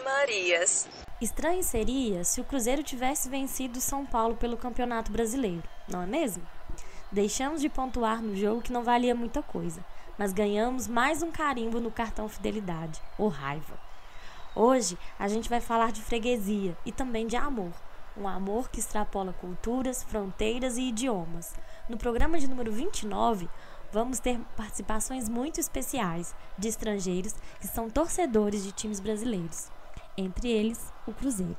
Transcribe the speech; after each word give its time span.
Marias. 0.00 0.88
Estranho 1.20 1.62
seria 1.62 2.24
se 2.24 2.40
o 2.40 2.44
Cruzeiro 2.44 2.82
tivesse 2.82 3.28
vencido 3.28 3.80
São 3.80 4.06
Paulo 4.06 4.36
pelo 4.36 4.56
Campeonato 4.56 5.10
Brasileiro, 5.10 5.62
não 5.88 6.02
é 6.02 6.06
mesmo? 6.06 6.46
Deixamos 7.10 7.60
de 7.60 7.68
pontuar 7.68 8.22
no 8.22 8.36
jogo 8.36 8.62
que 8.62 8.72
não 8.72 8.84
valia 8.84 9.14
muita 9.14 9.42
coisa, 9.42 9.84
mas 10.18 10.32
ganhamos 10.32 10.86
mais 10.86 11.22
um 11.22 11.30
carimbo 11.30 11.80
no 11.80 11.90
cartão 11.90 12.28
Fidelidade, 12.28 13.00
ou 13.16 13.28
raiva. 13.28 13.78
Hoje 14.54 14.98
a 15.18 15.26
gente 15.28 15.48
vai 15.48 15.60
falar 15.60 15.92
de 15.92 16.02
freguesia 16.02 16.76
e 16.84 16.92
também 16.92 17.26
de 17.26 17.36
amor. 17.36 17.72
Um 18.16 18.26
amor 18.26 18.68
que 18.68 18.80
extrapola 18.80 19.32
culturas, 19.32 20.02
fronteiras 20.02 20.76
e 20.76 20.88
idiomas. 20.88 21.54
No 21.88 21.96
programa 21.96 22.38
de 22.38 22.48
número 22.48 22.72
29, 22.72 23.48
vamos 23.92 24.18
ter 24.18 24.38
participações 24.56 25.28
muito 25.28 25.60
especiais 25.60 26.34
de 26.58 26.68
estrangeiros 26.68 27.34
que 27.60 27.68
são 27.68 27.88
torcedores 27.88 28.64
de 28.64 28.72
times 28.72 29.00
brasileiros, 29.00 29.70
entre 30.18 30.50
eles 30.50 30.92
o 31.06 31.12
Cruzeiro. 31.12 31.56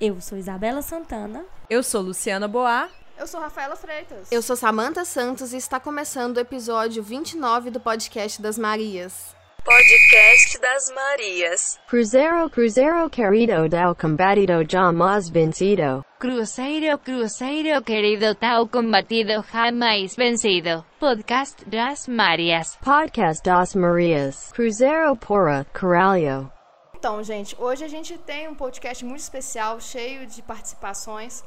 Eu 0.00 0.20
sou 0.20 0.36
Isabela 0.36 0.82
Santana. 0.82 1.44
Eu 1.70 1.82
sou 1.82 2.02
Luciana 2.02 2.46
Boá. 2.46 2.88
Eu 3.18 3.26
sou 3.26 3.40
Rafaela 3.40 3.74
Freitas. 3.76 4.30
Eu 4.30 4.42
sou 4.42 4.54
Samanta 4.54 5.06
Santos 5.06 5.54
e 5.54 5.56
está 5.56 5.80
começando 5.80 6.36
o 6.36 6.40
episódio 6.40 7.02
29 7.02 7.70
do 7.70 7.80
podcast 7.80 8.42
das 8.42 8.58
Marias. 8.58 9.34
Podcast 9.64 10.60
das 10.60 10.92
Marias. 10.94 11.80
Cruzeiro, 11.88 12.48
Cruzeiro 12.50 13.10
querido 13.10 13.68
tal 13.68 13.96
combatido 13.96 14.52
jamais 14.70 15.28
vencido. 15.28 16.04
Cruzeiro, 16.20 16.96
Cruzeiro 16.98 17.82
querido 17.82 18.34
tal 18.34 18.68
combatido 18.68 19.44
jamais 19.50 20.14
vencido. 20.14 20.84
Podcast 21.00 21.64
das 21.64 22.06
Marias. 22.06 22.76
Podcast 22.76 23.42
das 23.42 23.74
Marias. 23.74 24.52
Cruzeiro 24.52 25.16
porra, 25.16 25.66
caralho. 25.72 26.52
Então, 27.06 27.22
gente, 27.22 27.54
hoje 27.56 27.84
a 27.84 27.88
gente 27.88 28.18
tem 28.18 28.48
um 28.48 28.54
podcast 28.56 29.04
muito 29.04 29.20
especial, 29.20 29.80
cheio 29.80 30.26
de 30.26 30.42
participações. 30.42 31.44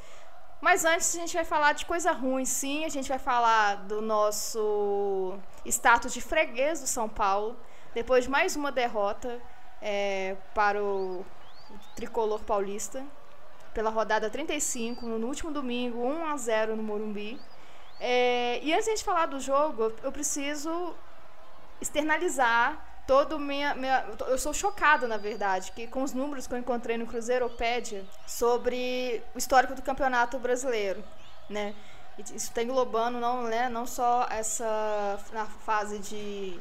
Mas 0.58 0.86
antes 0.86 1.14
a 1.14 1.18
gente 1.18 1.34
vai 1.34 1.44
falar 1.44 1.74
de 1.74 1.84
coisa 1.84 2.12
ruim, 2.12 2.46
sim. 2.46 2.86
A 2.86 2.88
gente 2.88 3.10
vai 3.10 3.18
falar 3.18 3.74
do 3.86 4.00
nosso 4.00 5.38
status 5.66 6.14
de 6.14 6.22
freguês 6.22 6.80
do 6.80 6.86
São 6.86 7.10
Paulo. 7.10 7.58
Depois 7.92 8.24
de 8.24 8.30
mais 8.30 8.56
uma 8.56 8.72
derrota 8.72 9.38
é, 9.82 10.34
para 10.54 10.82
o 10.82 11.26
tricolor 11.94 12.40
paulista, 12.40 13.04
pela 13.74 13.90
rodada 13.90 14.30
35, 14.30 15.04
no 15.04 15.26
último 15.26 15.50
domingo, 15.50 16.02
1 16.02 16.24
a 16.24 16.36
0 16.38 16.74
no 16.74 16.82
Morumbi. 16.82 17.38
É, 18.00 18.60
e 18.62 18.72
antes 18.72 18.86
de 18.86 18.92
a 18.92 18.94
gente 18.94 19.04
falar 19.04 19.26
do 19.26 19.38
jogo, 19.38 19.92
eu 20.02 20.10
preciso 20.10 20.94
externalizar 21.82 22.89
todo 23.06 23.38
minha, 23.38 23.74
minha, 23.74 24.06
eu 24.26 24.38
sou 24.38 24.52
chocada 24.52 25.06
na 25.06 25.16
verdade 25.16 25.72
que 25.72 25.86
com 25.86 26.02
os 26.02 26.12
números 26.12 26.46
que 26.46 26.54
eu 26.54 26.58
encontrei 26.58 26.96
no 26.96 27.06
Cruzeiropédia 27.06 28.04
sobre 28.26 29.22
o 29.34 29.38
histórico 29.38 29.74
do 29.74 29.82
campeonato 29.82 30.38
brasileiro 30.38 31.02
né? 31.48 31.74
Isso 32.18 32.34
está 32.34 32.62
englobando 32.62 33.18
não 33.18 33.44
né 33.44 33.68
não 33.68 33.86
só 33.86 34.26
essa 34.30 35.18
na 35.32 35.46
fase 35.46 35.98
de 35.98 36.60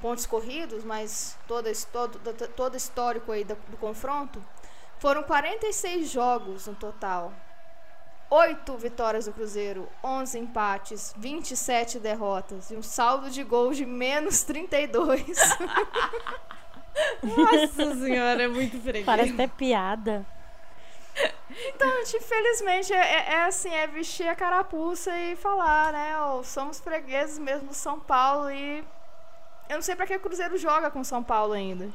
pontos 0.00 0.26
corridos 0.26 0.84
mas 0.84 1.38
todo 1.46 1.70
todo 1.92 2.18
todo 2.48 2.76
histórico 2.76 3.32
aí 3.32 3.44
do, 3.44 3.56
do 3.68 3.76
confronto. 3.76 4.44
Foram 4.98 5.22
46 5.22 6.10
jogos 6.10 6.66
no 6.66 6.74
total 6.74 7.32
8 8.30 8.76
vitórias 8.76 9.26
do 9.26 9.32
Cruzeiro, 9.32 9.88
11 10.02 10.38
empates, 10.38 11.14
27 11.16 11.98
derrotas 12.00 12.70
e 12.70 12.76
um 12.76 12.82
saldo 12.82 13.30
de 13.30 13.42
gols 13.44 13.76
de 13.76 13.86
menos 13.86 14.42
32. 14.42 15.24
Nossa 17.22 17.94
senhora, 17.94 18.42
é 18.42 18.48
muito 18.48 18.80
freguês. 18.80 19.06
Parece 19.06 19.32
até 19.32 19.46
piada. 19.46 20.26
Então, 21.68 21.88
infelizmente, 22.02 22.92
é, 22.92 22.96
é, 22.96 23.32
é, 23.34 23.44
assim, 23.44 23.72
é 23.72 23.86
vestir 23.86 24.28
a 24.28 24.34
carapuça 24.34 25.16
e 25.16 25.36
falar, 25.36 25.92
né? 25.92 26.20
Oh, 26.20 26.42
somos 26.42 26.80
fregueses 26.80 27.38
mesmo 27.38 27.68
do 27.68 27.74
São 27.74 27.98
Paulo 27.98 28.50
e 28.50 28.84
eu 29.68 29.76
não 29.76 29.82
sei 29.82 29.96
pra 29.96 30.06
que 30.06 30.14
o 30.14 30.20
Cruzeiro 30.20 30.56
joga 30.56 30.90
com 30.90 31.02
São 31.02 31.22
Paulo 31.22 31.52
ainda. 31.52 31.88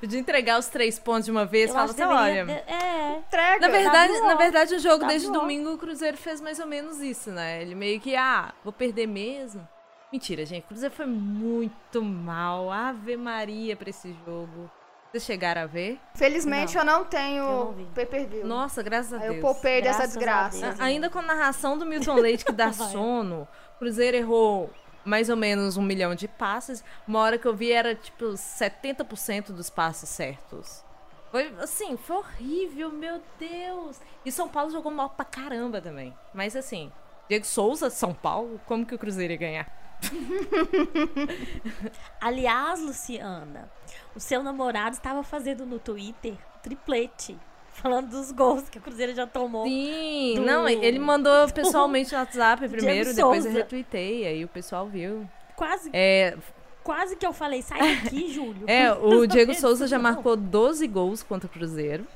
Podia 0.00 0.18
entregar 0.18 0.58
os 0.58 0.66
três 0.66 0.98
pontos 0.98 1.26
de 1.26 1.30
uma 1.30 1.44
vez 1.44 1.70
e 1.70 1.72
falar 1.72 1.84
assim, 1.84 2.02
olha. 2.02 2.64
É, 2.66 3.18
entrega. 3.18 3.66
Na 3.66 3.68
verdade, 3.68 4.12
tá 4.12 4.26
na 4.26 4.34
verdade, 4.34 4.74
o 4.74 4.78
jogo 4.78 5.00
tá 5.00 5.08
desde 5.08 5.30
domingo 5.30 5.72
o 5.72 5.78
Cruzeiro 5.78 6.16
fez 6.16 6.40
mais 6.40 6.58
ou 6.58 6.66
menos 6.66 7.00
isso, 7.00 7.30
né? 7.30 7.60
Ele 7.62 7.74
meio 7.74 8.00
que, 8.00 8.16
ah, 8.16 8.52
vou 8.64 8.72
perder 8.72 9.06
mesmo. 9.06 9.66
Mentira, 10.12 10.46
gente. 10.46 10.64
O 10.64 10.68
Cruzeiro 10.68 10.94
foi 10.94 11.06
muito 11.06 12.02
mal. 12.02 12.70
Ave 12.70 13.16
Maria 13.16 13.76
pra 13.76 13.90
esse 13.90 14.16
jogo. 14.24 14.70
Vocês 15.10 15.24
chegaram 15.24 15.62
a 15.62 15.66
ver? 15.66 15.98
Felizmente 16.14 16.74
não. 16.74 16.82
eu 16.82 16.86
não 16.86 17.04
tenho 17.04 17.74
pay-per-view. 17.94 18.46
Nossa, 18.46 18.82
graças 18.82 19.12
a 19.14 19.18
Deus. 19.18 19.36
Eu 19.36 19.40
poupei 19.40 19.80
graças 19.80 20.00
dessa 20.00 20.18
desgraça. 20.18 20.66
Deus, 20.66 20.80
ainda 20.80 21.08
com 21.08 21.18
a 21.18 21.22
narração 21.22 21.78
do 21.78 21.86
Milton 21.86 22.14
Leite 22.16 22.44
que 22.44 22.52
dá 22.52 22.72
sono, 22.74 23.48
o 23.76 23.78
Cruzeiro 23.78 24.16
errou 24.16 24.70
mais 25.08 25.30
ou 25.30 25.36
menos 25.36 25.76
um 25.76 25.82
milhão 25.82 26.14
de 26.14 26.28
passes. 26.28 26.84
Uma 27.06 27.20
hora 27.20 27.38
que 27.38 27.46
eu 27.46 27.54
vi 27.54 27.72
era 27.72 27.94
tipo 27.94 28.26
70% 28.26 29.52
dos 29.52 29.70
passes 29.70 30.08
certos. 30.08 30.84
Foi 31.30 31.52
assim, 31.60 31.96
foi 31.96 32.16
horrível, 32.16 32.90
meu 32.90 33.20
Deus. 33.38 34.00
E 34.24 34.30
São 34.30 34.48
Paulo 34.48 34.70
jogou 34.70 34.92
mal 34.92 35.10
pra 35.10 35.24
caramba 35.24 35.80
também. 35.80 36.14
Mas 36.32 36.54
assim, 36.54 36.92
Diego 37.28 37.46
Souza, 37.46 37.90
São 37.90 38.14
Paulo, 38.14 38.60
como 38.66 38.86
que 38.86 38.94
o 38.94 38.98
Cruzeiro 38.98 39.32
ia 39.32 39.38
ganhar? 39.38 39.78
Aliás, 42.20 42.80
Luciana, 42.80 43.70
o 44.14 44.20
seu 44.20 44.42
namorado 44.42 44.94
estava 44.94 45.22
fazendo 45.22 45.66
no 45.66 45.78
Twitter 45.78 46.36
triplete 46.62 47.38
falando 47.78 48.10
dos 48.10 48.32
gols 48.32 48.68
que 48.68 48.78
o 48.78 48.80
Cruzeiro 48.80 49.14
já 49.14 49.26
tomou. 49.26 49.66
Sim, 49.66 50.34
do... 50.36 50.42
não, 50.42 50.68
ele 50.68 50.98
mandou 50.98 51.48
pessoalmente 51.52 52.12
no 52.12 52.18
WhatsApp 52.18 52.68
primeiro, 52.68 53.14
depois 53.14 53.46
eu 53.46 53.52
retuitei, 53.52 54.26
aí 54.26 54.44
o 54.44 54.48
pessoal 54.48 54.86
viu. 54.86 55.28
Quase. 55.56 55.90
É, 55.92 56.36
quase 56.82 57.16
que 57.16 57.26
eu 57.26 57.32
falei, 57.32 57.62
sai 57.62 57.96
daqui, 57.96 58.28
Júlio. 58.32 58.64
É, 58.66 58.92
o 58.92 59.26
Diego 59.28 59.54
Souza 59.54 59.86
já 59.86 59.98
marcou 59.98 60.36
12 60.36 60.86
gols 60.86 61.22
contra 61.22 61.46
o 61.46 61.50
Cruzeiro. 61.50 62.06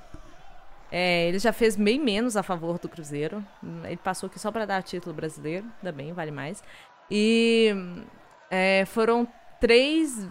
É, 0.90 1.28
ele 1.28 1.38
já 1.38 1.52
fez 1.52 1.74
bem 1.74 1.98
menos 1.98 2.36
a 2.36 2.42
favor 2.42 2.78
do 2.78 2.88
Cruzeiro. 2.88 3.42
Ele 3.84 3.96
passou 3.96 4.26
aqui 4.26 4.38
só 4.38 4.52
para 4.52 4.66
dar 4.66 4.82
título 4.82 5.14
brasileiro, 5.14 5.66
ainda 5.78 5.90
bem, 5.90 6.12
vale 6.12 6.30
mais. 6.30 6.62
E 7.10 7.74
é, 8.50 8.84
foram 8.84 9.26
três 9.58 10.28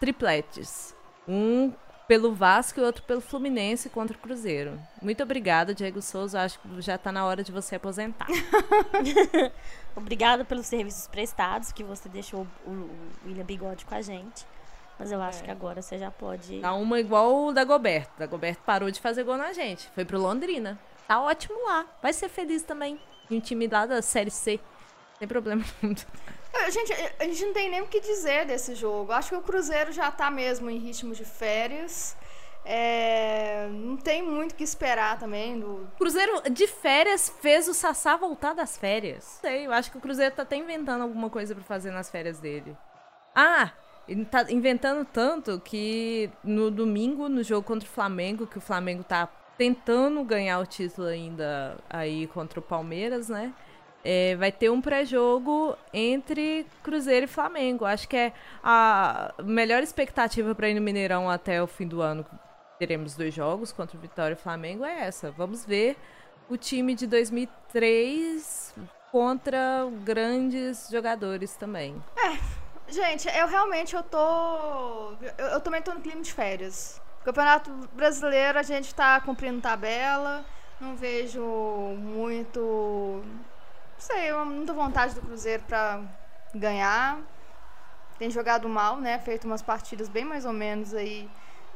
tripletes. 0.00 0.96
Um 1.28 1.72
pelo 2.10 2.34
Vasco 2.34 2.80
e 2.80 2.82
outro 2.82 3.04
pelo 3.04 3.20
Fluminense 3.20 3.88
contra 3.88 4.16
o 4.16 4.20
Cruzeiro. 4.20 4.76
Muito 5.00 5.22
obrigada, 5.22 5.72
Diego 5.72 6.02
Souza. 6.02 6.40
Acho 6.40 6.58
que 6.58 6.80
já 6.80 6.96
está 6.96 7.12
na 7.12 7.24
hora 7.24 7.44
de 7.44 7.52
você 7.52 7.76
aposentar. 7.76 8.26
Obrigada 9.94 10.44
pelos 10.44 10.66
serviços 10.66 11.06
prestados, 11.06 11.70
que 11.70 11.84
você 11.84 12.08
deixou 12.08 12.48
o 12.66 12.90
William 13.24 13.44
Bigode 13.44 13.84
com 13.84 13.94
a 13.94 14.02
gente. 14.02 14.44
Mas 14.98 15.12
eu 15.12 15.22
acho 15.22 15.38
é. 15.38 15.44
que 15.44 15.50
agora 15.52 15.80
você 15.80 15.98
já 15.98 16.10
pode. 16.10 16.58
Dá 16.58 16.74
uma 16.74 16.98
igual 16.98 17.46
o 17.46 17.52
da 17.52 17.62
Goberto. 17.62 18.18
Da 18.18 18.26
Goberto 18.26 18.58
parou 18.66 18.90
de 18.90 19.00
fazer 19.00 19.22
gol 19.22 19.36
na 19.36 19.52
gente. 19.52 19.88
Foi 19.94 20.04
pro 20.04 20.20
Londrina. 20.20 20.80
Tá 21.06 21.20
ótimo 21.20 21.64
lá. 21.64 21.86
Vai 22.02 22.12
ser 22.12 22.28
feliz 22.28 22.64
também. 22.64 22.98
Um 23.30 23.38
time 23.38 23.68
lá 23.68 23.86
da 23.86 24.02
Série 24.02 24.32
C. 24.32 24.58
Sem 25.16 25.28
problema 25.28 25.62
A 26.52 26.70
gente, 26.70 26.92
a 27.18 27.24
gente 27.24 27.44
não 27.44 27.52
tem 27.52 27.70
nem 27.70 27.80
o 27.80 27.86
que 27.86 28.00
dizer 28.00 28.46
desse 28.46 28.74
jogo. 28.74 29.12
Acho 29.12 29.30
que 29.30 29.36
o 29.36 29.42
Cruzeiro 29.42 29.92
já 29.92 30.10
tá 30.10 30.30
mesmo 30.30 30.68
em 30.68 30.78
ritmo 30.78 31.14
de 31.14 31.24
férias. 31.24 32.16
É, 32.64 33.68
não 33.72 33.96
tem 33.96 34.22
muito 34.22 34.52
o 34.52 34.54
que 34.54 34.64
esperar 34.64 35.18
também. 35.18 35.58
Do... 35.58 35.88
Cruzeiro 35.96 36.42
de 36.50 36.66
férias 36.66 37.32
fez 37.40 37.68
o 37.68 37.74
Sassá 37.74 38.16
voltar 38.16 38.52
das 38.54 38.76
férias. 38.76 39.38
Sei, 39.40 39.66
eu 39.66 39.72
acho 39.72 39.90
que 39.90 39.98
o 39.98 40.00
Cruzeiro 40.00 40.34
tá 40.34 40.42
até 40.42 40.56
inventando 40.56 41.02
alguma 41.02 41.30
coisa 41.30 41.54
para 41.54 41.64
fazer 41.64 41.90
nas 41.90 42.10
férias 42.10 42.38
dele. 42.38 42.76
Ah, 43.34 43.72
ele 44.08 44.24
tá 44.24 44.44
inventando 44.50 45.04
tanto 45.04 45.60
que 45.60 46.30
no 46.42 46.70
domingo, 46.70 47.28
no 47.28 47.42
jogo 47.42 47.66
contra 47.66 47.88
o 47.88 47.92
Flamengo, 47.92 48.46
que 48.46 48.58
o 48.58 48.60
Flamengo 48.60 49.04
tá 49.04 49.28
tentando 49.56 50.22
ganhar 50.24 50.58
o 50.58 50.66
título 50.66 51.06
ainda 51.06 51.76
aí 51.88 52.26
contra 52.28 52.58
o 52.58 52.62
Palmeiras, 52.62 53.28
né? 53.28 53.52
É, 54.02 54.34
vai 54.36 54.50
ter 54.50 54.70
um 54.70 54.80
pré-jogo 54.80 55.76
entre 55.92 56.66
Cruzeiro 56.82 57.24
e 57.24 57.28
Flamengo. 57.28 57.84
Acho 57.84 58.08
que 58.08 58.16
é 58.16 58.32
a 58.62 59.34
melhor 59.44 59.82
expectativa 59.82 60.54
para 60.54 60.68
ir 60.68 60.74
no 60.74 60.80
Mineirão 60.80 61.28
até 61.28 61.62
o 61.62 61.66
fim 61.66 61.86
do 61.86 62.00
ano. 62.00 62.24
Teremos 62.78 63.14
dois 63.14 63.34
jogos 63.34 63.72
contra 63.72 63.96
o 63.96 64.00
Vitória 64.00 64.34
e 64.34 64.36
Flamengo. 64.36 64.84
É 64.84 65.06
essa. 65.06 65.30
Vamos 65.30 65.66
ver 65.66 65.96
o 66.48 66.56
time 66.56 66.94
de 66.94 67.06
2003 67.06 68.74
contra 69.12 69.86
grandes 70.02 70.88
jogadores 70.90 71.56
também. 71.56 72.02
É, 72.16 72.92
gente, 72.92 73.28
eu 73.28 73.46
realmente 73.46 73.94
eu 73.94 74.02
tô. 74.02 75.12
Eu, 75.38 75.46
eu 75.46 75.60
também 75.60 75.82
tô 75.82 75.92
no 75.92 76.00
clima 76.00 76.22
de 76.22 76.32
férias. 76.32 77.00
Campeonato 77.24 77.70
Brasileiro 77.92 78.58
a 78.58 78.62
gente 78.62 78.94
tá 78.94 79.20
cumprindo 79.20 79.60
tabela. 79.60 80.44
Não 80.80 80.96
vejo 80.96 81.42
muito 81.98 83.22
não 84.00 84.06
sei, 84.16 84.30
eu 84.30 84.44
muita 84.46 84.72
vontade 84.72 85.14
do 85.14 85.20
Cruzeiro 85.20 85.62
para 85.64 86.00
ganhar. 86.54 87.18
Tem 88.18 88.30
jogado 88.30 88.66
mal, 88.68 88.96
né? 88.96 89.18
Feito 89.18 89.46
umas 89.46 89.60
partidas 89.62 90.08
bem 90.08 90.24
mais 90.24 90.44
ou 90.46 90.52
menos 90.52 90.94
aí 90.94 91.28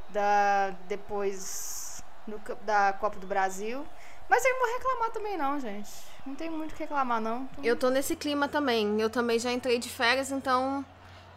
da 0.09 0.71
depois 0.88 2.03
ca- 2.44 2.56
da 2.62 2.93
Copa 2.94 3.19
do 3.19 3.26
Brasil. 3.26 3.87
Mas 4.29 4.43
eu 4.44 4.53
não 4.55 4.61
vou 4.61 4.79
reclamar 4.79 5.11
também, 5.11 5.37
não, 5.37 5.61
gente. 5.61 5.91
Não 6.25 6.35
tem 6.35 6.49
muito 6.49 6.73
o 6.73 6.75
que 6.75 6.82
reclamar, 6.82 7.21
não. 7.21 7.47
Eu 7.62 7.76
tô 7.76 7.91
nesse 7.91 8.17
clima 8.17 8.49
também. 8.49 8.99
Eu 8.99 9.11
também 9.11 9.38
já 9.38 9.53
entrei 9.53 9.79
de 9.79 9.91
férias, 9.91 10.31
então 10.32 10.85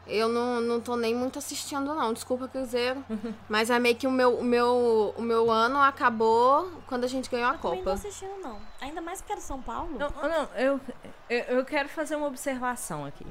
eu 0.08 0.30
não, 0.30 0.62
não 0.62 0.82
tô 0.82 0.96
nem 0.96 1.14
muito 1.16 1.40
assistindo, 1.40 1.94
não. 1.94 2.14
Desculpa, 2.14 2.48
Cruzeiro. 2.48 3.04
Mas 3.50 3.70
é 3.70 3.80
meio 3.80 3.96
que 3.96 4.08
o 4.08 4.12
meu, 4.12 4.38
o, 4.40 4.44
meu, 4.44 5.14
o 5.18 5.22
meu 5.22 5.52
ano 5.52 5.80
acabou 5.80 6.72
quando 6.88 7.04
a 7.04 7.08
gente 7.08 7.30
ganhou 7.30 7.50
a 7.50 7.54
Eu 7.54 7.60
também 7.60 7.78
não 7.78 7.84
tô 7.84 7.92
Copa. 7.92 8.08
assistindo, 8.08 8.42
não. 8.42 8.60
Ainda 8.82 9.02
mais 9.02 9.22
que 9.22 9.32
era 9.32 9.42
São 9.42 9.62
Paulo. 9.62 9.98
Não, 9.98 10.10
não 10.10 10.50
eu, 10.56 10.80
eu, 11.30 11.40
eu 11.58 11.66
quero 11.66 11.90
fazer 11.90 12.16
uma 12.16 12.28
observação 12.28 13.06
aqui. 13.06 13.26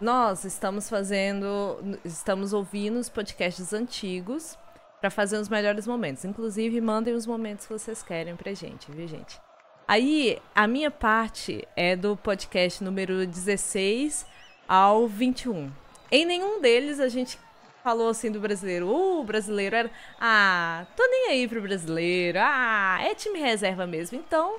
Nós 0.00 0.44
estamos 0.44 0.88
fazendo, 0.88 1.78
estamos 2.04 2.52
ouvindo 2.52 2.98
os 2.98 3.08
podcasts 3.08 3.72
antigos 3.72 4.58
para 5.00 5.10
fazer 5.10 5.36
os 5.38 5.48
melhores 5.48 5.86
momentos. 5.86 6.24
Inclusive, 6.24 6.80
mandem 6.80 7.14
os 7.14 7.26
momentos 7.26 7.66
que 7.66 7.72
vocês 7.72 8.02
querem 8.02 8.34
pra 8.36 8.52
gente, 8.54 8.90
viu, 8.90 9.06
gente? 9.06 9.40
Aí, 9.86 10.40
a 10.54 10.66
minha 10.66 10.90
parte 10.90 11.66
é 11.76 11.94
do 11.94 12.16
podcast 12.16 12.82
número 12.82 13.26
16 13.26 14.26
ao 14.66 15.06
21. 15.06 15.70
Em 16.12 16.26
nenhum 16.26 16.60
deles 16.60 17.00
a 17.00 17.08
gente 17.08 17.38
falou 17.82 18.10
assim 18.10 18.30
do 18.30 18.38
brasileiro. 18.38 18.86
Uh, 18.86 19.20
o 19.20 19.24
brasileiro 19.24 19.74
era. 19.74 19.90
Ah, 20.20 20.84
tô 20.94 21.02
nem 21.06 21.28
aí 21.30 21.48
pro 21.48 21.62
brasileiro. 21.62 22.38
Ah, 22.40 22.98
é 23.00 23.14
time 23.14 23.38
reserva 23.38 23.86
mesmo. 23.86 24.18
Então, 24.18 24.56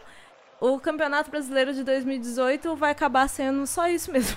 o 0.60 0.80
Campeonato 0.80 1.30
Brasileiro 1.30 1.72
de 1.72 1.84
2018 1.84 2.76
vai 2.76 2.90
acabar 2.90 3.28
sendo 3.30 3.68
só 3.68 3.88
isso 3.88 4.12
mesmo. 4.12 4.36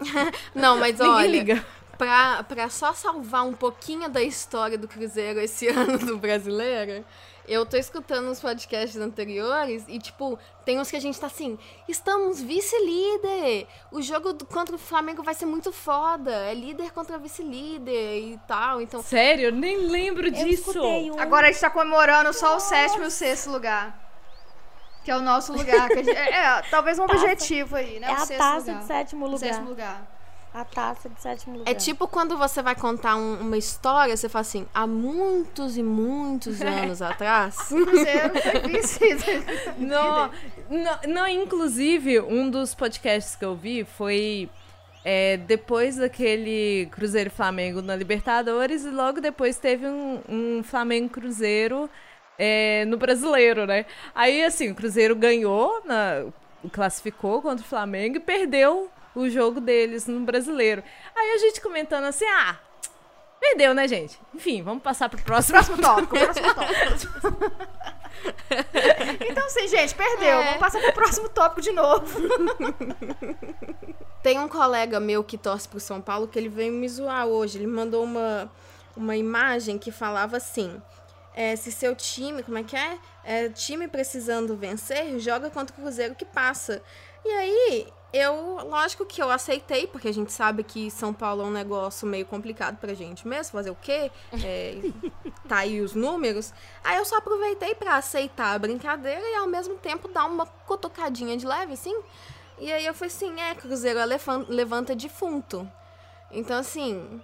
Não, 0.54 0.78
mas 0.78 1.00
olha, 1.02 1.26
liga. 1.26 1.66
pra, 1.98 2.44
pra 2.44 2.68
só 2.68 2.92
salvar 2.92 3.44
um 3.44 3.52
pouquinho 3.52 4.08
da 4.08 4.22
história 4.22 4.78
do 4.78 4.86
Cruzeiro 4.86 5.40
esse 5.40 5.66
ano 5.68 5.98
do 5.98 6.16
brasileiro, 6.16 7.04
eu 7.48 7.64
tô 7.66 7.76
escutando 7.76 8.28
os 8.30 8.40
podcasts 8.40 8.96
anteriores 9.00 9.84
e, 9.88 9.98
tipo, 9.98 10.38
tem 10.64 10.78
uns 10.80 10.90
que 10.90 10.96
a 10.96 11.00
gente 11.00 11.18
tá 11.20 11.26
assim, 11.26 11.58
estamos 11.88 12.40
vice-líder, 12.42 13.66
o 13.92 14.00
jogo 14.02 14.32
do- 14.32 14.44
contra 14.46 14.74
o 14.74 14.78
Flamengo 14.78 15.22
vai 15.22 15.34
ser 15.34 15.46
muito 15.46 15.72
foda, 15.72 16.30
é 16.32 16.54
líder 16.54 16.92
contra 16.92 17.18
vice-líder 17.18 18.18
e 18.20 18.40
tal, 18.48 18.80
então... 18.80 19.02
Sério, 19.02 19.46
eu 19.48 19.52
nem 19.52 19.76
lembro 19.76 20.26
eu 20.28 20.30
disso. 20.32 20.80
um. 20.80 21.18
Agora 21.20 21.48
a 21.48 21.52
gente 21.52 21.60
tá 21.60 21.70
comemorando 21.70 22.32
só 22.32 22.56
o 22.56 22.60
sétimo 22.60 23.04
e 23.04 23.06
o 23.06 23.10
sexto 23.10 23.50
lugar. 23.50 24.04
Que 25.04 25.10
é 25.12 25.16
o 25.16 25.22
nosso 25.22 25.52
lugar. 25.52 25.86
que 25.88 26.00
a 26.00 26.02
gente- 26.02 26.16
é, 26.16 26.30
é, 26.34 26.62
talvez 26.70 26.98
um 26.98 27.04
objetivo 27.04 27.76
aí, 27.76 28.00
né? 28.00 28.08
É 28.08 28.10
o 28.10 28.14
a 28.14 28.18
sexto 28.18 28.38
taça 28.40 28.58
lugar. 28.58 28.78
de 28.80 28.86
sétimo 28.86 29.24
O 29.24 29.28
lugar. 29.30 29.38
sétimo 29.38 29.68
lugar. 29.68 30.15
A 30.58 30.64
taça 30.64 31.06
de 31.10 31.20
sétimo 31.20 31.58
lugar. 31.58 31.70
É 31.70 31.74
tipo 31.74 32.08
quando 32.08 32.38
você 32.38 32.62
vai 32.62 32.74
contar 32.74 33.14
um- 33.16 33.40
uma 33.40 33.58
história, 33.58 34.16
você 34.16 34.26
fala 34.26 34.40
assim, 34.40 34.66
há 34.72 34.86
muitos 34.86 35.76
e 35.76 35.82
muitos 35.82 36.62
anos 36.62 37.02
atrás. 37.02 37.58
O 37.70 37.84
Cruzeiro 37.84 38.32
foi 38.40 38.60
vice. 38.72 39.00
Não, 39.76 40.30
não, 40.70 40.98
não, 41.08 41.28
inclusive, 41.28 42.20
um 42.20 42.48
dos 42.48 42.74
podcasts 42.74 43.36
que 43.36 43.44
eu 43.44 43.54
vi 43.54 43.84
foi 43.84 44.48
é, 45.04 45.36
depois 45.36 45.96
daquele 45.96 46.88
Cruzeiro 46.90 47.30
Flamengo 47.30 47.82
na 47.82 47.94
Libertadores 47.94 48.84
e 48.86 48.90
logo 48.90 49.20
depois 49.20 49.58
teve 49.58 49.86
um, 49.86 50.20
um 50.26 50.62
Flamengo 50.62 51.10
Cruzeiro 51.10 51.88
é, 52.38 52.84
no 52.86 52.96
Brasileiro, 52.96 53.66
né? 53.66 53.84
Aí, 54.14 54.42
assim, 54.42 54.70
o 54.70 54.74
Cruzeiro 54.74 55.14
ganhou, 55.14 55.82
na- 55.84 56.24
classificou 56.72 57.42
contra 57.42 57.62
o 57.64 57.68
Flamengo 57.68 58.16
e 58.16 58.20
perdeu 58.20 58.90
o 59.16 59.30
jogo 59.30 59.60
deles 59.60 60.06
no 60.06 60.20
Brasileiro. 60.20 60.84
Aí 61.16 61.32
a 61.32 61.38
gente 61.38 61.60
comentando 61.60 62.04
assim, 62.04 62.26
ah, 62.26 62.58
perdeu, 63.40 63.72
né, 63.74 63.88
gente? 63.88 64.20
Enfim, 64.34 64.62
vamos 64.62 64.82
passar 64.82 65.08
pro 65.08 65.20
próximo. 65.22 65.54
Próximo 65.54 65.78
tópico, 65.78 66.14
próximo 66.20 66.54
tópico. 66.54 67.42
então, 69.28 69.46
assim, 69.46 69.66
gente, 69.68 69.94
perdeu. 69.94 70.38
É. 70.38 70.44
Vamos 70.44 70.58
passar 70.58 70.82
pro 70.82 70.92
próximo 70.92 71.28
tópico 71.30 71.62
de 71.62 71.72
novo. 71.72 72.20
Tem 74.22 74.38
um 74.38 74.48
colega 74.48 75.00
meu 75.00 75.24
que 75.24 75.38
torce 75.38 75.66
pro 75.66 75.80
São 75.80 76.00
Paulo 76.02 76.28
que 76.28 76.38
ele 76.38 76.50
veio 76.50 76.72
me 76.72 76.88
zoar 76.88 77.26
hoje. 77.26 77.56
Ele 77.56 77.66
mandou 77.66 78.04
uma, 78.04 78.52
uma 78.94 79.16
imagem 79.16 79.78
que 79.78 79.90
falava 79.90 80.36
assim: 80.36 80.82
é, 81.34 81.56
se 81.56 81.72
seu 81.72 81.96
time, 81.96 82.42
como 82.42 82.58
é 82.58 82.62
que 82.62 82.76
é? 82.76 82.98
é? 83.24 83.48
Time 83.48 83.88
precisando 83.88 84.54
vencer, 84.56 85.18
joga 85.20 85.48
contra 85.48 85.74
o 85.74 85.80
Cruzeiro 85.80 86.14
que 86.14 86.24
passa. 86.26 86.82
E 87.24 87.28
aí, 87.28 87.86
eu, 88.16 88.58
lógico 88.68 89.04
que 89.04 89.22
eu 89.22 89.30
aceitei, 89.30 89.86
porque 89.86 90.08
a 90.08 90.12
gente 90.12 90.32
sabe 90.32 90.62
que 90.62 90.90
São 90.90 91.12
Paulo 91.12 91.42
é 91.42 91.46
um 91.46 91.50
negócio 91.50 92.06
meio 92.06 92.24
complicado 92.26 92.76
pra 92.76 92.94
gente 92.94 93.26
mesmo, 93.26 93.52
fazer 93.52 93.70
o 93.70 93.74
quê? 93.74 94.10
É, 94.44 94.78
tá 95.48 95.58
aí 95.58 95.80
os 95.80 95.94
números. 95.94 96.52
Aí 96.84 96.96
eu 96.96 97.04
só 97.04 97.16
aproveitei 97.16 97.74
pra 97.74 97.96
aceitar 97.96 98.54
a 98.54 98.58
brincadeira 98.58 99.20
e 99.20 99.34
ao 99.36 99.46
mesmo 99.46 99.74
tempo 99.76 100.08
dar 100.08 100.26
uma 100.26 100.46
cotocadinha 100.46 101.36
de 101.36 101.46
leve, 101.46 101.72
assim. 101.72 101.96
E 102.58 102.72
aí 102.72 102.86
eu 102.86 102.94
falei 102.94 103.14
assim, 103.14 103.40
é, 103.40 103.54
Cruzeiro 103.54 103.98
é 103.98 104.06
levanta 104.48 104.94
defunto. 104.94 105.70
Então, 106.30 106.58
assim, 106.58 107.20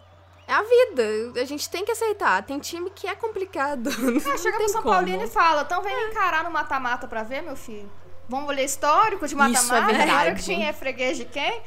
é 0.46 0.52
a 0.52 0.62
vida. 0.62 1.40
A 1.40 1.44
gente 1.44 1.68
tem 1.70 1.84
que 1.84 1.92
aceitar. 1.92 2.42
Tem 2.42 2.58
time 2.58 2.90
que 2.90 3.06
é 3.06 3.14
complicado. 3.14 3.90
Ah, 4.32 4.36
chega 4.36 4.56
pro 4.56 4.68
São 4.68 4.82
como. 4.82 4.94
Paulino 4.94 5.24
e 5.24 5.28
fala: 5.28 5.62
então 5.62 5.82
vem 5.82 5.94
me 5.96 6.10
encarar 6.10 6.44
no 6.44 6.50
mata-mata 6.50 7.06
pra 7.06 7.22
ver, 7.22 7.42
meu 7.42 7.56
filho. 7.56 7.90
Vamos 8.28 8.54
ler 8.54 8.64
histórico 8.64 9.26
de 9.26 9.34
Isso 9.34 9.42
é 9.42 9.48
mata-mata? 9.80 9.92
verdade. 9.92 10.42
Quem 10.42 10.66
é 10.66 10.72
freguês 10.72 11.16
de 11.18 11.24
quem? 11.26 11.60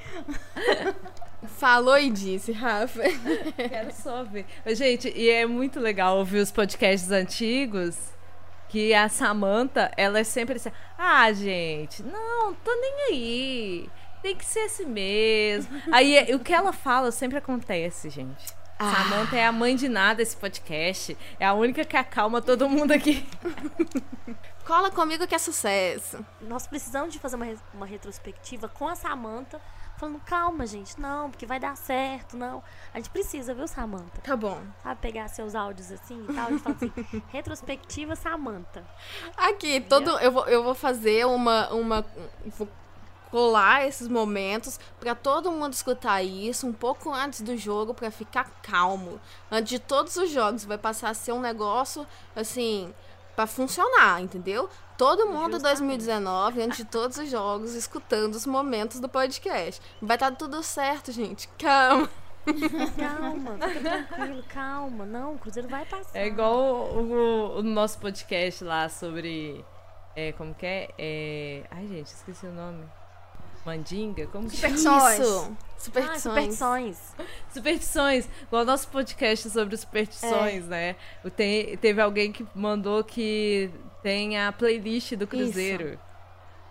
Falou 1.58 1.98
e 1.98 2.10
disse, 2.10 2.52
Rafa. 2.52 3.02
Quero 3.56 3.92
só 3.94 4.24
ver. 4.24 4.46
Gente, 4.68 5.12
e 5.16 5.30
é 5.30 5.46
muito 5.46 5.80
legal 5.80 6.18
ouvir 6.18 6.40
os 6.40 6.52
podcasts 6.52 7.12
antigos. 7.12 7.96
Que 8.68 8.94
a 8.96 9.08
Samantha, 9.08 9.92
ela 9.96 10.20
é 10.20 10.24
sempre 10.24 10.56
assim: 10.56 10.72
Ah, 10.98 11.32
gente, 11.32 12.02
não, 12.02 12.54
tô 12.56 12.74
nem 12.76 12.94
aí. 13.12 13.90
Tem 14.24 14.36
que 14.36 14.44
ser 14.44 14.62
assim 14.62 14.86
mesmo. 14.88 15.80
Aí 15.92 16.18
é- 16.18 16.36
o 16.36 16.40
que 16.40 16.52
ela 16.52 16.74
fala 16.74 17.12
sempre 17.12 17.38
acontece, 17.38 18.10
gente. 18.10 18.44
Samantha 18.80 19.38
é 19.38 19.46
a 19.46 19.52
mãe 19.52 19.76
de 19.76 19.88
nada 19.88 20.22
esse 20.22 20.36
podcast. 20.36 21.16
É 21.40 21.46
a 21.46 21.54
única 21.54 21.86
que 21.86 21.96
acalma 21.96 22.42
todo 22.42 22.68
mundo 22.68 22.92
aqui. 22.92 23.24
Cola 24.66 24.90
comigo 24.90 25.28
que 25.28 25.36
é 25.36 25.38
sucesso. 25.38 26.26
Nós 26.42 26.66
precisamos 26.66 27.14
de 27.14 27.20
fazer 27.20 27.36
uma, 27.36 27.46
uma 27.72 27.86
retrospectiva 27.86 28.68
com 28.68 28.88
a 28.88 28.96
Samantha, 28.96 29.62
falando, 29.96 30.20
calma, 30.26 30.66
gente, 30.66 31.00
não, 31.00 31.30
porque 31.30 31.46
vai 31.46 31.60
dar 31.60 31.78
certo, 31.78 32.36
não. 32.36 32.64
A 32.92 32.98
gente 32.98 33.12
precisa, 33.12 33.54
viu, 33.54 33.68
Samantha? 33.68 34.22
Tá 34.24 34.36
bom. 34.36 34.60
Sabe, 34.82 35.00
pegar 35.02 35.28
seus 35.28 35.54
áudios 35.54 35.92
assim 35.92 36.26
e 36.28 36.34
tal, 36.34 36.52
e 36.52 36.58
falar 36.58 36.76
assim, 36.78 36.92
retrospectiva 37.30 38.16
Samantha. 38.16 38.84
Aqui, 39.38 39.82
todo, 39.82 40.10
eu, 40.18 40.32
vou, 40.32 40.48
eu 40.48 40.64
vou 40.64 40.74
fazer 40.74 41.28
uma. 41.28 41.72
uma 41.72 42.06
vou 42.48 42.68
colar 43.30 43.86
esses 43.86 44.08
momentos 44.08 44.80
pra 45.00 45.14
todo 45.14 45.52
mundo 45.52 45.74
escutar 45.74 46.24
isso 46.24 46.66
um 46.66 46.72
pouco 46.72 47.12
antes 47.12 47.42
do 47.42 47.58
jogo 47.58 47.94
pra 47.94 48.10
ficar 48.10 48.46
calmo. 48.64 49.20
Antes 49.52 49.72
de 49.72 49.80
todos 49.80 50.16
os 50.16 50.32
jogos, 50.32 50.64
vai 50.64 50.78
passar 50.78 51.10
a 51.10 51.14
ser 51.14 51.34
um 51.34 51.42
negócio 51.42 52.08
assim 52.36 52.94
pra 53.36 53.46
funcionar, 53.48 54.22
entendeu? 54.22 54.70
Todo 54.98 55.26
mundo 55.28 55.58
em 55.58 55.62
2019, 55.62 56.62
antes 56.62 56.78
de 56.78 56.86
todos 56.86 57.18
os 57.18 57.30
jogos, 57.30 57.74
escutando 57.74 58.34
os 58.36 58.46
momentos 58.46 59.00
do 59.00 59.10
podcast. 59.10 59.82
Vai 60.02 60.16
estar 60.16 60.32
tudo 60.32 60.64
certo, 60.64 61.12
gente. 61.12 61.48
Calma. 61.60 62.10
Calma, 62.96 63.58
fica 63.68 64.04
tranquilo, 64.04 64.44
calma. 64.48 65.04
Não, 65.06 65.34
o 65.34 65.38
Cruzeiro 65.40 65.68
vai 65.68 65.84
passar. 65.86 66.18
É 66.18 66.28
igual 66.28 66.54
o, 66.56 67.00
o- 67.02 67.58
o 67.60 67.64
nosso 67.64 67.98
podcast 68.00 68.64
lá 68.64 68.88
sobre. 68.88 69.66
É, 70.16 70.32
como 70.34 70.54
que 70.54 70.66
é? 70.66 70.90
é? 70.98 71.64
Ai, 71.72 71.88
gente, 71.88 72.06
esqueci 72.08 72.46
o 72.46 72.52
nome. 72.54 72.86
Mandinga? 73.66 74.28
Como 74.28 74.50
que 74.50 74.58
chama? 74.58 74.78
Superstições. 74.78 75.20
Isso. 75.20 75.52
Ah, 75.52 75.66
Superstições. 75.78 76.22
superstições. 76.22 76.98
Superstições. 77.52 78.30
Igual 78.44 78.64
o 78.64 78.66
nosso 78.66 78.88
podcast 78.88 79.50
sobre 79.50 79.76
superstições, 79.78 80.66
né? 80.68 80.96
O 81.24 81.30
Tem, 81.30 81.78
teve 81.78 82.02
alguém 82.02 82.32
que 82.32 82.46
mandou 82.56 83.04
que 83.04 83.70
tem 84.02 84.40
a 84.40 84.52
playlist 84.52 85.14
do 85.16 85.28
Cruzeiro. 85.28 86.00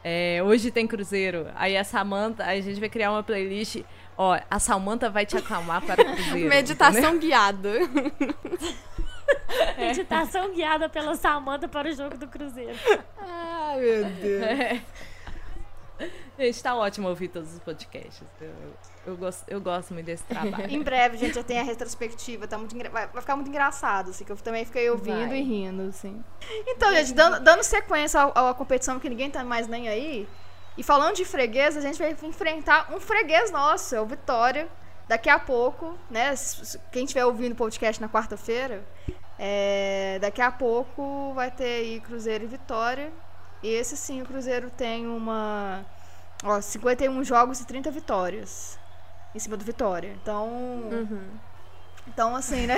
É, 0.03 0.43
hoje 0.45 0.71
tem 0.71 0.87
Cruzeiro. 0.87 1.47
Aí 1.55 1.77
a 1.77 1.85
Samanta, 1.85 2.45
aí 2.45 2.59
a 2.59 2.63
gente 2.63 2.79
vai 2.79 2.89
criar 2.89 3.11
uma 3.11 3.23
playlist. 3.23 3.83
Ó, 4.17 4.39
a 4.51 4.59
Samanta 4.59 5.09
vai 5.11 5.25
te 5.25 5.37
acalmar 5.37 5.81
para 5.83 6.03
o 6.03 6.05
Cruzeiro. 6.15 6.49
Meditação 6.49 7.19
guiada. 7.19 7.71
Meditação 9.79 10.53
guiada 10.53 10.89
pela 10.89 11.15
Samanta 11.15 11.69
para 11.69 11.89
o 11.89 11.93
jogo 11.93 12.17
do 12.19 12.27
Cruzeiro. 12.29 12.79
Ai, 13.19 13.81
meu 13.81 14.05
Deus. 14.11 14.81
Gente, 16.39 16.63
tá 16.63 16.75
ótimo 16.75 17.09
ouvir 17.09 17.29
todos 17.29 17.53
os 17.53 17.61
podcasts. 17.61 18.23
Eu, 18.41 18.53
eu, 19.07 19.17
gosto, 19.17 19.45
eu 19.49 19.61
gosto 19.61 19.95
muito 19.95 20.07
desse 20.07 20.25
trabalho. 20.25 20.69
Em 20.69 20.83
breve, 20.83 21.17
gente, 21.17 21.35
já 21.35 21.45
tem 21.45 21.61
a 21.61 21.63
retrospectiva. 21.63 22.49
Tá 22.49 22.59
muito 22.59 22.77
vai, 22.91 23.07
vai 23.07 23.21
ficar 23.21 23.37
muito 23.37 23.49
engraçado, 23.49 24.11
assim, 24.11 24.25
que 24.25 24.33
eu 24.33 24.37
também 24.37 24.65
fiquei 24.65 24.91
ouvindo 24.91 25.29
Vai. 25.29 25.39
e 25.39 25.43
rindo, 25.43 25.83
assim. 25.83 26.23
Então, 26.67 26.93
gente, 26.93 27.13
dando, 27.15 27.39
dando 27.41 27.63
sequência 27.63 28.21
ao- 28.21 28.49
à 28.49 28.55
competição, 28.55 28.99
que 28.99 29.09
ninguém 29.09 29.31
tá 29.31 29.45
mais 29.45 29.69
nem 29.69 29.89
aí. 29.89 30.29
E 30.77 30.83
falando 30.83 31.15
de 31.15 31.25
freguês, 31.25 31.77
a 31.77 31.81
gente 31.81 31.99
vai 31.99 32.17
enfrentar 32.25 32.93
um 32.93 32.99
freguês 32.99 33.53
nosso, 33.53 33.95
é 33.95 34.01
o 34.01 34.07
Vitória. 34.07 34.69
Daqui 35.07 35.29
a 35.29 35.39
pouco, 35.39 35.97
né? 36.11 36.35
Quem 36.91 37.05
estiver 37.05 37.25
ouvindo 37.27 37.53
o 37.53 37.57
podcast 37.57 38.01
na 38.03 38.09
quarta-feira, 38.09 38.85
É, 39.39 40.19
daqui 40.21 40.41
a 40.41 40.51
pouco 40.51 41.33
vai 41.35 41.51
ter 41.51 41.65
aí 41.65 42.01
Cruzeiro 42.01 42.45
e 42.45 42.47
Vitória. 42.47 43.13
E 43.65 43.69
esse 43.69 43.97
sim, 43.97 44.21
o 44.21 44.27
Cruzeiro 44.27 44.69
tem 44.71 45.07
uma. 45.07 45.83
Ó, 46.45 46.61
51 46.61 47.25
jogos 47.25 47.61
e 47.61 47.67
30 47.67 47.91
vitórias. 47.91 48.79
Em 49.35 49.39
cima 49.39 49.57
do 49.57 49.65
Vitória. 49.65 50.13
Então. 50.23 50.91
Então, 52.07 52.37
assim, 52.37 52.67
né? 52.67 52.77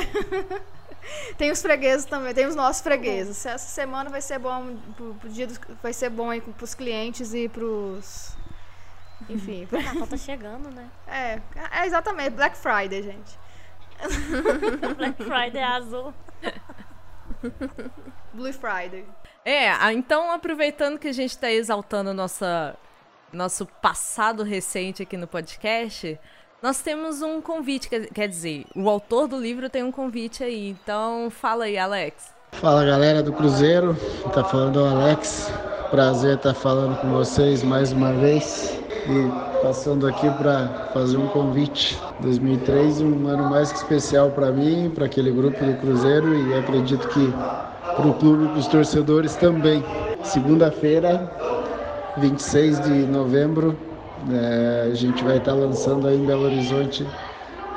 tem 1.36 1.50
os 1.50 1.60
fregueses 1.60 2.06
também, 2.06 2.32
tem 2.32 2.46
os 2.46 2.54
nossos 2.54 2.80
fregueses. 2.82 3.44
Essa 3.44 3.66
semana 3.66 4.08
vai 4.08 4.20
ser 4.20 4.38
bom 4.38 4.76
pro, 4.96 5.14
pro 5.16 5.28
dia 5.28 5.48
dos- 5.48 5.58
vai 5.82 5.92
ser 5.92 6.08
bom 6.08 6.30
aí 6.30 6.40
pros 6.40 6.72
clientes 6.74 7.34
e 7.34 7.48
pros. 7.48 8.36
Enfim. 9.28 9.66
O 9.72 9.82
Natal 9.82 10.06
tá 10.06 10.16
chegando, 10.16 10.70
né? 10.70 10.88
É, 11.08 11.40
é 11.80 11.86
exatamente, 11.86 12.30
Black 12.30 12.56
Friday, 12.56 13.02
gente. 13.02 13.36
Black 14.96 15.24
Friday 15.24 15.62
azul. 15.64 16.14
Blue 18.32 18.52
Friday. 18.52 19.04
É, 19.46 19.92
então 19.92 20.32
aproveitando 20.32 20.98
que 20.98 21.06
a 21.06 21.12
gente 21.12 21.30
está 21.30 21.48
exaltando 21.48 22.12
nossa, 22.12 22.74
nosso 23.32 23.64
passado 23.80 24.42
recente 24.42 25.04
aqui 25.04 25.16
no 25.16 25.28
podcast, 25.28 26.18
nós 26.60 26.82
temos 26.82 27.22
um 27.22 27.40
convite, 27.40 27.88
quer, 27.88 28.08
quer 28.08 28.26
dizer, 28.26 28.66
o 28.74 28.90
autor 28.90 29.28
do 29.28 29.38
livro 29.38 29.70
tem 29.70 29.84
um 29.84 29.92
convite 29.92 30.42
aí. 30.42 30.70
Então 30.70 31.30
fala 31.30 31.66
aí, 31.66 31.78
Alex. 31.78 32.34
Fala 32.54 32.84
galera 32.84 33.22
do 33.22 33.32
Cruzeiro, 33.32 33.96
tá 34.34 34.42
falando 34.42 34.82
o 34.82 34.84
Alex. 34.84 35.48
Prazer 35.92 36.38
estar 36.38 36.52
falando 36.52 37.00
com 37.00 37.12
vocês 37.12 37.62
mais 37.62 37.92
uma 37.92 38.12
vez 38.14 38.76
e 39.06 39.62
passando 39.62 40.08
aqui 40.08 40.28
para 40.28 40.90
fazer 40.92 41.18
um 41.18 41.28
convite. 41.28 41.96
2003 42.18 43.00
um 43.00 43.28
ano 43.28 43.48
mais 43.48 43.70
que 43.70 43.78
especial 43.78 44.32
para 44.32 44.50
mim, 44.50 44.90
para 44.92 45.06
aquele 45.06 45.30
grupo 45.30 45.64
do 45.64 45.76
Cruzeiro 45.78 46.34
e 46.34 46.58
acredito 46.58 47.06
que 47.10 47.32
para 47.96 48.08
o 48.08 48.14
clube 48.14 48.44
e 48.44 48.48
para 48.48 48.58
os 48.58 48.66
torcedores 48.66 49.34
também. 49.36 49.82
Segunda-feira, 50.22 51.30
26 52.18 52.80
de 52.80 52.90
novembro, 53.06 53.76
eh, 54.30 54.88
a 54.90 54.94
gente 54.94 55.24
vai 55.24 55.38
estar 55.38 55.54
lançando 55.54 56.06
aí 56.06 56.16
em 56.16 56.24
Belo 56.24 56.44
Horizonte 56.44 57.06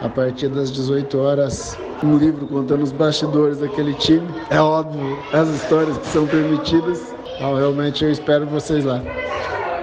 a 0.01 0.09
partir 0.09 0.49
das 0.49 0.71
18 0.71 1.17
horas 1.19 1.77
um 2.03 2.17
livro 2.17 2.47
contando 2.47 2.83
os 2.83 2.91
bastidores 2.91 3.59
daquele 3.59 3.93
time. 3.93 4.27
É 4.49 4.59
óbvio 4.59 5.17
as 5.33 5.49
histórias 5.49 5.97
que 5.97 6.07
são 6.07 6.25
permitidas. 6.27 7.13
Então, 7.35 7.55
realmente 7.55 8.03
eu 8.03 8.11
espero 8.11 8.45
vocês 8.45 8.85
lá. 8.85 9.01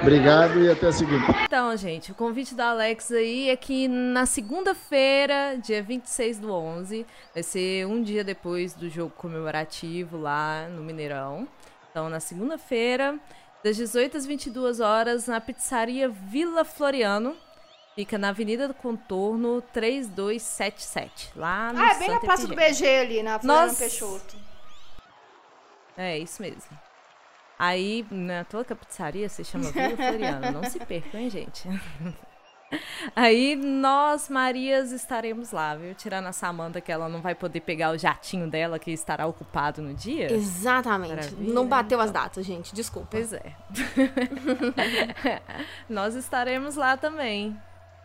Obrigado 0.01 0.63
e 0.63 0.71
até 0.71 0.87
a 0.89 0.93
segunda. 0.93 1.25
Então, 1.45 1.77
gente, 1.77 2.13
o 2.13 2.15
convite 2.15 2.55
do 2.55 2.61
Alex 2.61 3.11
aí 3.11 3.51
é 3.51 3.57
que 3.57 3.89
na 3.89 4.27
segunda-feira, 4.27 5.59
dia 5.63 5.83
26 5.83 6.39
do 6.39 6.53
11, 6.53 7.07
vai 7.35 7.43
ser 7.43 7.87
um 7.87 8.03
dia 8.03 8.23
depois 8.23 8.75
do 8.75 8.89
jogo 8.89 9.13
comemorativo 9.17 10.17
lá 10.19 10.69
no 10.69 10.83
Mineirão. 10.83 11.49
Então, 11.91 12.09
na 12.09 12.21
segunda-feira, 12.21 13.19
das 13.65 13.77
18 13.77 14.17
às 14.17 14.27
22 14.27 14.81
horas, 14.81 15.27
na 15.27 15.41
pizzaria 15.41 16.09
Vila 16.09 16.65
Floriano. 16.65 17.37
Fica 17.95 18.19
na 18.19 18.29
Avenida 18.29 18.69
do 18.69 18.75
Contorno 18.75 19.63
3277, 19.73 21.31
lá 21.35 21.73
no 21.73 21.81
Ah, 21.81 21.93
é 21.93 21.99
bem 21.99 22.09
na 22.09 22.15
Santa 22.15 22.27
Praça 22.27 22.47
do. 22.47 22.55
BG 22.55 22.87
ali, 22.87 23.23
na 23.23 23.39
Floriano 23.39 23.67
Nossa. 23.69 23.79
Peixoto. 23.79 24.37
É, 25.97 26.19
isso 26.19 26.43
mesmo. 26.43 26.86
Aí, 27.59 28.07
na 28.11 28.45
tua 28.45 28.65
que 28.65 28.73
a 28.73 28.77
pizzaria 28.77 29.29
se 29.29 29.45
chama 29.45 29.71
Vila 29.71 29.97
Floriano. 29.97 30.53
Não 30.53 30.65
se 30.65 30.79
percam, 30.79 31.21
hein, 31.21 31.31
gente? 31.31 31.69
Aí, 33.15 33.55
nós, 33.55 34.29
Marias, 34.29 34.91
estaremos 34.91 35.53
lá, 35.53 35.77
viu? 35.77 35.95
Tirando 35.95 36.27
a 36.27 36.33
Samanta, 36.33 36.81
que 36.81 36.91
ela 36.91 37.09
não 37.09 37.23
vai 37.23 37.35
poder 37.35 37.61
pegar 37.61 37.93
o 37.93 37.99
jatinho 37.99 38.51
dela, 38.51 38.79
que 38.79 38.91
estará 38.91 39.25
ocupado 39.27 39.81
no 39.81 39.95
dia. 39.95 40.31
Exatamente. 40.33 41.11
Maravilha, 41.15 41.55
Não 41.55 41.67
bateu 41.67 42.01
as 42.01 42.11
datas, 42.11 42.45
gente. 42.45 42.75
Desculpa. 42.75 43.09
Pois 43.13 43.33
é. 43.33 43.55
nós 45.89 46.15
estaremos 46.15 46.75
lá 46.75 46.97
também. 46.97 47.57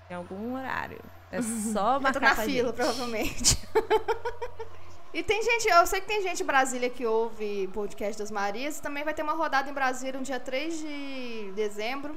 Em 0.09 0.13
algum 0.13 0.55
horário. 0.55 0.99
É 1.31 1.41
só 1.41 1.93
Eu 1.95 1.97
tô 1.97 1.99
marcar 2.01 2.21
na 2.21 2.43
fila, 2.43 2.67
gente. 2.67 2.75
provavelmente. 2.75 3.57
e 5.13 5.21
tem 5.23 5.41
gente, 5.43 5.67
eu 5.67 5.85
sei 5.85 5.99
que 6.01 6.07
tem 6.07 6.21
gente 6.21 6.41
em 6.41 6.45
Brasília 6.45 6.89
que 6.89 7.05
ouve 7.05 7.67
podcast 7.73 8.17
das 8.17 8.31
Marias. 8.31 8.77
E 8.77 8.81
também 8.81 9.03
vai 9.03 9.13
ter 9.13 9.21
uma 9.23 9.33
rodada 9.33 9.69
em 9.69 9.73
Brasília 9.73 10.17
no 10.19 10.25
dia 10.25 10.39
3 10.39 10.77
de 10.79 11.51
dezembro. 11.55 12.15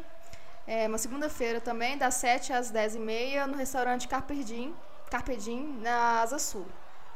É 0.66 0.86
uma 0.86 0.96
segunda-feira 0.98 1.60
também, 1.60 1.98
das 1.98 2.14
7 2.14 2.52
às 2.52 2.72
10h30, 2.72 3.46
no 3.46 3.56
restaurante 3.56 4.08
Carpedim, 4.08 4.72
Carpedim, 5.10 5.78
na 5.82 6.22
Asa 6.22 6.38
Sul. 6.38 6.64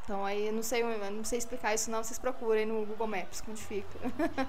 Então 0.05 0.25
aí 0.25 0.51
não 0.51 0.63
sei, 0.63 0.83
não 0.83 1.23
sei 1.23 1.39
explicar 1.39 1.75
isso 1.75 1.91
não, 1.91 2.03
vocês 2.03 2.19
procurem 2.19 2.65
no 2.65 2.85
Google 2.87 3.07
Maps 3.07 3.43
onde 3.49 3.61
fica. 3.63 3.87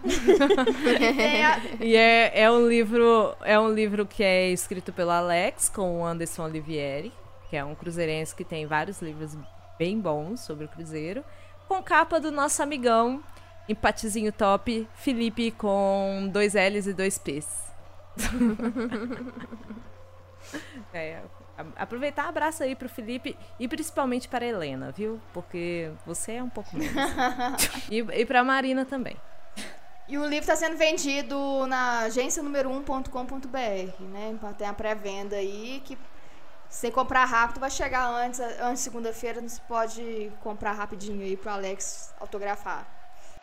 E 1.00 1.42
a- 1.44 1.62
E 1.82 1.96
é, 1.96 2.42
é 2.44 2.52
um 2.52 2.66
livro, 2.68 3.36
é 3.44 3.60
um 3.60 3.70
livro 3.70 4.06
que 4.06 4.24
é 4.24 4.50
escrito 4.50 4.92
pelo 4.94 5.12
Alex 5.12 5.68
com 5.70 6.00
o 6.02 6.06
Anderson 6.06 6.44
Olivieri, 6.46 7.12
que 7.50 7.58
é 7.58 7.64
um 7.66 7.76
cruzeirense 7.76 8.34
que 8.36 8.44
tem 8.46 8.66
vários 8.66 9.02
livros 9.02 9.36
bem 9.80 10.00
bons 10.00 10.42
sobre 10.42 10.66
o 10.66 10.68
Cruzeiro, 10.68 11.24
com 11.68 11.82
capa 11.82 12.20
do 12.20 12.32
nosso 12.32 12.62
amigão, 12.62 13.24
empatezinho 13.68 14.32
top, 14.32 14.88
Felipe 14.96 15.52
com 15.52 16.30
dois 16.32 16.54
L's 16.54 16.86
e 16.86 16.94
dois 16.94 17.18
P's. 17.18 17.48
É, 20.94 21.22
a- 21.58 21.84
aproveitar 21.84 22.28
abraço 22.28 22.64
aí 22.64 22.76
pro 22.76 22.90
Felipe 22.90 23.38
e 23.60 23.68
principalmente 23.68 24.28
para 24.28 24.46
a 24.46 24.48
Helena, 24.48 24.92
viu? 24.92 25.20
Porque 25.34 25.92
você 26.06 26.34
é 26.34 26.44
um 26.44 26.50
pouco 26.50 26.76
menos. 26.76 26.96
e, 27.92 27.98
e 28.00 28.26
pra 28.26 28.44
Marina 28.44 28.86
também. 28.86 29.16
E 30.08 30.18
o 30.18 30.24
livro 30.24 30.40
está 30.40 30.56
sendo 30.56 30.76
vendido 30.78 31.68
na 31.68 32.00
agência 32.00 32.42
número 32.42 32.70
1.com.br, 32.72 34.02
né? 34.12 34.40
Tem 34.58 34.68
a 34.68 34.74
pré-venda 34.74 35.36
aí 35.36 35.84
que 35.86 35.96
se 36.70 36.82
você 36.82 36.92
comprar 36.92 37.26
rápido 37.26 37.60
vai 37.60 37.70
chegar 37.72 38.06
antes, 38.08 38.40
antes 38.40 38.76
de 38.76 38.80
segunda-feira, 38.80 39.42
você 39.42 39.60
pode 39.68 40.32
comprar 40.42 40.74
rapidinho 40.74 41.22
aí 41.24 41.36
pro 41.36 41.50
Alex 41.52 42.14
autografar. 42.20 42.86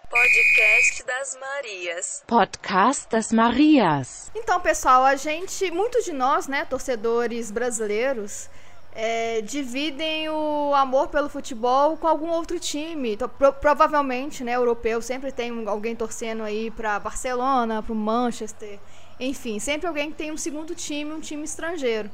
Podcast 0.08 1.02
das 1.04 1.36
Marias. 1.40 2.22
Podcast 2.28 3.08
das 3.10 3.32
Marias. 3.32 4.30
Então, 4.36 4.60
pessoal, 4.60 5.04
a 5.04 5.16
gente, 5.16 5.68
muitos 5.72 6.04
de 6.04 6.12
nós, 6.12 6.46
né, 6.46 6.64
torcedores 6.64 7.50
brasileiros, 7.50 8.48
é, 8.94 9.40
dividem 9.42 10.28
o 10.28 10.72
amor 10.74 11.08
pelo 11.08 11.28
futebol 11.28 11.96
com 11.96 12.06
algum 12.06 12.28
outro 12.30 12.60
time. 12.60 13.14
Então, 13.14 13.28
pro- 13.28 13.52
provavelmente, 13.54 14.44
né, 14.44 14.54
europeu, 14.54 15.02
sempre 15.02 15.32
tem 15.32 15.66
alguém 15.66 15.96
torcendo 15.96 16.44
aí 16.44 16.70
para 16.70 17.00
Barcelona, 17.00 17.82
para 17.82 17.92
o 17.92 17.96
Manchester, 17.96 18.78
enfim, 19.18 19.58
sempre 19.58 19.88
alguém 19.88 20.10
que 20.12 20.16
tem 20.16 20.30
um 20.30 20.36
segundo 20.36 20.72
time, 20.74 21.12
um 21.12 21.20
time 21.20 21.42
estrangeiro. 21.42 22.08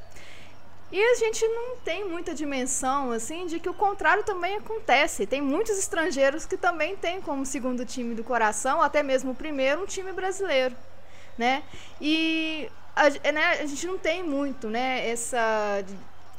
E 0.93 1.03
a 1.03 1.15
gente 1.15 1.47
não 1.49 1.77
tem 1.79 2.05
muita 2.07 2.35
dimensão, 2.35 3.13
assim, 3.13 3.47
de 3.47 3.59
que 3.59 3.69
o 3.69 3.75
contrário 3.75 4.23
também 4.25 4.57
acontece. 4.57 5.27
Tem 5.27 5.41
muitos 5.41 5.79
estrangeiros 5.79 6.45
que 6.45 6.57
também 6.57 6.97
têm 6.97 7.21
como 7.21 7.47
segundo 7.47 7.85
time 7.87 8.15
do 8.15 8.23
coração, 8.23 8.81
até 8.83 9.03
mesmo 9.03 9.33
o 9.33 9.35
primeiro, 9.35 9.83
um 9.83 9.87
time 9.87 10.13
brasileiro, 10.13 10.77
né? 11.39 11.63
E 12.01 12.71
a, 12.95 13.09
né, 13.33 13.45
a 13.61 13.67
gente 13.67 13.87
não 13.87 13.99
tem 13.99 14.23
muito, 14.23 14.69
né, 14.69 15.09
essa 15.09 15.83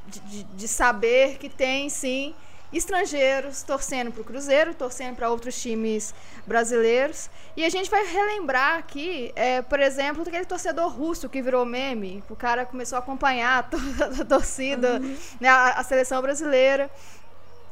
de, 0.07 0.19
de- 0.21 0.43
de 0.43 0.67
saber 0.67 1.37
que 1.39 1.49
tem, 1.49 1.89
sim, 1.89 2.35
estrangeiros 2.77 3.63
torcendo 3.63 4.11
para 4.11 4.21
o 4.21 4.23
Cruzeiro, 4.23 4.73
torcendo 4.73 5.15
para 5.15 5.29
outros 5.29 5.59
times 5.61 6.13
brasileiros. 6.45 7.29
E 7.55 7.63
a 7.63 7.69
gente 7.69 7.89
vai 7.89 8.05
relembrar 8.05 8.77
aqui, 8.77 9.31
é, 9.35 9.61
por 9.61 9.79
exemplo, 9.79 10.23
daquele 10.25 10.45
torcedor 10.45 10.89
russo 10.89 11.29
que 11.29 11.41
virou 11.41 11.65
meme. 11.65 12.23
O 12.29 12.35
cara 12.35 12.65
começou 12.65 12.95
a 12.97 12.99
acompanhar 12.99 13.59
a, 13.59 13.63
to- 13.63 14.21
a 14.21 14.25
torcida, 14.25 14.99
né, 15.39 15.49
a, 15.49 15.79
a 15.79 15.83
seleção 15.83 16.21
brasileira. 16.21 16.89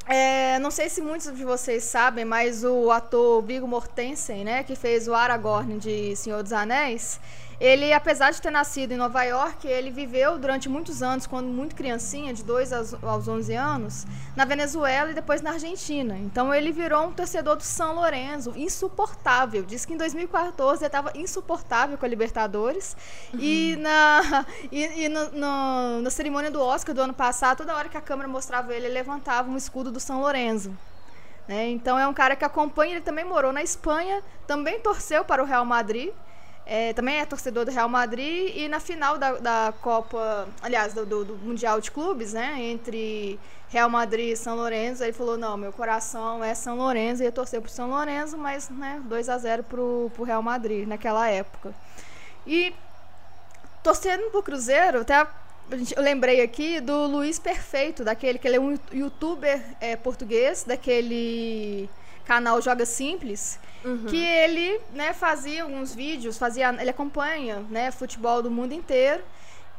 É, 0.08 0.58
não 0.60 0.72
sei 0.72 0.90
se 0.90 1.02
muitos 1.02 1.34
de 1.36 1.44
vocês 1.46 1.84
sabem, 1.84 2.26
mas 2.26 2.64
o 2.64 2.92
ator 2.92 3.42
Viggo 3.44 3.68
Mortensen, 3.68 4.44
né, 4.44 4.64
que 4.64 4.76
fez 4.76 5.08
o 5.08 5.14
Aragorn 5.14 5.78
de 5.78 6.16
Senhor 6.16 6.42
dos 6.42 6.52
Anéis, 6.52 7.20
ele, 7.64 7.94
apesar 7.94 8.32
de 8.32 8.42
ter 8.42 8.50
nascido 8.50 8.92
em 8.92 8.98
Nova 8.98 9.24
York, 9.24 9.68
ele 9.68 9.92
viveu 9.92 10.38
durante 10.40 10.68
muitos 10.68 11.04
anos, 11.04 11.28
quando 11.28 11.46
muito 11.48 11.76
criancinha, 11.76 12.34
de 12.34 12.44
2 12.44 12.74
aos, 12.74 12.94
aos 13.04 13.28
11 13.28 13.54
anos, 13.54 14.08
na 14.36 14.46
Venezuela 14.46 15.12
e 15.12 15.14
depois 15.14 15.42
na 15.44 15.52
Argentina. 15.52 16.18
Então 16.18 16.52
ele 16.52 16.72
virou 16.72 17.06
um 17.08 17.12
torcedor 17.12 17.56
do 17.56 17.62
São 17.64 17.94
Lourenço, 17.94 18.52
insuportável. 18.56 19.64
Diz 19.64 19.86
que 19.86 19.94
em 19.94 19.98
2014 19.98 20.82
ele 20.82 20.88
estava 20.88 21.12
insuportável 21.16 21.98
com 22.00 22.06
a 22.06 22.10
Libertadores. 22.10 22.98
E, 23.38 23.76
na, 23.80 24.46
e, 24.72 25.04
e 25.06 25.10
no- 25.10 25.32
no- 25.32 26.02
na 26.02 26.10
cerimônia 26.10 26.50
do 26.50 26.60
Oscar 26.62 26.96
do 26.96 27.02
ano 27.02 27.14
passado, 27.14 27.58
toda 27.60 27.76
hora 27.76 27.88
que 27.88 27.98
a 27.98 28.02
câmera 28.02 28.28
mostrava 28.28 28.74
ele, 28.74 28.88
ele 28.88 28.94
levantava 28.96 29.50
um 29.52 29.56
escudo 29.56 29.92
do 29.92 30.00
São 30.00 30.20
Lourenço. 30.20 30.72
né? 31.48 31.70
Então 31.70 31.98
é 32.00 32.08
um 32.08 32.14
cara 32.14 32.36
que 32.36 32.44
acompanha, 32.44 32.94
ele 32.94 33.02
também 33.02 33.24
morou 33.26 33.54
na 33.54 33.62
Espanha, 33.62 34.24
também 34.48 34.80
torceu 34.80 35.24
para 35.24 35.44
o 35.44 35.46
Real 35.46 35.64
Madrid. 35.66 36.10
É, 36.66 36.94
também 36.94 37.20
é 37.20 37.26
torcedor 37.26 37.66
do 37.66 37.72
Real 37.72 37.90
Madrid 37.90 38.56
e 38.56 38.68
na 38.68 38.80
final 38.80 39.18
da, 39.18 39.34
da 39.34 39.74
Copa, 39.82 40.48
aliás, 40.62 40.94
do, 40.94 41.06
do, 41.06 41.26
do 41.26 41.36
Mundial 41.38 41.82
de 41.82 41.92
Clubes, 41.92 42.34
né, 42.34 42.56
entre 42.60 43.40
Real 43.70 43.90
Madrid 43.90 44.34
e 44.34 44.36
São 44.36 44.56
Lourenço, 44.56 45.04
ele 45.04 45.14
falou, 45.14 45.38
não, 45.38 45.58
meu 45.58 45.72
coração 45.72 46.44
é 46.44 46.54
São 46.54 46.78
Lourenço, 46.78 47.24
ia 47.24 47.32
torcer 47.32 47.62
pro 47.62 47.72
São 47.72 47.90
Lourenço, 47.90 48.38
mas, 48.38 48.70
né, 48.70 49.02
2 49.06 49.30
a 49.30 49.38
0 49.38 49.64
pro, 49.64 50.12
pro 50.14 50.24
Real 50.24 50.42
Madrid 50.42 50.88
naquela 50.88 51.28
época. 51.30 51.74
E 52.46 52.74
torcendo 53.84 54.30
pro 54.32 54.44
Cruzeiro, 54.44 55.02
até 55.02 55.28
eu 55.96 56.04
lembrei 56.04 56.42
aqui 56.42 56.82
do 56.82 57.08
Luiz 57.08 57.40
Perfeito, 57.40 58.04
daquele 58.04 58.38
que 58.38 58.48
ele 58.48 58.58
é 58.58 58.60
um 58.60 58.78
youtuber 58.92 59.62
é, 59.80 59.96
português, 59.96 60.64
daquele 60.64 61.90
canal 62.26 62.62
Joga 62.62 62.86
Simples, 62.86 63.60
uhum. 63.84 64.06
que 64.06 64.24
ele 64.24 64.80
né, 64.94 65.14
fazia 65.14 65.64
alguns 65.64 65.94
vídeos, 65.94 66.38
fazia, 66.38 66.70
ele 66.80 66.90
acompanha 66.90 67.60
né, 67.70 67.92
futebol 67.92 68.42
do 68.42 68.52
mundo 68.52 68.74
inteiro. 68.74 69.24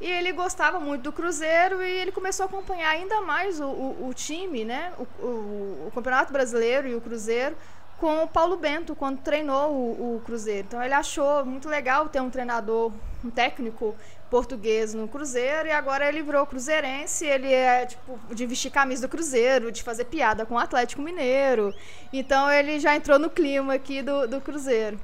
E 0.00 0.06
ele 0.06 0.32
gostava 0.32 0.80
muito 0.80 1.02
do 1.02 1.12
Cruzeiro 1.12 1.80
e 1.80 1.88
ele 1.88 2.10
começou 2.10 2.42
a 2.44 2.48
acompanhar 2.48 2.90
ainda 2.90 3.20
mais 3.20 3.60
o, 3.60 3.66
o, 3.66 4.08
o 4.08 4.14
time, 4.14 4.64
né? 4.64 4.92
O, 4.98 5.02
o, 5.24 5.86
o, 5.86 5.92
Campeonato 5.94 6.32
Brasileiro 6.32 6.88
e 6.88 6.94
o 6.96 7.00
Cruzeiro 7.00 7.56
com 8.02 8.24
o 8.24 8.26
Paulo 8.26 8.56
Bento 8.56 8.96
quando 8.96 9.20
treinou 9.20 9.70
o, 9.70 10.16
o 10.16 10.20
Cruzeiro. 10.22 10.66
Então 10.66 10.82
ele 10.82 10.92
achou 10.92 11.44
muito 11.44 11.68
legal 11.68 12.08
ter 12.08 12.20
um 12.20 12.28
treinador, 12.28 12.90
um 13.24 13.30
técnico 13.30 13.94
português 14.28 14.92
no 14.92 15.06
Cruzeiro 15.06 15.68
e 15.68 15.70
agora 15.70 16.08
ele 16.08 16.20
virou 16.20 16.44
cruzeirense. 16.44 17.24
Ele 17.24 17.52
é 17.52 17.86
tipo 17.86 18.18
de 18.34 18.44
vestir 18.44 18.72
camisa 18.72 19.06
do 19.06 19.08
Cruzeiro, 19.08 19.70
de 19.70 19.84
fazer 19.84 20.06
piada 20.06 20.44
com 20.44 20.56
o 20.56 20.58
Atlético 20.58 21.00
Mineiro. 21.00 21.72
Então 22.12 22.50
ele 22.50 22.80
já 22.80 22.96
entrou 22.96 23.20
no 23.20 23.30
clima 23.30 23.74
aqui 23.74 24.02
do, 24.02 24.26
do 24.26 24.40
Cruzeiro. 24.40 24.98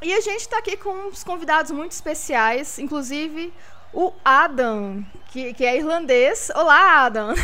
E 0.00 0.14
a 0.14 0.20
gente 0.22 0.40
está 0.40 0.56
aqui 0.56 0.74
com 0.74 1.08
uns 1.08 1.22
convidados 1.22 1.70
muito 1.70 1.92
especiais, 1.92 2.78
inclusive 2.78 3.52
o 3.92 4.10
Adam, 4.24 5.04
que, 5.30 5.52
que 5.52 5.66
é 5.66 5.76
irlandês. 5.76 6.50
Olá, 6.54 7.04
Adam! 7.04 7.34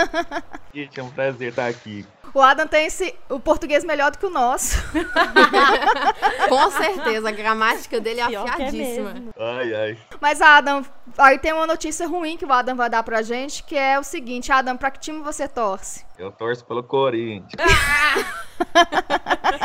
Gente, 0.72 1.00
é 1.00 1.02
um 1.02 1.10
prazer 1.10 1.50
estar 1.50 1.66
aqui. 1.66 2.06
O 2.34 2.40
Adam 2.40 2.66
tem 2.66 2.86
esse, 2.86 3.14
o 3.30 3.40
português 3.40 3.84
melhor 3.84 4.10
do 4.10 4.18
que 4.18 4.26
o 4.26 4.30
nosso. 4.30 4.76
Com 6.48 6.70
certeza, 6.70 7.28
a 7.28 7.32
gramática 7.32 8.00
dele 8.00 8.20
é 8.20 8.32
é 8.32 8.36
afiadíssima. 8.36 9.12
mesmo. 9.14 9.34
Ai, 9.38 9.74
ai. 9.74 9.98
Mas, 10.20 10.40
Adam, 10.40 10.84
aí 11.16 11.38
tem 11.38 11.52
uma 11.52 11.66
notícia 11.66 12.06
ruim 12.06 12.36
que 12.36 12.44
o 12.44 12.52
Adam 12.52 12.76
vai 12.76 12.90
dar 12.90 13.02
pra 13.02 13.22
gente, 13.22 13.62
que 13.62 13.76
é 13.76 13.98
o 13.98 14.04
seguinte, 14.04 14.52
Adam, 14.52 14.76
pra 14.76 14.90
que 14.90 15.00
time 15.00 15.22
você 15.22 15.48
torce? 15.48 16.04
Eu 16.18 16.30
torço 16.30 16.64
pelo 16.64 16.82
Corinthians. 16.82 17.62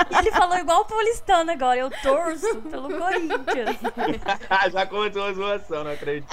E 0.09 0.15
ele 0.17 0.31
falou 0.31 0.57
igual 0.57 0.81
o 0.81 0.85
paulistano 0.85 1.49
agora, 1.51 1.79
eu 1.79 1.89
torço 2.03 2.55
pelo 2.57 2.89
Corinthians. 2.89 3.77
Já 4.71 4.85
começou 4.85 5.23
a 5.27 5.33
zoação, 5.33 5.83
não 5.85 5.91
acredito. 5.91 6.27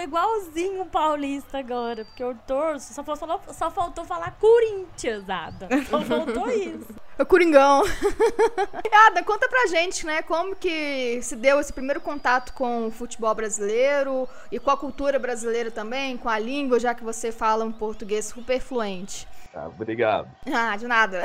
Falou 0.00 0.04
igualzinho 0.04 0.82
o 0.82 0.86
paulista 0.86 1.58
agora, 1.58 2.04
porque 2.06 2.22
eu 2.22 2.34
torço, 2.46 2.94
só 2.94 3.04
faltou, 3.04 3.40
só 3.52 3.70
faltou 3.70 4.04
falar 4.04 4.36
Corinthians, 4.38 5.28
Adam. 5.28 5.68
Só 5.88 6.00
faltou 6.00 6.48
isso. 6.50 6.86
O 7.18 7.26
Coringão. 7.26 7.82
Adam, 9.08 9.24
conta 9.24 9.46
pra 9.48 9.66
gente, 9.66 10.06
né, 10.06 10.22
como 10.22 10.56
que 10.56 11.20
se 11.22 11.36
deu 11.36 11.60
esse 11.60 11.72
primeiro 11.72 12.00
contato 12.00 12.54
com 12.54 12.86
o 12.86 12.90
futebol 12.90 13.34
brasileiro 13.34 14.26
e 14.50 14.58
com 14.58 14.70
a 14.70 14.76
cultura 14.76 15.18
brasileira 15.18 15.70
também, 15.70 16.16
com 16.16 16.30
a 16.30 16.38
língua, 16.38 16.80
já 16.80 16.94
que 16.94 17.04
você 17.04 17.30
fala 17.30 17.64
um 17.64 17.72
português 17.72 18.26
super 18.26 18.58
fluente. 18.58 19.28
Tá, 19.52 19.66
obrigado. 19.66 20.28
Ah, 20.50 20.76
de 20.76 20.86
nada. 20.86 21.22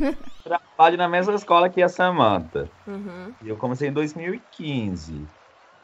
Trabalho 0.42 0.96
na 0.96 1.08
mesma 1.08 1.34
escola 1.34 1.68
que 1.68 1.82
a 1.82 1.88
Samantha. 1.88 2.70
Uhum. 2.86 3.34
E 3.42 3.48
eu 3.48 3.56
comecei 3.56 3.88
em 3.88 3.92
2015. 3.92 5.26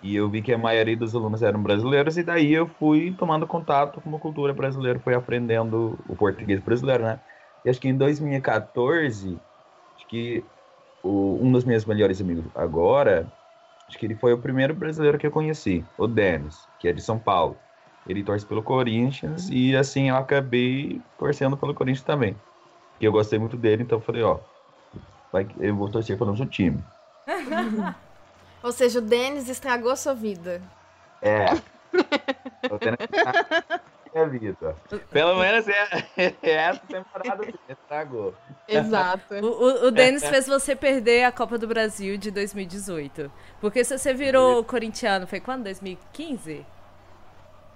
E 0.02 0.14
eu 0.16 0.30
vi 0.30 0.42
que 0.42 0.52
a 0.52 0.59
maioria 0.59 0.97
dos 0.97 1.14
alunos 1.14 1.42
eram 1.42 1.62
brasileiros, 1.62 2.16
e 2.16 2.23
daí 2.23 2.52
eu 2.52 2.66
fui 2.66 3.14
tomando 3.16 3.47
contato 3.47 4.00
com 4.00 4.14
a 4.16 4.21
cultura 4.21 4.54
brasileira, 4.54 4.99
fui 5.00 5.14
aprendendo 5.14 6.03
o 6.07 6.16
português 6.16 6.61
brasileiro, 6.61 7.05
né? 7.05 7.20
E 7.64 7.68
acho 7.68 7.81
que 7.81 7.88
em 7.88 7.96
2014, 7.96 9.42
acho 9.96 10.07
que 10.09 10.48
o- 11.03 11.38
um 11.44 11.53
dos 11.53 11.64
meus 11.64 11.85
melhores 11.87 12.20
amigos 12.20 12.51
agora, 12.55 13.33
acho 13.88 13.98
que 13.98 14.07
ele 14.07 14.16
foi 14.16 14.33
o 14.33 14.40
primeiro 14.40 14.75
brasileiro 14.75 15.18
que 15.18 15.27
eu 15.27 15.31
conheci, 15.31 15.88
o 15.96 16.07
Denis, 16.07 16.68
que 16.79 16.88
é 16.88 16.92
de 16.92 17.03
São 17.03 17.18
Paulo. 17.18 17.62
Ele 18.07 18.25
torce 18.25 18.46
pelo 18.46 18.62
Corinthians, 18.62 19.48
e 19.51 19.77
assim 19.77 20.09
eu 20.11 20.16
acabei 20.16 21.05
torcendo 21.18 21.57
pelo 21.59 21.75
Corinthians 21.75 22.05
também. 22.05 22.40
E 23.01 23.05
eu 23.05 23.12
gostei 23.12 23.38
muito 23.38 23.57
dele, 23.57 23.83
então 23.85 23.98
eu 23.98 24.03
falei, 24.03 24.22
ó, 24.22 24.40
vai 25.33 25.48
eu 25.59 25.77
vou 25.77 25.90
torcer 25.90 26.16
pelo 26.18 26.31
nosso 26.31 26.46
time. 26.46 26.85
Ou 28.62 28.73
seja, 28.73 28.99
o 28.99 29.03
Denis 29.03 29.49
estragou 29.49 29.94
sua 29.96 30.14
vida. 30.14 30.61
É. 31.23 31.46
Tô 32.68 32.79
tendo 32.79 32.96
que 32.96 33.07
minha 34.14 34.27
vida. 34.29 34.77
Pelo 35.11 35.37
menos 35.37 35.66
é, 35.68 36.35
essa 36.42 36.81
temporada 36.87 37.44
sim, 37.44 37.53
estragou. 37.68 38.35
Exato. 38.66 39.35
O, 39.35 39.46
o, 39.46 39.87
o 39.87 39.90
Denis 39.90 40.27
fez 40.27 40.46
você 40.46 40.75
perder 40.75 41.25
a 41.25 41.33
Copa 41.33 41.57
do 41.57 41.66
Brasil 41.66 42.16
de 42.16 42.31
2018. 42.31 43.31
Porque 43.61 43.85
se 43.85 43.96
você 43.96 44.12
virou 44.12 44.64
corintiano, 44.64 45.27
foi 45.27 45.40
quando? 45.40 45.64
2015? 45.64 46.66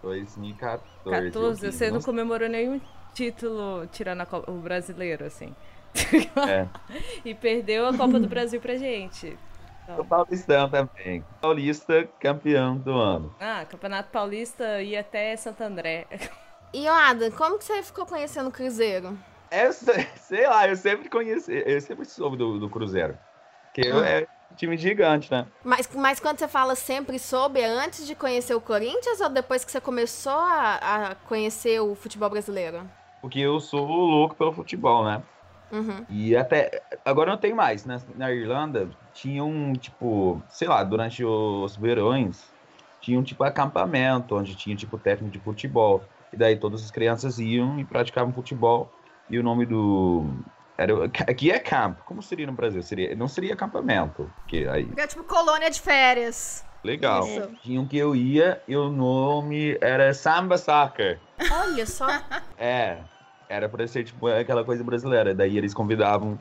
2014. 0.03 0.85
14? 1.05 1.66
eu 1.66 1.73
Você 1.73 1.90
não 1.90 2.03
comemorou 2.03 2.49
nenhum 2.49 2.81
título 3.14 3.87
tirando 3.92 4.20
a 4.23 4.27
Copa- 4.27 4.51
o 4.51 4.57
brasileiro, 4.57 5.25
assim. 5.25 5.55
É. 6.49 6.66
E 7.25 7.35
perdeu 7.35 7.87
a 7.87 7.97
Copa 7.97 8.18
do 8.18 8.29
Brasil 8.29 8.61
pra 8.61 8.77
gente. 8.77 9.38
Sou 9.94 10.05
paulistão 10.05 10.68
também. 10.70 11.25
Paulista 11.40 12.09
campeão 12.18 12.77
do 12.77 12.92
ano. 12.92 13.35
Ah, 13.38 13.64
Campeonato 13.68 14.11
Paulista 14.11 14.83
ia 14.83 15.01
até 15.01 15.37
Santo 15.37 15.62
André. 15.62 16.07
E, 16.73 16.88
Adam, 16.88 17.31
como 17.33 17.59
que 17.59 17.64
você 17.64 17.83
ficou 17.83 18.05
conhecendo 18.07 18.49
o 18.49 18.53
Cruzeiro? 18.53 19.16
É, 19.51 19.70
sei 19.70 20.47
lá, 20.49 20.66
eu 20.66 20.75
sempre 20.77 21.09
conheci, 21.09 21.62
eu 21.66 21.81
sempre 21.81 22.05
soube 22.05 22.37
do, 22.37 22.59
do 22.59 22.68
Cruzeiro. 22.68 23.16
Que 23.73 23.87
eu- 23.87 24.03
é 24.03 24.27
um 24.51 24.55
time 24.57 24.77
gigante, 24.77 25.31
né? 25.31 25.47
Mas, 25.62 25.88
mas 25.94 26.18
quando 26.18 26.38
você 26.38 26.49
fala 26.49 26.75
sempre 26.75 27.18
soube, 27.18 27.61
é 27.61 27.66
antes 27.66 28.07
de 28.07 28.14
conhecer 28.14 28.55
o 28.55 28.61
Corinthians 28.61 29.20
ou 29.20 29.29
depois 29.29 29.64
que 29.64 29.70
você 29.70 29.81
começou 29.81 30.33
a, 30.33 31.11
a 31.11 31.14
conhecer 31.29 31.81
o 31.81 31.94
futebol 31.94 32.31
brasileiro? 32.31 32.83
Porque 33.20 33.38
eu 33.40 33.61
sou 33.61 33.87
louco 33.87 34.35
pelo 34.35 34.53
futebol, 34.53 35.05
né? 35.05 35.23
Uhum. 35.72 36.05
E 36.09 36.37
até. 36.37 36.83
Agora 37.05 37.31
não 37.31 37.38
tem 37.38 37.55
mais. 37.55 37.85
né? 37.85 38.00
Na 38.16 38.31
Irlanda, 38.33 38.88
tinha 39.12 39.44
um, 39.44 39.72
tipo, 39.72 40.42
sei 40.48 40.68
lá, 40.68 40.83
durante 40.85 41.24
os 41.24 41.77
verões, 41.77 42.44
tinha 43.00 43.18
um 43.18 43.22
tipo 43.22 43.44
acampamento, 43.44 44.37
onde 44.37 44.55
tinha, 44.55 44.77
tipo, 44.77 44.98
técnico 44.98 45.33
de 45.33 45.38
futebol. 45.40 46.03
E 46.33 46.37
daí 46.37 46.57
todas 46.57 46.83
as 46.83 46.90
crianças 46.90 47.38
iam 47.38 47.79
e 47.79 47.85
praticavam 47.85 48.33
futebol. 48.33 48.92
E 49.31 49.38
o 49.38 49.42
nome 49.42 49.66
do. 49.66 50.27
Era, 50.77 51.05
aqui 51.05 51.50
é 51.50 51.59
campo. 51.59 52.03
Como 52.05 52.20
seria 52.22 52.46
no 52.46 52.53
Brasil? 52.53 52.83
Seria, 52.83 53.14
não 53.14 53.29
seria 53.29 53.55
acampamento. 53.55 54.31
Porque 54.37 54.66
aí. 54.70 54.88
É 54.96 55.07
tipo 55.07 55.22
colônia 55.24 55.70
de 55.70 55.81
férias. 55.81 56.64
Legal. 56.83 57.27
Isso. 57.27 57.48
Tinha 57.62 57.81
um 57.81 57.87
que 57.87 57.96
eu 57.96 58.14
ia 58.14 58.61
e 58.68 58.77
o 58.77 58.90
nome 58.90 59.79
era 59.81 60.12
Samba 60.12 60.59
Soccer. 60.59 61.18
Olha 61.50 61.87
só. 61.87 62.07
É, 62.59 62.98
era 63.48 63.68
pra 63.68 63.87
ser, 63.87 64.04
tipo, 64.04 64.26
aquela 64.26 64.64
coisa 64.64 64.83
brasileira. 64.85 65.35
Daí 65.35 65.57
eles 65.57 65.74
convidavam, 65.74 66.40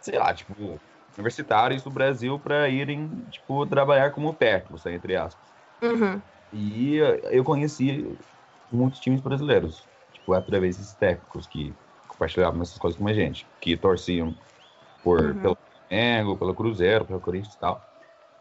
sei 0.00 0.18
lá, 0.18 0.32
tipo, 0.34 0.80
universitários 1.16 1.82
do 1.82 1.90
Brasil 1.90 2.38
pra 2.38 2.68
irem, 2.68 3.24
tipo, 3.30 3.66
trabalhar 3.66 4.10
como 4.12 4.34
técnicos, 4.34 4.86
entre 4.86 5.16
aspas. 5.16 5.50
Uhum. 5.82 6.20
E 6.52 6.96
eu 7.30 7.44
conheci 7.44 8.04
muitos 8.70 9.00
times 9.00 9.20
brasileiros, 9.20 9.88
tipo, 10.12 10.32
através 10.32 10.76
desses 10.76 10.94
técnicos 10.94 11.46
que 11.46 11.76
compartilhavam 12.06 12.60
essas 12.62 12.76
coisas 12.76 12.98
com 12.98 13.06
a 13.08 13.12
gente, 13.14 13.48
que 13.60 13.76
torciam 13.76 14.34
por, 15.02 15.20
Uhum. 15.20 15.40
pelo 15.40 15.58
Flamengo, 15.88 16.38
pelo 16.38 16.54
Cruzeiro, 16.54 17.04
pelo 17.06 17.20
Corinthians 17.20 17.54
e 17.54 17.58
tal. 17.58 17.86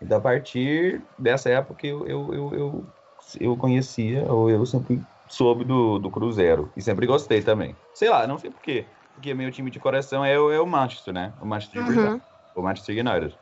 Então, 0.01 0.17
a 0.17 0.21
partir 0.21 1.07
dessa 1.17 1.49
época, 1.49 1.85
eu, 1.85 2.05
eu, 2.07 2.33
eu, 2.33 2.53
eu, 2.53 2.93
eu 3.39 3.57
conhecia, 3.57 4.23
ou 4.31 4.49
eu 4.49 4.65
sempre 4.65 5.05
soube 5.29 5.63
do, 5.63 5.99
do 5.99 6.11
Cruzeiro, 6.11 6.73
e 6.75 6.81
sempre 6.81 7.05
gostei 7.05 7.41
também. 7.41 7.77
Sei 7.93 8.09
lá, 8.09 8.27
não 8.27 8.37
sei 8.37 8.49
porquê, 8.51 8.91
porque 9.13 9.33
meu 9.33 9.51
time 9.51 9.69
de 9.71 9.79
coração 9.79 10.25
é, 10.25 10.39
o- 10.39 10.51
é 10.51 10.59
o 10.59 10.65
Manchester, 10.67 11.13
né? 11.13 11.33
O 11.39 11.45
Manchester 11.45 11.81
Uhum. 11.81 11.89
United, 11.89 12.21
o 12.55 12.61
Manchester 12.61 13.05
United, 13.05 13.39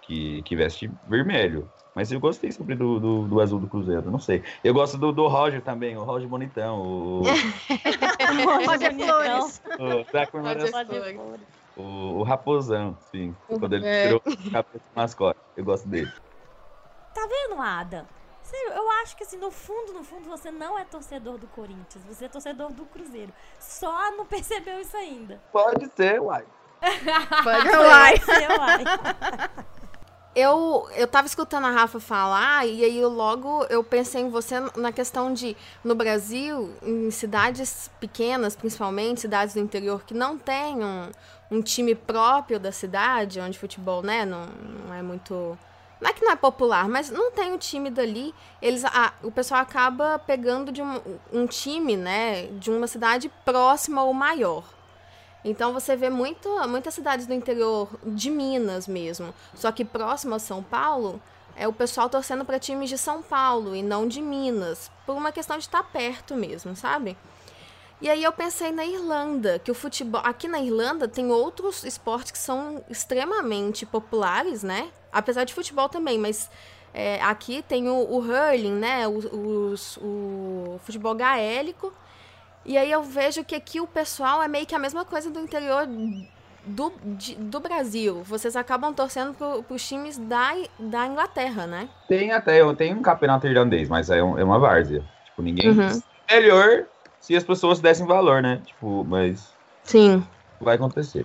que, 0.00 0.42
que 0.42 0.56
veste 0.56 0.90
vermelho. 1.04 1.70
Mas 1.94 2.12
eu 2.12 2.20
gostei 2.20 2.50
sempre 2.52 2.76
do, 2.76 3.00
do, 3.00 3.28
do 3.28 3.40
azul 3.40 3.60
do 3.60 3.68
Cruzeiro, 3.68 4.10
não 4.10 4.20
sei. 4.20 4.44
Eu 4.62 4.72
gosto 4.72 4.96
do, 4.96 5.12
do 5.12 5.26
Roger 5.26 5.60
também, 5.62 5.96
o 5.96 6.04
Roger 6.04 6.28
Bonitão, 6.28 6.78
o, 6.80 7.22
Roger 8.66 8.94
Flores. 8.94 9.60
o, 9.78 10.04
Roger 10.70 11.18
o, 11.76 11.82
o 12.20 12.22
Raposão, 12.22 12.96
sim. 13.00 13.36
Quando 13.46 13.74
ele 13.74 13.84
É. 13.84 14.02
tirou 14.02 14.22
o 14.26 14.80
mascote. 14.94 15.40
Eu 15.56 15.64
gosto 15.64 15.88
dele. 15.88 16.10
Tá 17.12 17.26
vendo, 17.26 17.60
Ada? 17.60 18.17
Sério, 18.48 18.72
eu 18.72 18.90
acho 19.02 19.14
que 19.14 19.24
assim, 19.24 19.36
no 19.36 19.50
fundo, 19.50 19.92
no 19.92 20.02
fundo, 20.02 20.26
você 20.26 20.50
não 20.50 20.78
é 20.78 20.84
torcedor 20.84 21.36
do 21.36 21.46
Corinthians, 21.48 22.02
você 22.06 22.24
é 22.24 22.28
torcedor 22.28 22.72
do 22.72 22.86
Cruzeiro. 22.86 23.30
Só 23.60 24.10
não 24.12 24.24
percebeu 24.24 24.80
isso 24.80 24.96
ainda. 24.96 25.38
Pode 25.52 25.90
ser, 25.94 26.18
uai. 26.18 26.46
Pode 27.44 28.24
ser, 28.24 28.48
uai. 28.50 28.84
Eu, 30.36 30.88
eu 30.94 31.08
tava 31.08 31.26
escutando 31.26 31.66
a 31.66 31.70
Rafa 31.72 31.98
falar 31.98 32.64
e 32.64 32.84
aí 32.84 32.96
eu 32.96 33.08
logo 33.08 33.64
eu 33.64 33.82
pensei 33.82 34.22
em 34.22 34.30
você 34.30 34.60
na 34.76 34.92
questão 34.92 35.32
de, 35.32 35.56
no 35.82 35.96
Brasil, 35.96 36.72
em 36.80 37.10
cidades 37.10 37.90
pequenas, 37.98 38.54
principalmente, 38.54 39.22
cidades 39.22 39.54
do 39.54 39.60
interior 39.60 40.04
que 40.04 40.14
não 40.14 40.38
tem 40.38 40.76
um, 40.76 41.10
um 41.50 41.60
time 41.60 41.92
próprio 41.92 42.60
da 42.60 42.70
cidade, 42.70 43.40
onde 43.40 43.58
futebol, 43.58 44.00
né, 44.00 44.24
não, 44.24 44.46
não 44.46 44.94
é 44.94 45.02
muito... 45.02 45.58
Não 46.00 46.10
é 46.10 46.12
que 46.12 46.24
não 46.24 46.32
é 46.32 46.36
popular, 46.36 46.88
mas 46.88 47.10
não 47.10 47.32
tem 47.32 47.52
o 47.52 47.58
time 47.58 47.90
dali. 47.90 48.34
Eles, 48.62 48.82
o 49.22 49.30
pessoal 49.30 49.60
acaba 49.60 50.18
pegando 50.18 50.70
de 50.70 50.80
um, 50.80 51.00
um 51.32 51.46
time, 51.46 51.96
né, 51.96 52.46
de 52.46 52.70
uma 52.70 52.86
cidade 52.86 53.30
próxima 53.44 54.04
ou 54.04 54.14
maior. 54.14 54.64
Então 55.44 55.72
você 55.72 55.96
vê 55.96 56.10
muito, 56.10 56.48
muitas 56.68 56.94
cidades 56.94 57.26
do 57.26 57.32
interior 57.32 57.88
de 58.04 58.30
Minas 58.30 58.88
mesmo, 58.88 59.32
só 59.54 59.70
que 59.70 59.84
próximo 59.84 60.34
a 60.34 60.38
São 60.38 60.62
Paulo, 60.62 61.20
é 61.56 61.66
o 61.66 61.72
pessoal 61.72 62.08
torcendo 62.08 62.44
para 62.44 62.58
times 62.58 62.88
de 62.88 62.96
São 62.98 63.22
Paulo 63.22 63.74
e 63.74 63.82
não 63.82 64.06
de 64.06 64.20
Minas, 64.20 64.90
por 65.04 65.16
uma 65.16 65.32
questão 65.32 65.56
de 65.58 65.64
estar 65.64 65.82
perto 65.82 66.34
mesmo, 66.34 66.76
sabe? 66.76 67.16
E 68.00 68.08
aí 68.08 68.22
eu 68.22 68.32
pensei 68.32 68.70
na 68.70 68.84
Irlanda, 68.84 69.58
que 69.58 69.70
o 69.70 69.74
futebol. 69.74 70.20
Aqui 70.24 70.46
na 70.46 70.60
Irlanda 70.60 71.08
tem 71.08 71.32
outros 71.32 71.82
esportes 71.82 72.30
que 72.30 72.38
são 72.38 72.84
extremamente 72.88 73.84
populares, 73.84 74.62
né? 74.62 74.88
Apesar 75.12 75.44
de 75.44 75.54
futebol 75.54 75.88
também, 75.88 76.18
mas 76.18 76.50
é, 76.92 77.20
aqui 77.22 77.62
tem 77.62 77.88
o, 77.88 77.94
o 77.94 78.18
hurling, 78.18 78.72
né? 78.74 79.06
O, 79.08 79.70
os- 79.72 79.98
o 80.00 80.78
futebol 80.84 81.14
gaélico. 81.14 81.92
E 82.64 82.76
aí 82.76 82.90
eu 82.90 83.02
vejo 83.02 83.44
que 83.44 83.54
aqui 83.54 83.80
o 83.80 83.86
pessoal 83.86 84.42
é 84.42 84.48
meio 84.48 84.66
que 84.66 84.74
a 84.74 84.78
mesma 84.78 85.04
coisa 85.04 85.30
do 85.30 85.40
interior 85.40 85.86
do, 86.66 86.92
de- 87.16 87.34
do 87.36 87.60
Brasil. 87.60 88.22
Vocês 88.22 88.54
acabam 88.56 88.92
torcendo 88.92 89.32
pro, 89.32 89.62
pros 89.62 89.86
times 89.88 90.18
da, 90.18 90.50
da 90.78 91.06
Inglaterra, 91.06 91.66
né? 91.66 91.88
Tem 92.06 92.32
até, 92.32 92.60
eu 92.60 92.74
tenho 92.76 92.98
um 92.98 93.02
campeonato 93.02 93.46
irlandês, 93.46 93.88
mas 93.88 94.10
é, 94.10 94.22
um- 94.22 94.38
é 94.38 94.44
uma 94.44 94.58
várzea. 94.58 95.02
Tipo, 95.24 95.42
ninguém. 95.42 95.70
Uhum. 95.70 96.02
Melhor 96.30 96.84
se 97.20 97.34
as 97.34 97.44
pessoas 97.44 97.80
dessem 97.80 98.06
valor, 98.06 98.42
né? 98.42 98.60
Tipo, 98.66 99.02
mas 99.04 99.48
Sim. 99.84 100.22
vai 100.60 100.74
acontecer. 100.76 101.24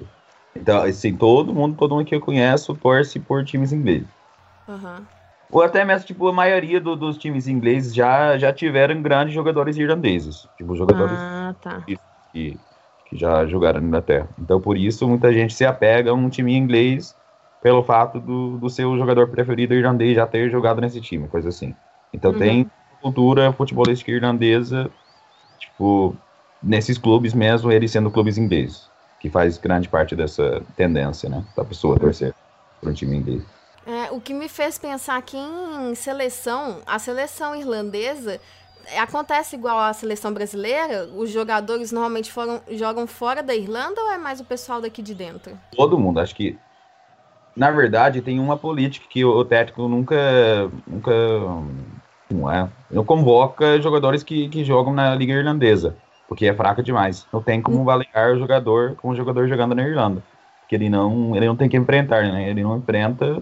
Então, 0.56 0.82
assim, 0.84 1.16
todo 1.18 1.54
mundo, 1.54 1.76
todo 1.78 1.96
mundo 1.96 2.06
que 2.06 2.16
eu 2.16 2.22
conheço 2.22 2.76
torce 2.76 3.20
por 3.20 3.44
times 3.46 3.72
ingleses. 3.72 4.10
Aham. 4.68 5.08
Ou 5.50 5.62
até 5.62 5.86
mesmo, 5.86 6.08
tipo, 6.08 6.28
a 6.28 6.34
maioria 6.34 6.82
do- 6.82 6.96
dos 6.96 7.18
times 7.18 7.48
ingleses 7.48 7.94
já, 7.94 8.38
já 8.38 8.52
tiveram 8.52 9.02
grandes 9.02 9.34
jogadores 9.36 9.78
irlandeses. 9.78 10.48
Tipo, 10.58 10.76
jogadores 10.76 11.20
Ah, 11.20 11.54
tá. 11.62 11.86
que, 12.32 12.60
que 13.06 13.18
já 13.18 13.46
jogaram 13.46 13.82
na 13.82 13.88
Inglaterra. 13.88 14.30
Então, 14.38 14.60
por 14.60 14.78
isso, 14.78 15.08
muita 15.08 15.32
gente 15.34 15.54
se 15.54 15.66
apega 15.66 16.12
a 16.12 16.13
um 16.13 16.30
time 16.30 16.54
inglês 16.56 17.18
pelo 17.62 17.84
fato 17.84 18.20
do, 18.20 18.58
do 18.58 18.70
seu 18.70 18.98
jogador 18.98 19.30
preferido 19.30 19.74
irlandês 19.74 20.16
já 20.16 20.28
ter 20.28 20.50
jogado 20.50 20.82
nesse 20.82 21.00
time, 21.02 21.28
coisa 21.28 21.50
assim. 21.50 21.78
Então, 22.12 22.32
Uhum. 22.32 22.39
tem 22.39 22.72
cultura 23.00 23.54
futebolística 23.54 24.12
irlandesa, 24.12 24.92
tipo, 25.58 26.18
nesses 26.62 26.98
clubes 27.00 27.34
mesmo, 27.36 27.72
eles 27.72 27.92
sendo 27.92 28.12
clubes 28.12 28.38
ingleses, 28.39 28.92
que 29.23 29.29
faz 29.29 29.57
grande 29.57 29.88
parte 29.88 30.17
dessa 30.17 30.62
tendência, 30.75 31.29
né, 31.29 31.41
da 31.55 31.63
pessoa 31.63 31.97
torcer 31.97 32.33
por 32.81 32.89
um 32.89 32.93
time 32.93 33.15
inglês. 33.15 33.41
É, 33.88 34.12
o 34.12 34.19
que 34.19 34.33
me 34.33 34.49
fez 34.49 34.77
pensar 34.77 35.15
aqui 35.15 35.38
em 35.38 35.95
seleção, 35.95 36.81
a 36.86 36.99
seleção 36.99 37.55
irlandesa 37.55 38.39
é, 38.86 38.99
acontece 38.99 39.55
igual 39.55 39.79
à 39.79 39.93
seleção 39.93 40.33
brasileira? 40.33 41.09
Os 41.15 41.29
jogadores 41.29 41.93
normalmente 41.93 42.33
foram, 42.33 42.62
jogam 42.71 43.07
fora 43.07 43.41
da 43.41 43.55
Irlanda 43.55 44.01
ou 44.01 44.12
é 44.12 44.17
mais 44.17 44.41
o 44.41 44.43
pessoal 44.43 44.81
daqui 44.81 45.01
de 45.01 45.15
dentro? 45.15 45.57
todo 45.73 45.97
mundo. 45.97 46.19
Acho 46.19 46.36
que, 46.36 46.57
na 47.55 47.71
verdade, 47.71 48.21
tem 48.21 48.41
uma 48.41 48.57
política 48.57 49.05
que 49.09 49.23
o 49.23 49.45
técnico 49.45 49.88
nunca, 49.88 50.69
nunca, 50.86 51.13
não 52.29 52.51
é, 52.51 52.69
não 52.91 53.05
convoca 53.05 53.81
jogadores 53.81 54.21
que, 54.21 54.49
que 54.49 54.65
jogam 54.65 54.93
na 54.93 55.15
liga 55.15 55.31
irlandesa, 55.31 55.95
porque 56.34 56.48
é 56.48 56.54
fraca 56.54 56.82
demais. 56.82 57.28
Não 57.32 57.43
tem 57.43 57.62
como 57.62 57.82
avaliar 57.82 58.32
o 58.32 58.39
jogador 58.39 58.96
como 58.96 59.15
jogador 59.15 59.48
jogando 59.48 59.76
na 59.76 59.84
Irlanda, 59.84 60.24
porque 60.62 60.74
ele 60.74 60.89
não, 60.89 61.36
ele 61.36 61.46
não 61.46 61.56
tem 61.56 61.69
que 61.69 61.78
enfrentar, 61.78 62.24
né? 62.24 62.50
Ele 62.50 62.63
não 62.63 62.76
enfrenta 62.76 63.39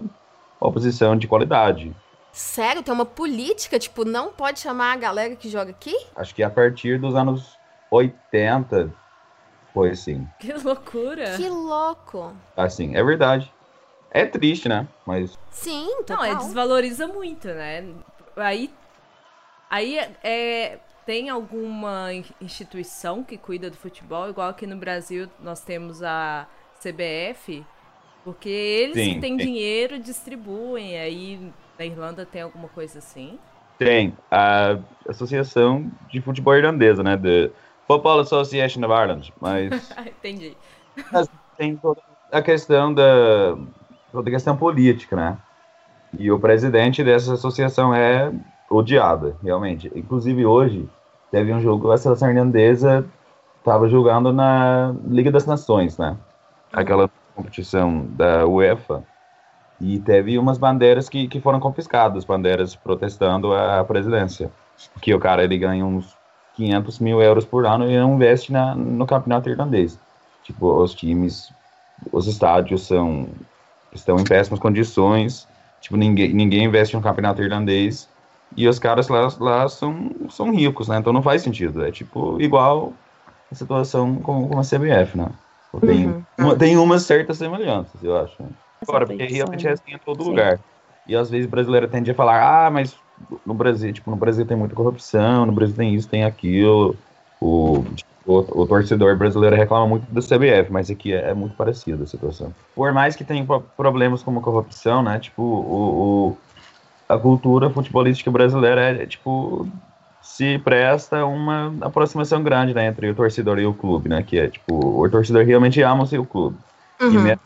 oposição 0.60 1.16
de 1.16 1.26
qualidade. 1.26 1.90
Sério, 2.32 2.82
tem 2.82 2.92
uma 2.92 3.06
política, 3.06 3.78
tipo, 3.78 4.04
não 4.04 4.30
pode 4.30 4.60
chamar 4.60 4.92
a 4.92 4.96
galera 4.96 5.34
que 5.34 5.48
joga 5.48 5.70
aqui? 5.70 5.96
Acho 6.14 6.34
que 6.34 6.42
a 6.42 6.50
partir 6.50 7.00
dos 7.00 7.14
anos 7.14 7.56
80 7.90 8.92
foi 9.72 9.90
assim. 9.90 10.28
Que 10.38 10.52
loucura. 10.52 11.34
Que 11.36 11.48
louco. 11.48 12.34
Assim, 12.54 12.94
é 12.94 13.02
verdade. 13.02 13.50
É 14.10 14.26
triste, 14.26 14.68
né? 14.68 14.86
Mas 15.06 15.38
Sim, 15.50 15.86
Não, 15.86 16.04
total. 16.04 16.24
é, 16.26 16.34
desvaloriza 16.34 17.06
muito, 17.06 17.48
né? 17.48 17.86
Aí, 18.36 18.70
aí 19.70 19.98
é, 20.22 20.78
tem 21.04 21.28
alguma 21.30 22.12
in- 22.14 22.24
instituição 22.40 23.24
que 23.24 23.38
cuida 23.38 23.70
do 23.70 23.76
futebol, 23.76 24.28
igual 24.28 24.48
aqui 24.50 24.66
no 24.66 24.76
Brasil 24.76 25.30
nós 25.38 25.62
temos 25.64 26.02
a 26.02 26.48
CBF, 26.74 27.66
porque 28.24 28.48
eles 28.48 28.94
Sim, 28.94 29.08
que 29.08 29.16
têm 29.16 29.36
sim. 29.38 29.46
dinheiro 29.46 29.98
distribuem, 30.00 30.98
aí 30.98 31.52
na 31.78 31.84
Irlanda 31.86 32.26
tem 32.26 32.42
alguma 32.42 32.68
coisa 32.68 32.98
assim. 32.98 33.38
Tem 33.78 34.16
a 34.30 34.78
Associação 35.08 35.90
de 36.08 36.20
Futebol 36.20 36.54
Irlandesa, 36.54 37.02
né? 37.02 37.16
The 37.16 37.50
Football 37.86 38.20
Association 38.20 38.80
of 38.84 38.92
Ireland. 38.92 39.32
Mas 39.40 39.92
Entendi. 40.06 40.56
tem 41.56 41.76
toda 41.76 42.00
a 42.30 42.42
questão 42.42 42.92
da 42.94 43.56
toda 44.10 44.28
a 44.28 44.32
questão 44.32 44.56
política, 44.56 45.16
né? 45.16 45.38
E 46.18 46.30
o 46.30 46.38
presidente 46.38 47.04
dessa 47.04 47.34
associação 47.34 47.94
é 47.94 48.32
odiado, 48.72 49.36
realmente. 49.42 49.90
Inclusive 49.94 50.46
hoje 50.46 50.88
teve 51.30 51.52
um 51.52 51.60
jogo, 51.60 51.90
a 51.90 51.98
seleção 51.98 52.30
irlandesa 52.30 53.04
estava 53.58 53.88
jogando 53.88 54.32
na 54.32 54.94
Liga 55.06 55.30
das 55.30 55.46
Nações, 55.46 55.96
né? 55.98 56.16
Aquela 56.72 57.10
competição 57.34 58.06
da 58.10 58.46
UEFA. 58.46 59.02
E 59.80 59.98
teve 59.98 60.38
umas 60.38 60.58
bandeiras 60.58 61.08
que, 61.08 61.26
que 61.26 61.40
foram 61.40 61.58
confiscadas, 61.58 62.24
bandeiras 62.24 62.74
protestando 62.76 63.52
a 63.52 63.84
presidência. 63.84 64.50
Porque 64.92 65.12
o 65.12 65.18
cara 65.18 65.42
ele 65.42 65.58
ganha 65.58 65.84
uns 65.84 66.16
500 66.54 66.98
mil 67.00 67.20
euros 67.20 67.44
por 67.44 67.66
ano 67.66 67.90
e 67.90 67.96
não 67.98 68.14
investe 68.14 68.52
na, 68.52 68.74
no 68.74 69.06
campeonato 69.06 69.48
irlandês. 69.48 69.98
Tipo, 70.44 70.72
os 70.82 70.94
times, 70.94 71.52
os 72.12 72.26
estádios 72.26 72.86
são 72.86 73.28
estão 73.92 74.18
em 74.18 74.24
péssimas 74.24 74.60
condições. 74.60 75.46
Tipo, 75.80 75.96
ninguém, 75.96 76.32
ninguém 76.32 76.64
investe 76.64 76.96
no 76.96 77.02
campeonato 77.02 77.42
irlandês. 77.42 78.08
E 78.56 78.68
os 78.68 78.78
caras 78.78 79.08
lá, 79.08 79.28
lá 79.40 79.68
são, 79.68 80.10
são 80.30 80.50
ricos, 80.54 80.88
né? 80.88 80.98
Então 80.98 81.12
não 81.12 81.22
faz 81.22 81.42
sentido. 81.42 81.84
É 81.84 81.90
tipo 81.92 82.40
igual 82.40 82.94
a 83.50 83.54
situação 83.54 84.16
com, 84.16 84.48
com 84.48 84.58
a 84.58 84.62
CBF, 84.64 85.16
né? 85.16 85.30
Tem, 85.86 86.06
Uhum. 86.06 86.24
uma, 86.38 86.56
tem 86.58 86.76
umas 86.76 87.02
certas 87.04 87.38
semelhanças, 87.38 88.02
eu 88.02 88.14
acho. 88.16 88.42
né? 88.42 88.50
Agora, 88.86 89.06
porque 89.06 89.24
realmente 89.24 89.64
né? 89.64 89.70
é 89.70 89.72
assim 89.72 89.94
em 89.94 89.98
todo 89.98 90.22
Sim. 90.22 90.30
lugar. 90.30 90.60
E 91.06 91.16
às 91.16 91.30
vezes 91.30 91.46
o 91.46 91.50
brasileiro 91.50 91.88
tende 91.88 92.10
a 92.10 92.14
falar, 92.14 92.66
ah, 92.66 92.70
mas 92.70 92.96
no 93.44 93.54
Brasil, 93.54 93.92
tipo, 93.92 94.10
no 94.10 94.16
Brasil 94.16 94.46
tem 94.46 94.56
muita 94.56 94.74
corrupção, 94.74 95.46
no 95.46 95.52
Brasil 95.52 95.76
tem 95.76 95.94
isso, 95.94 96.08
tem 96.08 96.24
aquilo. 96.24 96.98
O, 97.40 97.84
tipo, 97.94 98.10
o, 98.24 98.62
o 98.62 98.66
torcedor 98.66 99.16
brasileiro 99.16 99.56
reclama 99.56 99.86
muito 99.88 100.06
da 100.12 100.20
CBF, 100.20 100.70
mas 100.70 100.90
aqui 100.90 101.12
é, 101.12 101.30
é 101.30 101.34
muito 101.34 101.56
parecida 101.56 102.04
a 102.04 102.06
situação. 102.06 102.54
Por 102.74 102.92
mais 102.92 103.16
que 103.16 103.24
tenha 103.24 103.44
pro- 103.44 103.62
problemas 103.76 104.22
como 104.22 104.40
corrupção, 104.40 105.02
né? 105.02 105.18
Tipo, 105.18 105.42
o, 105.42 106.30
o- 106.32 106.38
a 107.14 107.18
cultura 107.18 107.70
futebolística 107.70 108.30
brasileira 108.30 108.80
é, 109.02 109.06
tipo, 109.06 109.70
se 110.20 110.58
presta 110.60 111.24
uma 111.26 111.76
aproximação 111.82 112.42
grande 112.42 112.74
né, 112.74 112.86
entre 112.86 113.10
o 113.10 113.14
torcedor 113.14 113.58
e 113.58 113.66
o 113.66 113.74
clube, 113.74 114.08
né? 114.08 114.22
Que 114.22 114.38
é, 114.38 114.50
tipo, 114.50 114.72
o 115.04 115.10
torcedor 115.10 115.44
realmente 115.44 115.82
ama 115.82 116.04
o 116.04 116.06
seu 116.06 116.24
clube. 116.26 116.60
E 117.08 117.18
Uhum. 117.18 117.18
mesmo, 117.18 117.40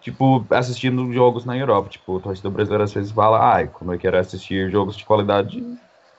tipo, 0.00 0.46
assistindo 0.50 1.12
jogos 1.12 1.44
na 1.44 1.56
Europa. 1.56 1.90
Tipo, 1.90 2.14
o 2.16 2.20
torcedor 2.20 2.52
brasileiro 2.52 2.84
às 2.84 2.92
vezes 2.94 3.12
fala, 3.12 3.38
ai, 3.54 3.68
quando 3.68 3.92
eu 3.94 3.98
quero 3.98 4.18
assistir 4.18 4.70
jogos 4.70 4.96
de 4.96 5.04
qualidade, 5.04 5.64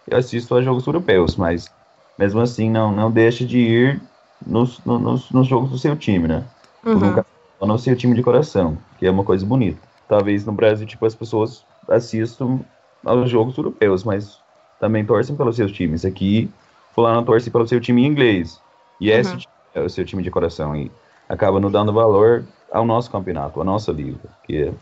eu 0.05 0.17
assisto 0.17 0.55
a 0.55 0.61
jogos 0.61 0.85
europeus, 0.87 1.35
mas 1.35 1.73
mesmo 2.17 2.39
assim 2.41 2.69
não, 2.69 2.91
não 2.95 3.11
deixa 3.11 3.45
de 3.45 3.57
ir 3.59 4.09
nos, 4.45 4.83
no- 4.83 4.99
nos, 4.99 5.31
nos 5.31 5.47
jogos 5.47 5.71
do 5.71 5.77
seu 5.77 5.95
time, 5.97 6.27
né? 6.27 6.49
Tipo, 6.81 6.99
Uhum. 6.99 6.99
nunca 6.99 7.25
no 7.61 7.77
seu 7.79 7.95
time 7.95 8.15
de 8.15 8.21
coração, 8.23 8.83
que 8.97 9.05
é 9.05 9.11
uma 9.11 9.23
coisa 9.23 9.45
bonita. 9.45 9.81
Talvez 10.07 10.45
no 10.45 10.53
Brasil, 10.53 10.85
tipo, 10.87 11.05
as 11.05 11.15
pessoas 11.15 11.67
assistam 11.89 12.65
aos 13.05 13.29
jogos 13.29 13.57
europeus, 13.57 14.03
mas 14.03 14.43
também 14.79 15.05
torcem 15.05 15.35
pelos 15.35 15.55
seus 15.55 15.71
times. 15.71 16.05
Aqui, 16.05 16.49
fulano 16.93 17.25
torce 17.25 17.51
pelo 17.51 17.67
seu 17.67 17.79
time 17.79 18.05
inglês. 18.05 18.63
E 18.99 19.09
esse 19.09 19.31
Uhum. 19.31 19.37
time 19.37 19.53
é 19.73 19.81
o 19.81 19.89
seu 19.89 20.05
time 20.05 20.23
de 20.23 20.31
coração. 20.31 20.75
E 20.75 20.91
acaba 21.29 21.59
não 21.59 21.71
dando 21.71 21.93
valor 21.93 22.47
ao 22.71 22.85
nosso 22.85 23.11
campeonato, 23.11 23.61
à 23.61 23.63
nossa 23.63 23.91
liga, 23.91 24.19
que 24.43 24.55
é, 24.63 24.73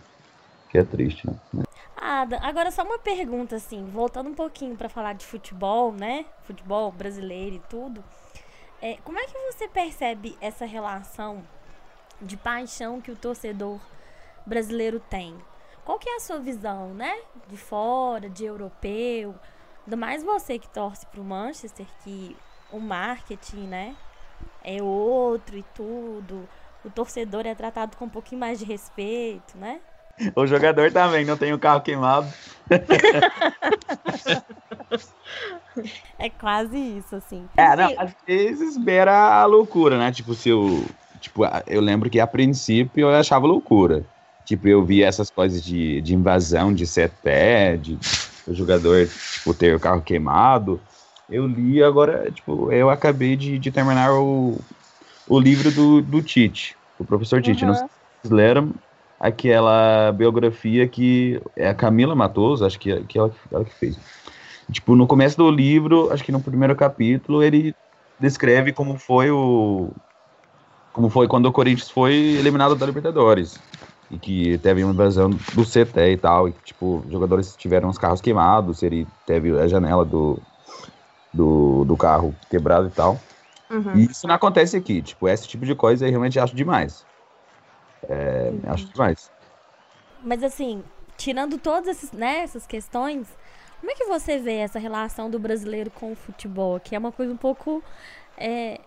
que 0.69 0.78
é 0.78 0.84
triste, 0.84 1.28
né? 1.28 1.36
Ah, 1.97 2.28
agora 2.41 2.71
só 2.71 2.84
uma 2.84 2.99
pergunta, 2.99 3.56
assim, 3.56 3.86
voltando 3.86 4.30
um 4.30 4.34
pouquinho 4.36 4.75
pra 4.75 4.89
falar 4.89 5.13
de 5.13 5.25
futebol, 5.25 5.91
né? 5.91 6.25
Futebol 6.43 6.91
brasileiro 6.91 7.56
e 7.56 7.60
tudo. 7.69 8.04
É, 8.82 8.97
como 9.04 9.17
é 9.19 9.25
que 9.25 9.34
você 9.51 9.67
percebe 9.67 10.38
essa 10.41 10.65
relação 10.65 11.43
de 12.21 12.38
paixão 12.38 13.01
que 13.01 13.12
o 13.12 13.15
torcedor 13.15 13.80
brasileiro 14.45 14.99
tem. 14.99 15.36
Qual 15.86 16.00
que 16.00 16.10
é 16.10 16.15
a 16.15 16.19
sua 16.19 16.39
visão, 16.39 16.93
né? 16.93 17.15
De 17.48 17.56
fora, 17.56 18.28
de 18.28 18.43
europeu, 18.43 19.36
ainda 19.86 19.95
mais 19.95 20.24
você 20.24 20.58
que 20.58 20.67
torce 20.67 21.06
pro 21.06 21.24
Manchester, 21.24 21.86
que 22.04 22.36
o 22.71 22.80
marketing, 22.80 23.67
né, 23.67 23.95
é 24.63 24.82
outro 24.82 25.58
e 25.58 25.63
tudo. 25.76 26.50
O 26.84 26.89
torcedor 26.89 27.45
é 27.45 27.54
tratado 27.54 27.95
com 27.95 28.06
um 28.06 28.10
pouquinho 28.10 28.41
mais 28.41 28.60
de 28.60 28.65
respeito, 28.65 29.58
né? 29.58 29.80
O 30.36 30.48
jogador 30.48 30.91
também 30.91 31.26
não 31.26 31.38
tem 31.38 31.54
o 31.54 31.60
carro 31.60 31.82
queimado. 31.82 32.28
É 36.17 36.30
quase 36.30 36.78
isso, 36.78 37.17
assim. 37.17 37.50
É, 37.58 37.76
não, 37.76 37.93
às 37.98 38.15
vezes 38.26 38.78
beira 38.78 39.13
a 39.13 39.45
loucura, 39.45 39.98
né? 39.98 40.10
Tipo, 40.10 40.34
se 40.34 40.48
eu. 40.48 40.86
Tipo, 41.19 41.41
eu 41.67 41.82
lembro 41.82 42.10
que 42.10 42.19
a 42.19 42.26
princípio 42.26 43.02
eu 43.02 43.13
achava 43.13 43.45
loucura. 43.45 44.06
Tipo, 44.45 44.67
eu 44.67 44.86
via 44.86 45.08
essas 45.08 45.29
coisas 45.29 45.63
de, 45.63 46.01
de 46.01 46.13
invasão 46.13 46.73
de 46.73 46.86
CT, 46.86 47.79
de 47.81 47.99
o 48.47 48.53
jogador, 48.53 49.08
tipo, 49.08 49.53
ter 49.53 49.75
o 49.75 49.79
carro 49.79 50.01
queimado. 50.01 50.79
Eu 51.29 51.47
li 51.47 51.84
agora, 51.84 52.31
tipo, 52.31 52.71
eu 52.71 52.89
acabei 52.89 53.36
de, 53.36 53.58
de 53.58 53.71
terminar 53.71 54.13
o, 54.13 54.60
o 55.27 55.39
livro 55.39 55.71
do, 55.71 56.01
do 56.01 56.21
Tite, 56.21 56.77
o 56.99 57.03
professor 57.05 57.41
Tite. 57.41 57.63
Uhum. 57.63 57.69
Não 57.69 57.75
sei 57.75 57.88
se 57.88 57.93
vocês 58.21 58.31
leram 58.31 58.71
aquela 59.19 60.12
biografia 60.12 60.88
que 60.88 61.41
é 61.55 61.67
a 61.67 61.73
Camila 61.73 62.15
Matoso, 62.15 62.65
acho 62.65 62.79
que, 62.79 63.03
que 63.05 63.17
ela, 63.17 63.31
ela 63.51 63.65
que 63.65 63.73
fez. 63.73 63.97
Tipo, 64.71 64.95
no 64.95 65.08
começo 65.08 65.38
do 65.38 65.49
livro, 65.49 66.12
acho 66.12 66.23
que 66.23 66.31
no 66.31 66.41
primeiro 66.41 66.75
capítulo, 66.75 67.43
ele 67.43 67.73
descreve 68.19 68.71
como 68.71 68.97
foi 68.97 69.29
o. 69.29 69.89
Como 70.93 71.10
foi 71.10 71.27
quando 71.27 71.47
o 71.47 71.51
Corinthians 71.51 71.89
foi 71.89 72.13
eliminado 72.13 72.75
da 72.75 72.86
Libertadores. 72.86 73.60
E 74.15 74.19
que 74.19 74.58
teve 74.60 74.84
uma 74.84 74.93
invasão 74.93 75.30
do 75.30 75.65
CT 75.65 76.12
e 76.12 76.17
tal. 76.17 76.47
E 76.47 76.54
que, 76.54 76.63
tipo, 76.63 77.04
os 77.06 77.12
jogadores 77.12 77.56
tiveram 77.56 77.89
os 77.89 77.97
carros 77.97 78.21
queimados, 78.21 78.82
ele 78.82 79.06
teve 79.25 79.60
a 79.60 79.67
janela 79.67 80.06
do, 80.06 80.39
do, 81.34 81.84
do 81.84 81.97
carro 81.97 82.34
quebrado 82.49 82.88
e 82.88 82.91
tal. 82.91 83.19
Uhum. 83.69 83.95
E 83.95 84.06
isso 84.06 84.28
não 84.28 84.36
acontece 84.36 84.78
aqui. 84.78 85.01
Tipo, 85.01 85.28
esse 85.28 85.47
tipo 85.47 85.65
de 85.65 85.75
coisa 85.75 86.06
eu 86.06 86.10
realmente 86.10 86.39
acho 86.39 86.56
demais. 86.56 87.06
É, 88.08 88.54
acho 88.67 88.86
demais. 88.86 89.32
Mas 90.23 90.43
assim, 90.43 90.84
tirando 91.17 91.58
todas 91.58 91.88
esses, 91.88 92.12
né, 92.12 92.39
essas 92.39 92.65
questões, 92.65 93.28
como 93.80 93.91
é 93.91 93.95
que 93.95 94.06
você 94.06 94.38
vê 94.38 94.58
essa 94.58 94.80
relação 94.80 95.30
do 95.30 95.39
brasileiro 95.39 95.91
com 95.91 96.12
o 96.12 96.15
futebol? 96.15 96.80
Que 96.80 96.95
é 96.95 96.99
uma 96.99 97.12
coisa 97.12 97.34
um 97.34 97.38
pouco 97.38 97.84
é, 98.38 98.80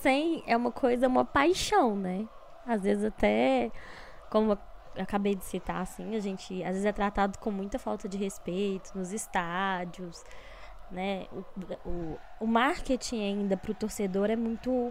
sem. 0.00 0.42
É 0.46 0.56
uma 0.56 0.72
coisa, 0.72 1.06
uma 1.06 1.24
paixão, 1.24 1.94
né? 1.94 2.26
Às 2.66 2.82
vezes 2.82 3.04
até, 3.04 3.70
como 4.32 4.52
eu 4.52 4.58
acabei 5.02 5.34
de 5.34 5.44
citar, 5.44 5.82
assim, 5.82 6.16
a 6.16 6.20
gente 6.20 6.64
às 6.64 6.70
vezes 6.70 6.86
é 6.86 6.92
tratado 6.92 7.38
com 7.38 7.50
muita 7.50 7.78
falta 7.78 8.08
de 8.08 8.16
respeito 8.16 8.90
nos 8.94 9.12
estádios, 9.12 10.24
né? 10.90 11.26
O, 11.30 11.88
o, 11.88 12.18
o 12.40 12.46
marketing 12.46 13.20
ainda 13.20 13.58
pro 13.58 13.74
torcedor 13.74 14.30
é 14.30 14.36
muito. 14.36 14.90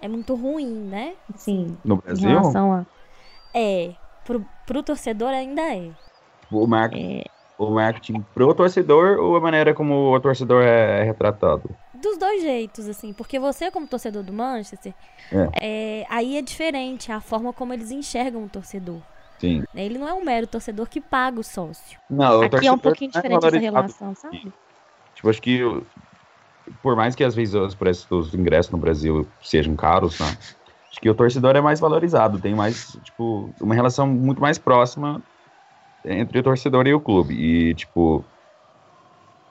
É 0.00 0.06
muito 0.06 0.34
ruim, 0.34 0.66
né? 0.66 1.14
Assim, 1.34 1.76
No 1.82 1.94
em 1.94 1.98
Brasil, 1.98 2.28
relação 2.28 2.72
a. 2.72 2.86
É, 3.52 3.94
pro, 4.24 4.44
pro 4.66 4.82
torcedor 4.82 5.30
ainda 5.30 5.62
é. 5.62 5.90
o, 6.52 6.66
mar 6.66 6.90
o 7.58 7.70
marketing 7.70 8.24
pro 8.34 8.54
torcedor 8.54 9.18
ou 9.18 9.34
a 9.36 9.40
maneira 9.40 9.74
como 9.74 10.14
o 10.14 10.20
torcedor 10.20 10.62
é 10.62 11.02
retratado? 11.02 11.70
Dos 12.06 12.18
dois 12.18 12.40
jeitos, 12.40 12.88
assim, 12.88 13.12
porque 13.12 13.36
você, 13.36 13.68
como 13.68 13.86
torcedor 13.86 14.22
do 14.22 14.32
Manchester, 14.32 14.94
é, 15.60 16.06
aí 16.08 16.36
é 16.36 16.42
diferente 16.42 17.10
a 17.10 17.20
forma 17.20 17.52
como 17.52 17.72
eles 17.72 17.90
enxergam 17.90 18.44
o 18.44 18.48
torcedor. 18.48 19.00
Sim. 19.40 19.64
né? 19.74 19.84
Ele 19.84 19.98
não 19.98 20.08
é 20.08 20.14
um 20.14 20.24
mero 20.24 20.46
torcedor 20.46 20.88
que 20.88 21.00
paga 21.00 21.40
o 21.40 21.42
sócio. 21.42 21.98
Não, 22.08 22.42
Aqui 22.42 22.66
é 22.66 22.72
um 22.72 22.78
pouquinho 22.78 23.10
é 23.12 23.18
diferente 23.18 23.46
essa 23.46 23.58
relação, 23.58 24.14
sabe? 24.14 24.52
Tipo, 25.14 25.28
acho 25.28 25.42
que 25.42 25.60
por 26.80 26.94
mais 26.94 27.16
que 27.16 27.24
às 27.24 27.34
vezes 27.34 27.54
os 27.54 27.74
preços 27.74 28.06
dos 28.06 28.34
ingressos 28.34 28.70
no 28.70 28.78
Brasil 28.78 29.26
sejam 29.42 29.74
caros, 29.74 30.18
né? 30.20 30.26
Acho 30.90 31.00
que 31.00 31.10
o 31.10 31.14
torcedor 31.14 31.56
é 31.56 31.60
mais 31.60 31.80
valorizado, 31.80 32.38
tem 32.38 32.54
mais, 32.54 32.96
tipo, 33.02 33.50
uma 33.60 33.74
relação 33.74 34.06
muito 34.06 34.40
mais 34.40 34.58
próxima 34.58 35.20
entre 36.04 36.38
o 36.38 36.42
torcedor 36.42 36.86
e 36.86 36.94
o 36.94 37.00
clube. 37.00 37.34
E, 37.34 37.74
tipo, 37.74 38.24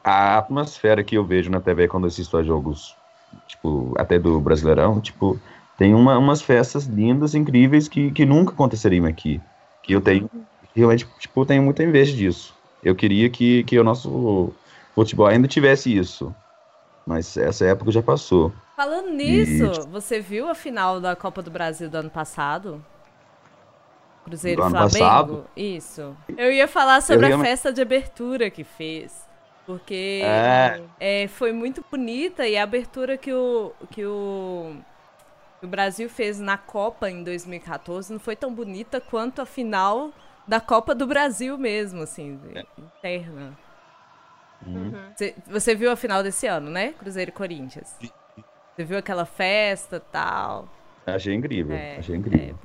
a 0.05 0.37
atmosfera 0.37 1.03
que 1.03 1.15
eu 1.17 1.25
vejo 1.25 1.49
na 1.49 1.59
TV 1.59 1.87
quando 1.87 2.05
assisto 2.07 2.37
a 2.37 2.43
jogos, 2.43 2.95
tipo, 3.47 3.93
até 3.97 4.19
do 4.19 4.39
Brasileirão, 4.39 5.01
tipo, 5.01 5.39
tem 5.77 5.95
uma, 5.95 6.17
umas 6.17 6.41
festas 6.41 6.85
lindas, 6.85 7.33
incríveis, 7.33 7.87
que, 7.87 8.11
que 8.11 8.25
nunca 8.25 8.53
aconteceriam 8.53 9.05
aqui. 9.05 9.41
Que 9.81 9.93
eu 9.93 10.01
tenho, 10.01 10.29
realmente, 10.75 11.07
tipo, 11.19 11.45
tenho 11.45 11.63
muita 11.63 11.83
inveja 11.83 12.15
disso. 12.15 12.53
Eu 12.83 12.95
queria 12.95 13.29
que, 13.29 13.63
que 13.63 13.79
o 13.79 13.83
nosso 13.83 14.53
futebol 14.93 15.25
ainda 15.25 15.47
tivesse 15.47 15.95
isso. 15.95 16.33
Mas 17.05 17.35
essa 17.37 17.65
época 17.65 17.91
já 17.91 18.01
passou. 18.01 18.53
Falando 18.75 19.09
E, 19.09 19.13
nisso, 19.13 19.71
tipo, 19.71 19.87
você 19.87 20.19
viu 20.19 20.47
a 20.49 20.55
final 20.55 21.01
da 21.01 21.15
Copa 21.15 21.41
do 21.41 21.49
Brasil 21.51 21.89
do 21.89 21.97
ano 21.97 22.09
passado? 22.09 22.83
Cruzeiro 24.23 24.61
Do 24.61 24.63
e 24.63 24.65
ano 24.67 24.71
Flamengo? 24.89 24.99
passado? 24.99 25.45
Isso. 25.55 26.15
Eu 26.37 26.51
ia 26.51 26.67
falar 26.67 27.01
sobre 27.01 27.25
a 27.25 27.29
realmente- 27.29 27.47
festa 27.49 27.71
de 27.73 27.81
abertura 27.81 28.49
que 28.49 28.63
fez. 28.63 29.24
Porque 29.65 30.21
É. 30.23 30.81
é, 30.99 31.27
foi 31.27 31.51
muito 31.51 31.83
bonita 31.89 32.47
e 32.47 32.55
a 32.55 32.63
abertura 32.63 33.17
que 33.17 33.33
o, 33.33 33.73
que 33.89 34.05
o, 34.05 34.75
que 35.59 35.65
o 35.65 35.69
Brasil 35.69 36.07
fez 36.09 36.39
na 36.39 36.57
Copa 36.57 37.09
em 37.09 37.23
2014 37.23 38.13
não 38.13 38.19
foi 38.19 38.35
tão 38.35 38.53
bonita 38.53 39.01
quanto 39.01 39.41
a 39.41 39.45
final 39.45 40.11
da 40.47 40.61
Copa 40.61 40.93
do 40.93 41.07
Brasil 41.07 41.57
mesmo, 41.57 42.03
assim, 42.03 42.39
interna. 42.77 43.57
Uhum. 44.65 44.93
Você, 45.15 45.35
você 45.47 45.75
viu 45.75 45.91
a 45.91 45.95
final 45.95 46.21
desse 46.21 46.47
ano, 46.47 46.69
né? 46.69 46.93
Cruzeiro 46.99 47.29
e 47.29 47.33
Corinthians. 47.33 47.95
Você 48.75 48.83
viu 48.83 48.97
aquela 48.97 49.25
festa 49.25 49.97
e 49.97 50.11
tal. 50.11 50.67
Achei 51.05 51.33
incrível, 51.33 51.75
É, 51.75 51.97
achei 51.97 52.15
incrível. 52.15 52.55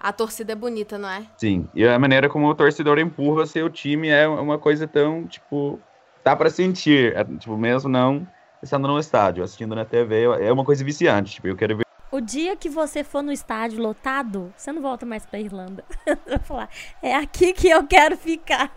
A 0.00 0.12
torcida 0.12 0.52
é 0.52 0.54
bonita, 0.54 0.96
não 0.96 1.08
é? 1.08 1.26
Sim, 1.36 1.68
e 1.74 1.86
a 1.86 1.98
maneira 1.98 2.28
como 2.28 2.46
o 2.48 2.54
torcedor 2.54 2.98
empurra 2.98 3.46
seu 3.46 3.68
time 3.68 4.08
é 4.08 4.28
uma 4.28 4.58
coisa 4.58 4.86
tão, 4.86 5.26
tipo, 5.26 5.80
dá 6.28 6.36
pra 6.36 6.50
sentir, 6.50 7.16
é, 7.16 7.24
tipo, 7.24 7.56
mesmo 7.56 7.88
não 7.88 8.28
estando 8.62 8.86
no 8.86 8.98
estádio, 8.98 9.42
assistindo 9.42 9.74
na 9.74 9.84
TV, 9.84 10.24
é 10.40 10.52
uma 10.52 10.64
coisa 10.64 10.84
viciante, 10.84 11.34
tipo, 11.34 11.48
eu 11.48 11.56
quero 11.56 11.78
ver 11.78 11.86
O 12.10 12.20
dia 12.20 12.54
que 12.54 12.68
você 12.68 13.02
for 13.02 13.22
no 13.22 13.32
estádio 13.32 13.80
lotado, 13.80 14.52
você 14.54 14.70
não 14.70 14.82
volta 14.82 15.06
mais 15.06 15.24
pra 15.24 15.40
Irlanda. 15.40 15.82
Vai 16.28 16.38
falar, 16.40 16.68
é 17.02 17.14
aqui 17.14 17.54
que 17.54 17.68
eu 17.68 17.86
quero 17.86 18.14
ficar. 18.16 18.70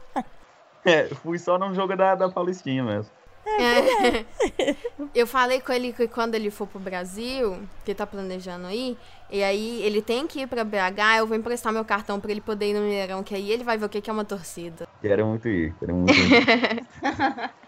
É, 0.86 1.10
fui 1.10 1.38
só 1.38 1.60
num 1.60 1.76
jogo 1.76 1.96
da, 1.96 2.16
da 2.16 2.30
Palestina 2.30 2.84
mesmo. 2.84 3.12
É. 3.46 4.26
Eu 5.14 5.28
falei 5.28 5.60
com 5.60 5.74
ele 5.74 5.92
que 5.94 6.08
quando 6.08 6.36
ele 6.36 6.52
for 6.52 6.68
pro 6.68 6.80
Brasil, 6.80 7.68
que 7.84 7.94
tá 7.94 8.06
planejando 8.06 8.70
ir, 8.70 8.98
e 9.32 9.44
aí 9.44 9.82
ele 9.82 10.02
tem 10.02 10.28
que 10.28 10.41
ir 10.41 10.48
pra 10.48 10.63
BH, 10.63 11.20
eu 11.20 11.28
vou 11.28 11.38
emprestar 11.38 11.72
meu 11.72 11.86
cartão 11.86 12.20
pra 12.20 12.32
ele 12.32 12.41
poder 12.41 12.70
ir 12.70 12.74
no 12.74 12.82
Mineirão, 12.82 13.24
que 13.24 13.34
aí 13.34 13.52
ele 13.52 13.63
vai 13.63 13.78
ver 13.78 13.86
o 13.86 13.89
que 13.89 14.02
que 14.02 14.10
é 14.10 14.13
uma 14.13 14.26
torcida. 14.26 14.88
Quero 15.02 15.26
muito 15.26 15.48
ir, 15.48 15.74
quero 15.80 15.94
muito 15.96 16.13
ir. 16.13 16.86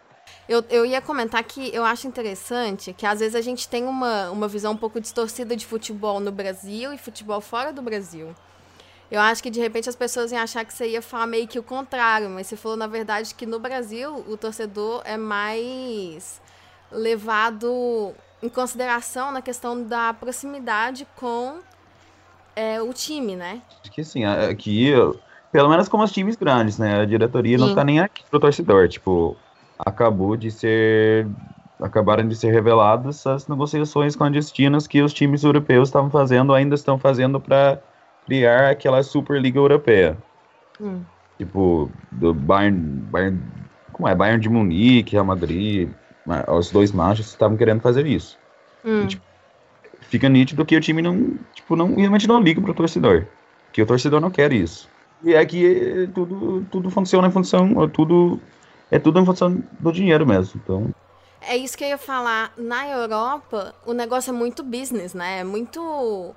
Eu, 0.47 0.63
eu 0.69 0.85
ia 0.85 1.01
comentar 1.01 1.41
que 1.43 1.73
eu 1.73 1.85
acho 1.85 2.05
interessante 2.05 2.91
que 2.91 3.05
às 3.05 3.21
vezes 3.21 3.33
a 3.33 3.41
gente 3.41 3.67
tem 3.67 3.85
uma, 3.85 4.29
uma 4.29 4.47
visão 4.47 4.73
um 4.73 4.77
pouco 4.77 4.99
distorcida 4.99 5.55
de 5.55 5.65
futebol 5.65 6.19
no 6.19 6.31
Brasil 6.31 6.91
e 6.91 6.97
futebol 6.97 7.39
fora 7.39 7.71
do 7.71 7.81
Brasil. 7.81 8.35
Eu 9.09 9.21
acho 9.21 9.41
que 9.41 9.49
de 9.49 9.61
repente 9.61 9.87
as 9.87 9.95
pessoas 9.95 10.31
iam 10.31 10.41
achar 10.41 10.65
que 10.65 10.73
você 10.73 10.89
ia 10.89 11.01
falar 11.01 11.27
meio 11.27 11.47
que 11.47 11.59
o 11.59 11.63
contrário, 11.63 12.29
mas 12.29 12.47
você 12.47 12.57
falou 12.57 12.77
na 12.77 12.87
verdade 12.87 13.33
que 13.33 13.45
no 13.45 13.57
Brasil 13.57 14.23
o 14.27 14.35
torcedor 14.35 15.01
é 15.05 15.15
mais 15.15 16.41
levado 16.91 18.13
em 18.43 18.49
consideração 18.49 19.31
na 19.31 19.41
questão 19.41 19.83
da 19.87 20.13
proximidade 20.13 21.07
com 21.15 21.59
é, 22.55 22.81
o 22.81 22.93
time, 22.93 23.35
né? 23.35 23.61
Acho 23.83 23.91
que 23.93 24.01
assim, 24.01 24.23
a- 24.23 24.49
aqui, 24.49 24.91
pelo 25.51 25.69
menos 25.69 25.87
como 25.87 26.03
os 26.03 26.11
times 26.11 26.35
grandes, 26.35 26.77
né, 26.77 27.01
a 27.01 27.05
diretoria 27.05 27.57
não 27.57 27.69
Sim. 27.69 27.75
tá 27.75 27.83
nem 27.83 27.99
aqui 27.99 28.23
pro 28.29 28.39
torcedor, 28.39 28.87
tipo, 28.87 29.37
acabou 29.77 30.35
de 30.37 30.51
ser, 30.51 31.29
acabaram 31.81 32.27
de 32.27 32.35
ser 32.35 32.51
reveladas 32.51 33.25
as 33.25 33.47
negociações 33.47 34.15
clandestinas 34.15 34.87
que 34.87 35.01
os 35.01 35.13
times 35.13 35.43
europeus 35.43 35.89
estavam 35.89 36.09
fazendo, 36.09 36.53
ainda 36.53 36.75
estão 36.75 36.99
fazendo 36.99 37.39
para 37.41 37.81
criar 38.25 38.69
aquela 38.71 39.03
Superliga 39.03 39.59
Europeia. 39.59 40.17
Hum. 40.79 41.05
Tipo, 41.37 41.91
do 42.11 42.33
Bayern, 42.33 42.79
Bayern, 43.09 43.41
como 43.91 44.07
é, 44.07 44.15
Bayern 44.15 44.41
de 44.41 44.49
Munique, 44.49 45.11
Real 45.13 45.25
Madrid, 45.25 45.95
ma- 46.02 46.02
os 46.47 46.71
dois 46.71 46.91
machos 46.91 47.27
estavam 47.27 47.57
querendo 47.57 47.81
fazer 47.81 48.05
isso. 48.05 48.37
Hum. 48.85 49.07
Fica 50.01 50.29
nítido 50.29 50.65
que 50.65 50.75
o 50.75 50.81
time 50.81 51.01
não, 51.01 51.37
tipo, 51.53 51.75
não, 51.75 51.95
realmente 51.95 52.27
não 52.27 52.41
liga 52.41 52.61
pro 52.61 52.73
torcedor, 52.73 53.25
que 53.71 53.81
o 53.81 53.85
torcedor 53.85 54.21
não 54.21 54.29
quer 54.29 54.53
isso. 54.53 54.89
E 55.23 55.35
aqui 55.35 55.65
eh, 55.65 56.07
tudo, 56.13 56.65
tudo 56.69 56.89
funciona 56.89 57.27
em 57.27 57.31
função, 57.31 57.89
tudo 57.89 58.39
é 58.91 58.99
tudo 58.99 59.19
em 59.19 59.25
função 59.25 59.63
do 59.79 59.91
dinheiro 59.91 60.25
mesmo. 60.25 60.61
Então, 60.63 60.93
É 61.41 61.57
isso 61.57 61.77
que 61.77 61.83
eu 61.83 61.87
ia 61.89 61.97
falar. 61.97 62.53
Na 62.55 62.87
Europa, 62.87 63.73
o 63.85 63.93
negócio 63.93 64.29
é 64.29 64.33
muito 64.33 64.63
business, 64.63 65.13
né? 65.15 65.39
É 65.39 65.43
muito. 65.43 66.35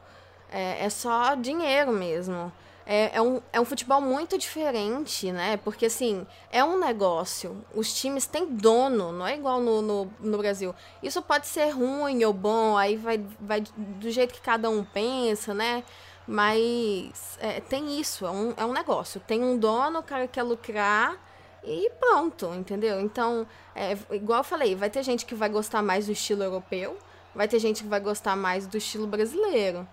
É, 0.51 0.87
é 0.87 0.88
só 0.88 1.35
dinheiro 1.35 1.92
mesmo. 1.92 2.51
É, 2.88 3.16
é, 3.16 3.20
um, 3.20 3.42
é 3.53 3.61
um 3.61 3.64
futebol 3.64 4.01
muito 4.01 4.38
diferente, 4.38 5.33
né? 5.33 5.57
Porque, 5.57 5.87
assim, 5.87 6.25
é 6.53 6.62
um 6.62 6.79
negócio. 6.79 7.64
Os 7.75 7.92
times 7.92 8.27
têm 8.27 8.46
dono, 8.46 9.11
não 9.11 9.27
é 9.27 9.35
igual 9.35 9.61
no, 9.61 9.83
no, 9.83 10.12
no 10.20 10.38
Brasil. 10.38 10.72
Isso 11.03 11.20
pode 11.20 11.49
ser 11.49 11.70
ruim 11.70 12.25
ou 12.25 12.33
bom, 12.33 12.77
aí 12.77 12.96
vai, 12.96 13.18
vai 13.40 13.64
do 13.77 14.09
jeito 14.11 14.33
que 14.33 14.40
cada 14.40 14.70
um 14.70 14.85
pensa, 14.85 15.53
né? 15.53 15.83
Mas 16.29 17.37
é, 17.40 17.61
tem 17.61 18.01
isso, 18.01 18.25
é 18.25 18.31
um, 18.31 18.55
é 18.57 18.64
um 18.64 18.72
negócio. 18.72 19.20
Tem 19.20 19.42
um 19.42 19.59
dono, 19.59 19.99
o 19.99 20.03
cara 20.03 20.29
quer 20.29 20.44
lucrar 20.44 21.16
e 21.64 21.90
pronto, 21.99 22.46
entendeu? 22.55 23.01
Então, 23.01 23.46
é, 23.75 23.96
igual 24.12 24.40
eu 24.40 24.44
falei, 24.44 24.77
vai 24.77 24.88
ter 24.90 25.03
gente 25.03 25.27
que 25.27 25.35
vai 25.35 25.49
gostar 25.49 25.83
mais 25.83 26.07
do 26.07 26.12
estilo 26.12 26.44
europeu, 26.44 26.96
vai 27.35 27.49
ter 27.49 27.59
gente 27.59 27.83
que 27.83 27.88
vai 27.88 28.01
gostar 28.01 28.37
mais 28.37 28.66
do 28.66 28.77
estilo 28.77 29.07
brasileiro. 29.07 29.87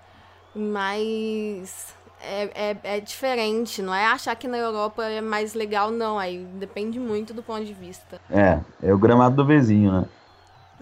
Mas 0.56 1.96
é, 2.24 2.50
é, 2.56 2.78
é, 2.84 3.00
diferente, 3.00 3.82
não 3.82 3.94
é 3.94 4.06
achar 4.06 4.36
que 4.36 4.48
na 4.48 4.58
Europa 4.58 5.04
é 5.04 5.22
mais 5.22 5.54
legal, 5.54 5.92
não. 5.92 6.18
Aí 6.18 6.46
depende 6.56 7.00
muito 7.00 7.34
do 7.34 7.44
ponto 7.44 7.66
de 7.66 7.74
vista. 7.74 8.20
É, 8.30 8.60
é 8.82 8.94
o 8.94 8.98
gramado 8.98 9.36
do 9.36 9.46
vizinho, 9.46 9.92
né? 9.92 10.06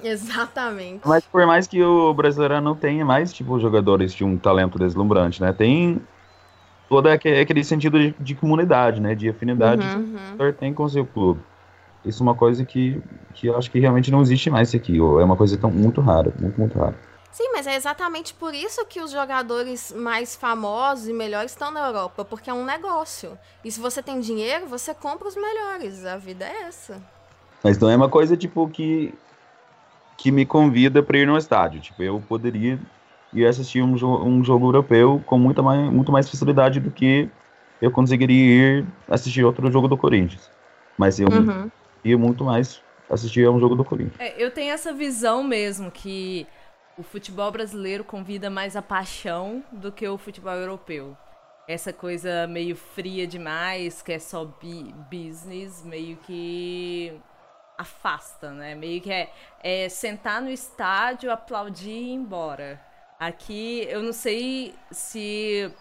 Exatamente. 0.04 1.02
Mas 1.06 1.24
por 1.26 1.46
mais 1.46 1.68
que 1.68 1.84
o 1.84 2.14
brasileiro 2.14 2.62
não 2.62 2.76
tenha 2.76 3.04
mais, 3.04 3.34
tipo, 3.34 3.60
jogadores 3.60 4.14
de 4.14 4.24
um 4.24 4.38
talento 4.38 4.80
deslumbrante, 4.80 5.42
né? 5.42 5.52
Tem 5.52 6.02
todo 6.90 7.08
aquele 7.08 7.64
sentido 7.64 8.00
de, 8.00 8.16
de 8.20 8.36
comunidade, 8.36 9.00
né? 9.00 9.16
De 9.16 9.30
afinidade 9.30 9.86
uhum, 9.86 10.38
que 10.38 10.44
o 10.44 10.54
tem 10.54 10.74
com 10.74 10.84
o 10.84 10.90
seu 10.90 11.06
clube. 11.06 11.42
Isso 12.04 12.24
é 12.24 12.26
uma 12.26 12.36
coisa 12.36 12.66
que, 12.66 13.02
que 13.34 13.48
eu 13.48 13.58
acho 13.58 13.70
que 13.70 13.80
realmente 13.80 14.10
não 14.10 14.22
existe 14.22 14.50
mais 14.50 14.74
aqui. 14.74 14.98
É 14.98 15.02
uma 15.02 15.36
coisa 15.36 15.58
tão, 15.58 15.70
muito 15.70 16.02
rara, 16.02 16.34
muito, 16.40 16.60
muito 16.60 16.78
rara. 16.78 16.96
Sim, 17.32 17.52
mas 17.54 17.66
é 17.66 17.76
exatamente 17.76 18.34
por 18.34 18.54
isso 18.54 18.86
que 18.86 19.00
os 19.00 19.12
jogadores 19.12 19.94
mais 19.94 20.36
famosos 20.36 21.08
e 21.08 21.14
melhores 21.14 21.52
estão 21.52 21.72
na 21.72 21.88
Europa, 21.88 22.26
porque 22.26 22.50
é 22.50 22.54
um 22.54 22.66
negócio. 22.66 23.38
E 23.64 23.72
se 23.72 23.80
você 23.80 24.04
tem 24.04 24.20
dinheiro, 24.20 24.68
você 24.68 24.94
compra 24.94 25.28
os 25.28 25.36
melhores. 25.36 26.06
A 26.06 26.18
vida 26.18 26.46
é 26.46 26.64
essa. 26.64 27.02
Mas 27.64 27.78
não 27.78 27.90
é 27.90 27.96
uma 27.96 28.10
coisa 28.10 28.36
tipo 28.36 28.68
que 28.68 29.14
que 30.18 30.32
me 30.32 30.46
convida 30.46 31.02
para 31.02 31.18
ir 31.18 31.26
no 31.26 31.36
estádio. 31.36 31.82
Tipo, 31.82 32.04
eu 32.04 32.22
poderia 32.22 32.80
ir 33.34 33.46
assistir 33.48 33.82
um, 33.82 33.98
jo 33.98 34.08
um 34.08 34.44
jogo 34.44 34.68
europeu 34.68 35.22
com 35.26 35.40
muita 35.40 35.64
mais, 35.64 35.92
muito 35.92 36.12
mais 36.12 36.30
facilidade 36.30 36.80
do 36.80 36.92
que 36.92 37.28
eu 37.82 37.90
conseguiria 37.90 38.80
ir 38.80 38.86
assistir 39.10 39.44
outro 39.44 39.72
jogo 39.72 39.88
do 39.88 39.98
Corinthians. 39.98 40.48
Mas 40.96 41.20
eu 41.20 41.28
uhum. 41.28 41.72
ia 42.06 42.18
muito 42.18 42.44
mais 42.44 42.84
assistir 43.10 43.48
a 43.48 43.52
um 43.52 43.60
jogo 43.60 43.76
do 43.76 43.84
Corinthians. 43.84 44.20
É, 44.20 44.36
eu 44.38 44.52
tenho 44.52 44.72
essa 44.72 44.94
visão 44.94 45.44
mesmo 45.44 45.90
que 45.90 46.46
o 46.98 47.04
futebol 47.04 47.52
brasileiro 47.52 48.04
convida 48.04 48.50
mais 48.50 48.76
a 48.76 48.82
paixão 48.82 49.64
do 49.72 49.92
que 49.92 50.08
o 50.08 50.18
futebol 50.18 50.54
europeu. 50.54 51.18
Essa 51.68 51.94
coisa 51.94 52.48
meio 52.48 52.76
fria 52.76 53.26
demais, 53.26 54.02
que 54.02 54.12
é 54.12 54.20
só 54.20 54.46
business, 55.10 55.84
meio 55.84 56.18
que 56.18 57.20
afasta, 57.78 58.52
né? 58.52 58.76
Meio 58.76 59.02
que 59.02 59.12
é, 59.12 59.32
é 59.64 59.90
sentar 59.90 60.42
no 60.42 60.50
estádio, 60.50 61.32
aplaudir 61.32 61.90
e 61.90 62.10
ir 62.10 62.14
embora. 62.14 62.82
Aqui 63.20 63.86
eu 63.90 64.02
não 64.02 64.14
sei 64.14 64.76
se 64.92 65.72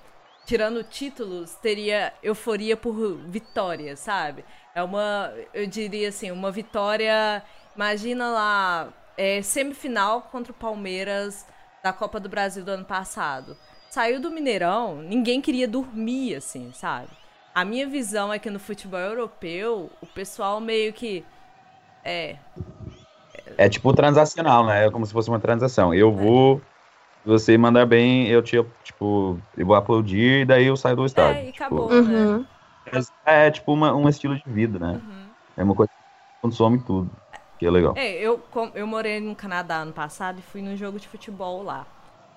tirando 0.47 0.83
títulos 0.85 1.55
teria 1.55 2.13
euforia 2.23 2.77
por 2.77 3.17
vitória, 3.29 3.97
sabe? 3.97 4.45
É 4.75 4.83
uma, 4.83 5.33
eu 5.55 5.67
diria 5.67 6.09
assim, 6.09 6.31
uma 6.31 6.51
vitória. 6.51 7.43
Imagina 7.75 8.29
lá 8.31 8.93
é, 9.17 9.43
semifinal 9.43 10.23
contra 10.23 10.53
o 10.53 10.55
Palmeiras 10.55 11.47
da 11.83 11.93
Copa 11.93 12.21
do 12.21 12.29
Brasil 12.29 12.65
do 12.65 12.71
ano 12.71 12.85
passado. 12.85 13.57
Saiu 13.89 14.21
do 14.21 14.31
Mineirão, 14.31 15.03
ninguém 15.03 15.41
queria 15.41 15.67
dormir, 15.67 16.37
assim, 16.37 16.71
sabe? 16.73 17.09
A 17.55 17.65
minha 17.65 17.89
visão 17.89 18.33
é 18.33 18.39
que 18.39 18.49
no 18.49 18.61
futebol 18.61 19.01
europeu, 19.01 19.91
o 20.01 20.07
pessoal 20.07 20.61
meio 20.61 20.93
que. 20.93 21.25
É. 22.05 22.37
É 23.59 23.69
tipo 23.69 23.93
transacional, 23.93 24.65
né? 24.65 24.87
É 24.87 24.91
como 24.91 25.05
se 25.05 25.13
fosse 25.13 25.29
uma 25.29 25.41
transação. 25.41 25.93
Eu 25.93 26.13
vou. 26.13 26.61
Se 27.23 27.29
você 27.29 27.59
mandar 27.59 27.85
bem, 27.85 28.29
eu 28.29 28.41
te, 28.41 28.65
tipo, 28.85 29.39
eu 29.57 29.67
vou 29.67 29.75
aplaudir 29.75 30.43
e 30.43 30.45
daí 30.45 30.67
eu 30.67 30.77
saio 30.77 30.97
do 30.97 31.05
estádio. 31.05 31.43
É, 31.43 31.49
e 31.49 31.53
tipo, 31.53 31.65
acabou, 31.65 31.91
uhum. 31.91 32.39
né? 32.39 32.47
É, 33.27 33.47
é, 33.47 33.51
tipo 33.51 33.73
uma, 33.73 33.93
um 33.95 34.09
estilo 34.09 34.37
de 34.37 34.45
vida, 34.47 34.79
né? 34.79 35.01
Uhum. 35.05 35.27
É 35.57 35.65
uma 35.65 35.75
coisa 35.75 35.91
que 35.91 36.41
consome 36.41 36.79
tudo 36.81 37.11
que 37.61 37.67
é 37.67 37.71
legal. 37.71 37.93
É, 37.95 38.15
eu, 38.15 38.43
eu 38.75 38.87
morei 38.87 39.21
no 39.21 39.37
Canadá 39.37 39.83
ano 39.83 39.93
passado 39.93 40.39
e 40.39 40.43
fui 40.43 40.63
num 40.63 40.75
jogo 40.79 40.99
de 40.99 41.07
futebol 41.07 41.63
lá. 41.63 41.87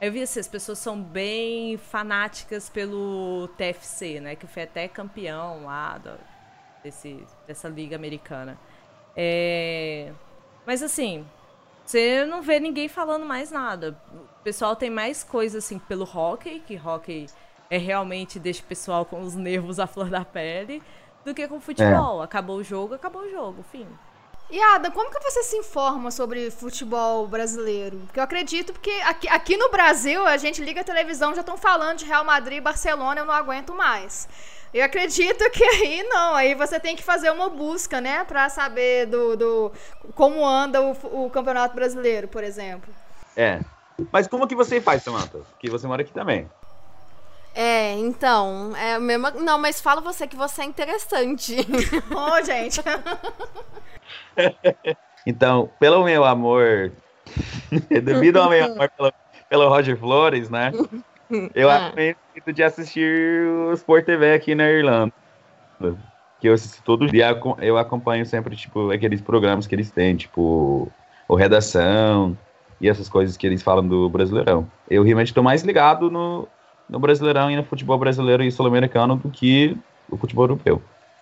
Eu 0.02 0.12
vi 0.12 0.22
assim, 0.22 0.42
as 0.42 0.50
pessoas 0.50 0.80
são 0.80 1.02
bem 1.02 1.78
fanáticas 1.78 2.70
pelo 2.70 3.48
TFC, 3.56 4.20
né? 4.20 4.36
Que 4.36 4.46
foi 4.46 4.64
até 4.64 4.86
campeão 4.86 5.64
lá 5.64 5.98
do, 5.98 6.12
desse, 6.84 7.26
dessa 7.48 7.70
liga 7.70 7.96
americana. 7.96 8.60
É... 9.16 10.12
Mas 10.66 10.84
assim, 10.84 11.26
você 11.86 12.26
não 12.26 12.42
vê 12.42 12.60
ninguém 12.60 12.90
falando 12.90 13.26
mais 13.26 13.50
nada. 13.50 13.98
O 14.12 14.44
pessoal 14.44 14.76
tem 14.76 14.90
mais 14.90 15.24
coisa 15.24 15.60
assim 15.60 15.80
pelo 15.80 16.04
hockey, 16.04 16.60
que 16.60 16.78
hockey 16.78 17.28
é 17.70 17.78
realmente 17.78 18.40
deixa 18.40 18.62
o 18.62 18.66
pessoal 18.66 19.06
com 19.06 19.22
os 19.22 19.36
nervos 19.36 19.80
à 19.80 19.88
flor 19.88 20.10
da 20.10 20.26
pele, 20.26 20.84
do 21.24 21.34
que 21.34 21.48
com 21.48 21.62
futebol. 21.62 22.22
É. 22.22 22.26
Acabou 22.26 22.58
o 22.58 22.64
jogo, 22.64 22.94
acabou 22.94 23.22
o 23.22 23.30
jogo, 23.30 23.64
fim. 23.72 23.88
E 24.50 24.62
Ada, 24.62 24.92
como 24.92 25.10
que 25.10 25.20
você 25.20 25.42
se 25.44 25.58
informa 25.58 26.12
sobre 26.12 26.52
futebol 26.52 27.28
brasileiro? 27.28 27.98
Porque 28.06 28.20
eu 28.20 28.24
acredito 28.24 28.72
porque 28.72 28.92
aqui, 29.06 29.28
aqui 29.28 29.58
no 29.58 29.70
Brasil 29.70 30.26
a 30.28 30.38
gente 30.38 30.62
liga 30.62 30.82
a 30.82 30.84
televisão 30.84 31.34
já 31.34 31.42
estão 31.42 31.58
falando 31.58 32.00
de 32.00 32.06
Real 32.06 32.24
Madrid 32.24 32.58
e 32.58 32.62
Barcelona, 32.62 33.22
eu 33.22 33.26
não 33.26 33.34
aguento 33.34 33.74
mais. 33.74 34.28
Eu 34.74 34.84
acredito 34.84 35.50
que 35.52 35.64
aí 35.64 36.04
não, 36.04 36.36
aí 36.36 36.56
você 36.56 36.80
tem 36.80 36.96
que 36.96 37.04
fazer 37.04 37.32
uma 37.32 37.50
busca, 37.50 38.02
né, 38.02 38.24
para 38.24 38.50
saber 38.50 39.06
do, 39.06 39.36
do 39.36 39.72
como 40.16 40.46
anda 40.46 40.82
o, 40.82 41.26
o 41.26 41.30
Campeonato 41.30 41.76
Brasileiro, 41.76 42.28
por 42.28 42.44
exemplo. 42.44 42.94
É. 43.36 43.60
Mas 44.12 44.28
como 44.28 44.48
que 44.48 44.56
você 44.56 44.82
faz, 44.82 45.04
Samantha? 45.04 45.42
Que 45.60 45.70
você 45.70 45.88
mora 45.88 46.02
aqui 46.02 46.12
também. 46.12 46.50
É, 47.56 47.94
então, 47.94 48.76
é 48.76 48.98
mesmo. 48.98 49.30
Não, 49.32 49.60
mas 49.60 49.80
fala 49.80 50.02
você 50.02 50.28
que 50.28 50.36
você 50.36 50.64
é 50.64 50.66
interessante. 50.66 51.56
Ô, 52.12 52.34
oh, 52.34 52.44
gente. 52.44 52.82
então, 55.26 55.70
pelo 55.80 56.04
meu 56.04 56.26
amor, 56.26 56.92
devido 57.90 58.38
ao 58.38 58.50
meu 58.50 58.66
amor 58.66 58.90
pelo, 58.90 59.14
pelo 59.50 59.70
Roger 59.70 59.98
Flores, 59.98 60.50
né? 60.50 60.72
Eu 61.56 61.70
ah. 61.70 61.92
de 62.54 62.64
assistir 62.64 63.48
o 63.48 63.74
Sport 63.74 64.06
TV 64.06 64.34
aqui 64.34 64.54
na 64.54 64.70
Irlanda. 64.70 65.14
Que 66.40 66.50
eu 66.50 66.54
assisto 66.54 66.82
todo 66.84 67.08
dia. 67.08 67.40
Eu 67.60 67.78
acompanho 67.78 68.26
sempre, 68.26 68.56
tipo, 68.56 68.92
aqueles 68.92 69.22
programas 69.22 69.66
que 69.66 69.74
eles 69.74 69.90
têm, 69.90 70.16
tipo, 70.16 70.92
o 71.28 71.36
Redação 71.36 72.38
e 72.80 72.90
essas 72.90 73.08
coisas 73.08 73.38
que 73.38 73.48
eles 73.48 73.64
falam 73.64 73.88
do 73.88 74.10
Brasileirão. 74.10 74.70
Eu 74.90 75.04
realmente 75.04 75.30
estou 75.30 75.44
mais 75.44 75.64
ligado 75.64 76.12
no, 76.12 76.48
no 76.90 77.00
Brasileirão 77.00 77.50
e 77.50 77.56
no 77.56 77.64
futebol 77.64 77.98
brasileiro 77.98 78.44
e 78.44 78.52
sul-americano 78.52 79.16
do 79.16 79.30
que 79.30 79.78
o 80.10 80.18
futebol 80.18 80.44
europeu. 80.44 80.82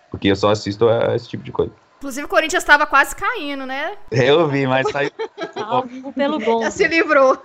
Porque 0.09 0.27
eu 0.27 0.35
só 0.35 0.49
assisto 0.49 0.89
a 0.89 1.15
esse 1.15 1.29
tipo 1.29 1.43
de 1.43 1.51
coisa. 1.51 1.71
Inclusive 2.01 2.25
o 2.25 2.27
Corinthians 2.27 2.63
estava 2.63 2.87
quase 2.87 3.15
caindo, 3.15 3.63
né? 3.63 3.91
Eu 4.09 4.47
vi, 4.47 4.65
mas 4.65 4.89
saiu. 4.89 5.11
Algo 5.55 6.11
pelo 6.11 6.39
bom. 6.39 6.63
Já 6.63 6.71
se 6.71 6.87
livrou. 6.87 7.37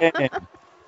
É. 0.00 0.30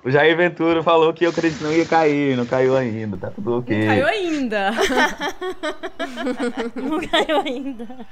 O 0.01 0.09
Jair 0.09 0.37
Ventura 0.37 0.81
falou 0.81 1.13
que 1.13 1.27
o 1.27 1.33
Corinthians 1.33 1.61
não 1.61 1.73
ia 1.73 1.85
cair, 1.85 2.37
não 2.37 2.45
caiu 2.45 2.77
ainda, 2.77 3.17
tá 3.17 3.29
tudo 3.29 3.57
ok. 3.57 3.77
Não 3.77 3.87
caiu 3.87 4.07
ainda. 4.07 4.71
não 6.73 7.01
caiu 7.01 7.41
ainda. 7.41 8.07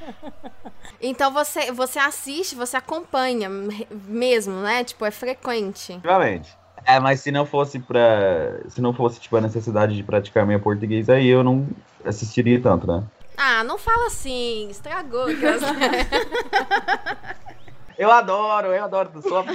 Então 1.01 1.31
você, 1.31 1.71
você 1.71 1.97
assiste, 1.97 2.53
você 2.53 2.75
acompanha 2.75 3.49
mesmo, 3.89 4.59
né? 4.59 4.83
Tipo, 4.83 5.05
é 5.05 5.11
frequente. 5.11 5.97
Realmente. 6.03 6.53
É, 6.85 6.99
mas 6.99 7.21
se 7.21 7.31
não 7.31 7.45
fosse 7.45 7.79
pra. 7.79 8.59
Se 8.67 8.81
não 8.81 8.93
fosse, 8.93 9.21
tipo, 9.21 9.37
a 9.37 9.41
necessidade 9.41 9.95
de 9.95 10.03
praticar 10.03 10.45
minha 10.45 10.59
português, 10.59 11.09
aí 11.09 11.25
eu 11.25 11.41
não 11.41 11.65
assistiria 12.03 12.59
tanto, 12.59 12.85
né? 12.85 13.01
Ah, 13.37 13.63
não 13.63 13.77
fala 13.77 14.07
assim, 14.07 14.67
estragou. 14.69 15.27
eu 17.97 18.11
adoro, 18.11 18.73
eu 18.73 18.83
adoro, 18.83 19.09
sou 19.21 19.45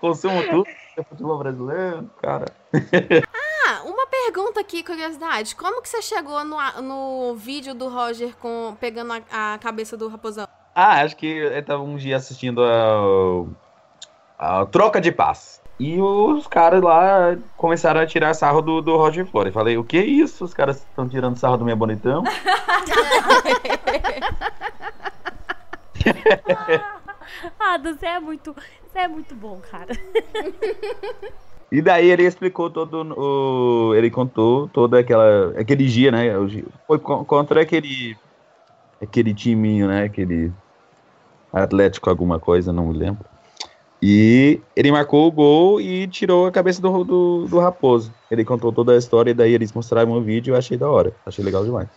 Consumo 0.00 0.42
tudo, 0.48 0.66
futebol 1.08 1.38
brasileiro, 1.38 2.10
cara. 2.22 2.46
ah, 2.72 3.82
uma 3.84 4.06
pergunta 4.06 4.60
aqui, 4.60 4.82
curiosidade. 4.82 5.54
Como 5.54 5.82
que 5.82 5.90
você 5.90 6.00
chegou 6.00 6.42
no, 6.42 6.56
no 6.80 7.34
vídeo 7.34 7.74
do 7.74 7.86
Roger 7.88 8.34
com, 8.36 8.74
pegando 8.80 9.12
a, 9.12 9.54
a 9.54 9.58
cabeça 9.58 9.98
do 9.98 10.08
raposão? 10.08 10.48
Ah, 10.74 11.02
acho 11.02 11.16
que 11.16 11.26
eu 11.26 11.64
tava 11.64 11.82
um 11.82 11.96
dia 11.96 12.16
assistindo 12.16 12.62
a, 12.64 13.46
a 14.38 14.66
Troca 14.66 15.00
de 15.00 15.12
Paz. 15.12 15.59
E 15.80 15.98
os 15.98 16.46
caras 16.46 16.82
lá 16.82 17.38
começaram 17.56 18.00
a 18.02 18.06
tirar 18.06 18.34
sarro 18.34 18.60
do, 18.60 18.82
do 18.82 18.98
Roger 18.98 19.24
Flores. 19.24 19.54
Falei, 19.54 19.78
o 19.78 19.84
que 19.84 19.96
é 19.96 20.04
isso? 20.04 20.44
Os 20.44 20.52
caras 20.52 20.76
estão 20.76 21.08
tirando 21.08 21.38
sarro 21.38 21.56
do 21.56 21.64
meu 21.64 21.74
bonitão? 21.74 22.22
Adam, 27.58 27.94
você 27.94 28.04
é 28.04 28.20
muito, 28.20 28.54
você 28.92 28.98
é 28.98 29.08
muito 29.08 29.34
bom, 29.34 29.58
cara. 29.70 29.96
E 31.72 31.80
daí 31.80 32.10
ele 32.10 32.24
explicou 32.24 32.68
todo 32.68 33.14
o. 33.16 33.94
Ele 33.94 34.10
contou 34.10 34.68
todo 34.68 34.96
aquela, 34.96 35.58
aquele 35.58 35.86
dia, 35.86 36.10
né? 36.10 36.26
Foi 36.86 36.98
contra 36.98 37.62
aquele. 37.62 38.18
Aquele 39.00 39.32
timinho, 39.32 39.88
né? 39.88 40.04
Aquele. 40.04 40.52
Atlético 41.50 42.10
alguma 42.10 42.38
coisa, 42.38 42.70
não 42.70 42.88
me 42.88 42.98
lembro. 42.98 43.29
E 44.02 44.60
ele 44.74 44.90
marcou 44.90 45.26
o 45.26 45.30
gol 45.30 45.80
e 45.80 46.06
tirou 46.08 46.46
a 46.46 46.50
cabeça 46.50 46.80
do, 46.80 47.04
do, 47.04 47.46
do 47.46 47.58
Raposo. 47.58 48.12
Ele 48.30 48.44
contou 48.44 48.72
toda 48.72 48.92
a 48.92 48.96
história 48.96 49.30
e 49.30 49.34
daí 49.34 49.52
eles 49.52 49.72
mostraram 49.72 50.12
o 50.12 50.22
vídeo 50.22 50.50
e 50.50 50.54
eu 50.54 50.58
achei 50.58 50.78
da 50.78 50.88
hora. 50.88 51.14
Achei 51.26 51.44
legal 51.44 51.64
demais. 51.64 51.88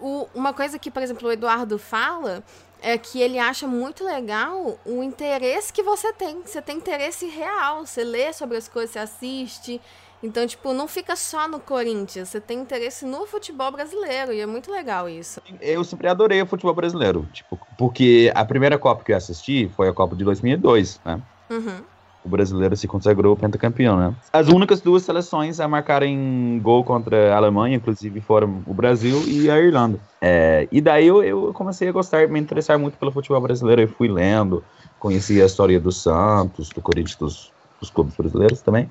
O, 0.00 0.26
uma 0.34 0.52
coisa 0.52 0.78
que, 0.78 0.90
por 0.90 1.02
exemplo, 1.02 1.28
o 1.28 1.32
Eduardo 1.32 1.78
fala 1.78 2.42
é 2.82 2.98
que 2.98 3.22
ele 3.22 3.38
acha 3.38 3.66
muito 3.66 4.04
legal 4.04 4.78
o 4.84 5.02
interesse 5.02 5.72
que 5.72 5.82
você 5.82 6.12
tem. 6.12 6.42
Você 6.44 6.60
tem 6.60 6.76
interesse 6.76 7.26
real. 7.26 7.86
Você 7.86 8.02
lê 8.02 8.32
sobre 8.32 8.56
as 8.56 8.66
coisas, 8.66 8.90
você 8.90 8.98
assiste. 8.98 9.80
Então, 10.24 10.46
tipo, 10.46 10.72
não 10.72 10.88
fica 10.88 11.14
só 11.14 11.46
no 11.46 11.60
Corinthians. 11.60 12.30
Você 12.30 12.40
tem 12.40 12.58
interesse 12.58 13.04
no 13.04 13.26
futebol 13.26 13.70
brasileiro. 13.70 14.32
E 14.32 14.40
é 14.40 14.46
muito 14.46 14.72
legal 14.72 15.08
isso. 15.08 15.40
Eu 15.60 15.84
sempre 15.84 16.08
adorei 16.08 16.42
o 16.42 16.46
futebol 16.46 16.74
brasileiro. 16.74 17.28
Tipo, 17.32 17.60
porque 17.78 18.32
a 18.34 18.44
primeira 18.44 18.76
Copa 18.76 19.04
que 19.04 19.12
eu 19.12 19.16
assisti 19.16 19.70
foi 19.76 19.88
a 19.88 19.92
Copa 19.92 20.16
de 20.16 20.24
2002, 20.24 21.00
né? 21.04 21.22
Uhum. 21.50 21.82
O 22.24 22.28
brasileiro 22.28 22.74
se 22.74 22.88
consagrou 22.88 23.36
pentacampeão, 23.36 23.98
né? 23.98 24.14
As 24.32 24.48
únicas 24.48 24.80
duas 24.80 25.02
seleções 25.02 25.60
a 25.60 25.68
marcarem 25.68 26.58
gol 26.62 26.82
contra 26.82 27.34
a 27.34 27.36
Alemanha, 27.36 27.76
inclusive, 27.76 28.18
foram 28.22 28.62
o 28.66 28.72
Brasil 28.72 29.22
e 29.26 29.50
a 29.50 29.58
Irlanda. 29.58 30.00
É, 30.22 30.66
e 30.72 30.80
daí 30.80 31.06
eu, 31.06 31.22
eu, 31.22 31.52
comecei 31.52 31.86
a 31.86 31.92
gostar, 31.92 32.26
me 32.28 32.40
interessar 32.40 32.78
muito 32.78 32.96
pelo 32.96 33.12
futebol 33.12 33.42
brasileiro. 33.42 33.82
Eu 33.82 33.88
fui 33.88 34.08
lendo, 34.08 34.64
conheci 34.98 35.42
a 35.42 35.44
história 35.44 35.78
do 35.78 35.92
Santos, 35.92 36.70
do 36.70 36.80
Corinthians, 36.80 37.16
dos, 37.16 37.52
dos 37.78 37.90
clubes 37.90 38.16
brasileiros 38.16 38.62
também. 38.62 38.90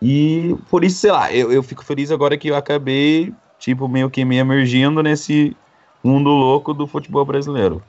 E 0.00 0.56
por 0.70 0.84
isso, 0.84 1.00
sei 1.00 1.12
lá, 1.12 1.30
eu, 1.30 1.52
eu 1.52 1.62
fico 1.62 1.84
feliz 1.84 2.10
agora 2.10 2.38
que 2.38 2.48
eu 2.48 2.56
acabei, 2.56 3.34
tipo, 3.58 3.86
meio 3.86 4.08
que 4.08 4.24
me 4.24 4.38
emergindo 4.38 5.02
nesse 5.02 5.54
mundo 6.02 6.30
louco 6.30 6.72
do 6.72 6.86
futebol 6.86 7.26
brasileiro. 7.26 7.82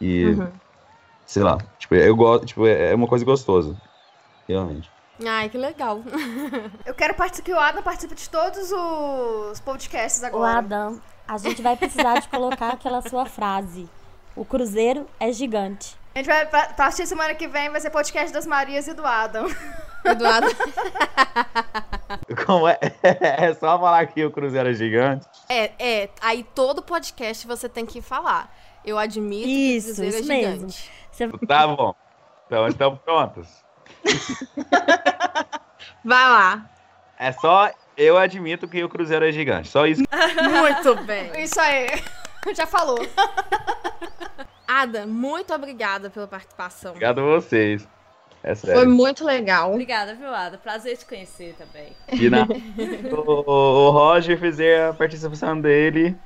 E. 0.00 0.24
Uhum 0.24 0.48
sei 1.30 1.44
lá, 1.44 1.58
tipo, 1.90 1.94
eu 1.94 2.16
gosto, 2.16 2.46
tipo, 2.46 2.66
é, 2.66 2.92
é 2.92 2.94
uma 2.94 3.06
coisa 3.06 3.24
gostosa, 3.24 3.76
realmente. 4.48 4.90
Ai, 5.26 5.48
que 5.48 5.58
legal. 5.58 6.02
eu 6.86 6.94
quero 6.94 7.14
participar, 7.14 7.44
que 7.44 7.52
o 7.52 7.58
Adam 7.58 7.82
participe 7.82 8.14
de 8.14 8.28
todos 8.30 8.70
os 8.72 9.60
podcasts 9.60 10.22
agora. 10.22 10.42
O 10.42 10.58
Adam, 10.58 11.00
a 11.28 11.36
gente 11.36 11.60
vai 11.60 11.76
precisar 11.76 12.20
de 12.20 12.28
colocar 12.28 12.70
aquela 12.70 13.02
sua 13.02 13.26
frase. 13.26 13.88
O 14.34 14.44
Cruzeiro 14.44 15.06
é 15.18 15.30
gigante. 15.32 15.98
A 16.14 16.18
gente 16.18 16.26
vai 16.26 16.46
partir 16.46 17.06
semana 17.06 17.34
que 17.34 17.46
vem, 17.46 17.70
vai 17.70 17.80
ser 17.80 17.90
podcast 17.90 18.32
das 18.32 18.46
Marias 18.46 18.88
e 18.88 18.94
do 18.94 19.04
Adam. 19.04 19.46
Do 19.46 20.26
Adam. 20.26 20.50
Como 22.46 22.66
é? 22.66 22.78
É 23.02 23.54
só 23.54 23.78
falar 23.78 24.06
que 24.06 24.24
o 24.24 24.30
Cruzeiro 24.30 24.70
é 24.70 24.72
gigante? 24.72 25.26
É, 25.48 25.72
é. 25.78 26.10
Aí 26.22 26.42
todo 26.54 26.82
podcast 26.82 27.46
você 27.46 27.68
tem 27.68 27.84
que 27.84 28.00
falar. 28.00 28.52
Eu 28.84 28.98
admito 28.98 29.48
isso, 29.48 29.94
que 29.94 30.08
o 30.08 30.12
Cruzeiro 30.12 30.32
é 30.32 30.42
gigante. 30.52 30.90
Mesmo. 31.18 31.38
Você... 31.38 31.46
Tá 31.46 31.66
bom. 31.66 31.94
Então 32.46 32.68
estamos 32.68 32.98
prontos. 33.00 33.48
Vai 36.04 36.28
lá. 36.28 36.70
É 37.18 37.32
só 37.32 37.70
eu 37.96 38.16
admito 38.16 38.66
que 38.66 38.82
o 38.82 38.88
Cruzeiro 38.88 39.26
é 39.26 39.32
gigante. 39.32 39.68
Só 39.68 39.86
isso. 39.86 40.02
Muito 40.02 40.94
bem. 41.04 41.42
Isso 41.42 41.60
aí. 41.60 41.88
Já 42.56 42.66
falou. 42.66 42.98
Ada, 44.66 45.06
muito 45.06 45.52
obrigada 45.52 46.08
pela 46.08 46.26
participação. 46.26 46.92
Obrigado 46.92 47.20
a 47.20 47.24
vocês. 47.24 47.86
É 48.42 48.54
sério. 48.54 48.80
Foi 48.80 48.88
muito 48.88 49.22
legal. 49.22 49.72
Obrigada, 49.72 50.14
viu, 50.14 50.34
Ada? 50.34 50.56
Prazer 50.56 50.96
te 50.96 51.04
conhecer 51.04 51.54
também. 51.58 51.92
E 52.10 52.30
na... 52.30 52.46
o, 53.12 53.50
o 53.50 53.90
Roger 53.90 54.38
fizer 54.38 54.88
a 54.88 54.94
participação 54.94 55.60
dele 55.60 56.16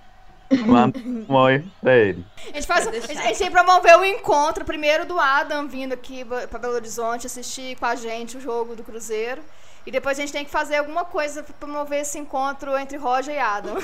Manda 0.67 0.99
um 0.99 1.35
oi 1.35 1.65
pra 1.81 1.97
ele. 1.97 2.25
A 2.37 2.57
gente, 2.57 2.67
faz, 2.67 2.87
a 2.87 2.93
gente 2.93 3.07
tem 3.07 3.35
que 3.35 3.51
promover 3.51 3.99
o 3.99 4.05
encontro 4.05 4.65
primeiro 4.65 5.07
do 5.07 5.19
Adam 5.19 5.67
vindo 5.67 5.93
aqui 5.93 6.25
pra 6.25 6.59
Belo 6.59 6.75
Horizonte 6.75 7.27
assistir 7.27 7.77
com 7.77 7.87
a 7.87 7.95
gente 7.95 8.37
o 8.37 8.41
jogo 8.41 8.77
do 8.77 8.85
Cruzeiro. 8.85 9.43
E 9.87 9.91
depois 9.91 10.19
a 10.19 10.23
gente 10.23 10.33
tem 10.33 10.45
que 10.45 10.51
fazer 10.51 10.77
alguma 10.77 11.05
coisa 11.05 11.43
pra 11.43 11.55
promover 11.55 12.01
esse 12.01 12.19
encontro 12.19 12.77
entre 12.79 12.97
Roger 12.97 13.35
e 13.35 13.39
Adam. 13.39 13.77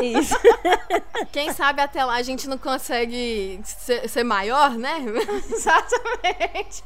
Isso. 0.00 0.34
Quem 1.30 1.52
sabe 1.52 1.82
até 1.82 2.02
lá 2.04 2.14
a 2.14 2.22
gente 2.22 2.48
não 2.48 2.56
consegue 2.56 3.60
ser, 3.62 4.08
ser 4.08 4.24
maior, 4.24 4.70
né? 4.70 5.04
Exatamente. 5.52 6.82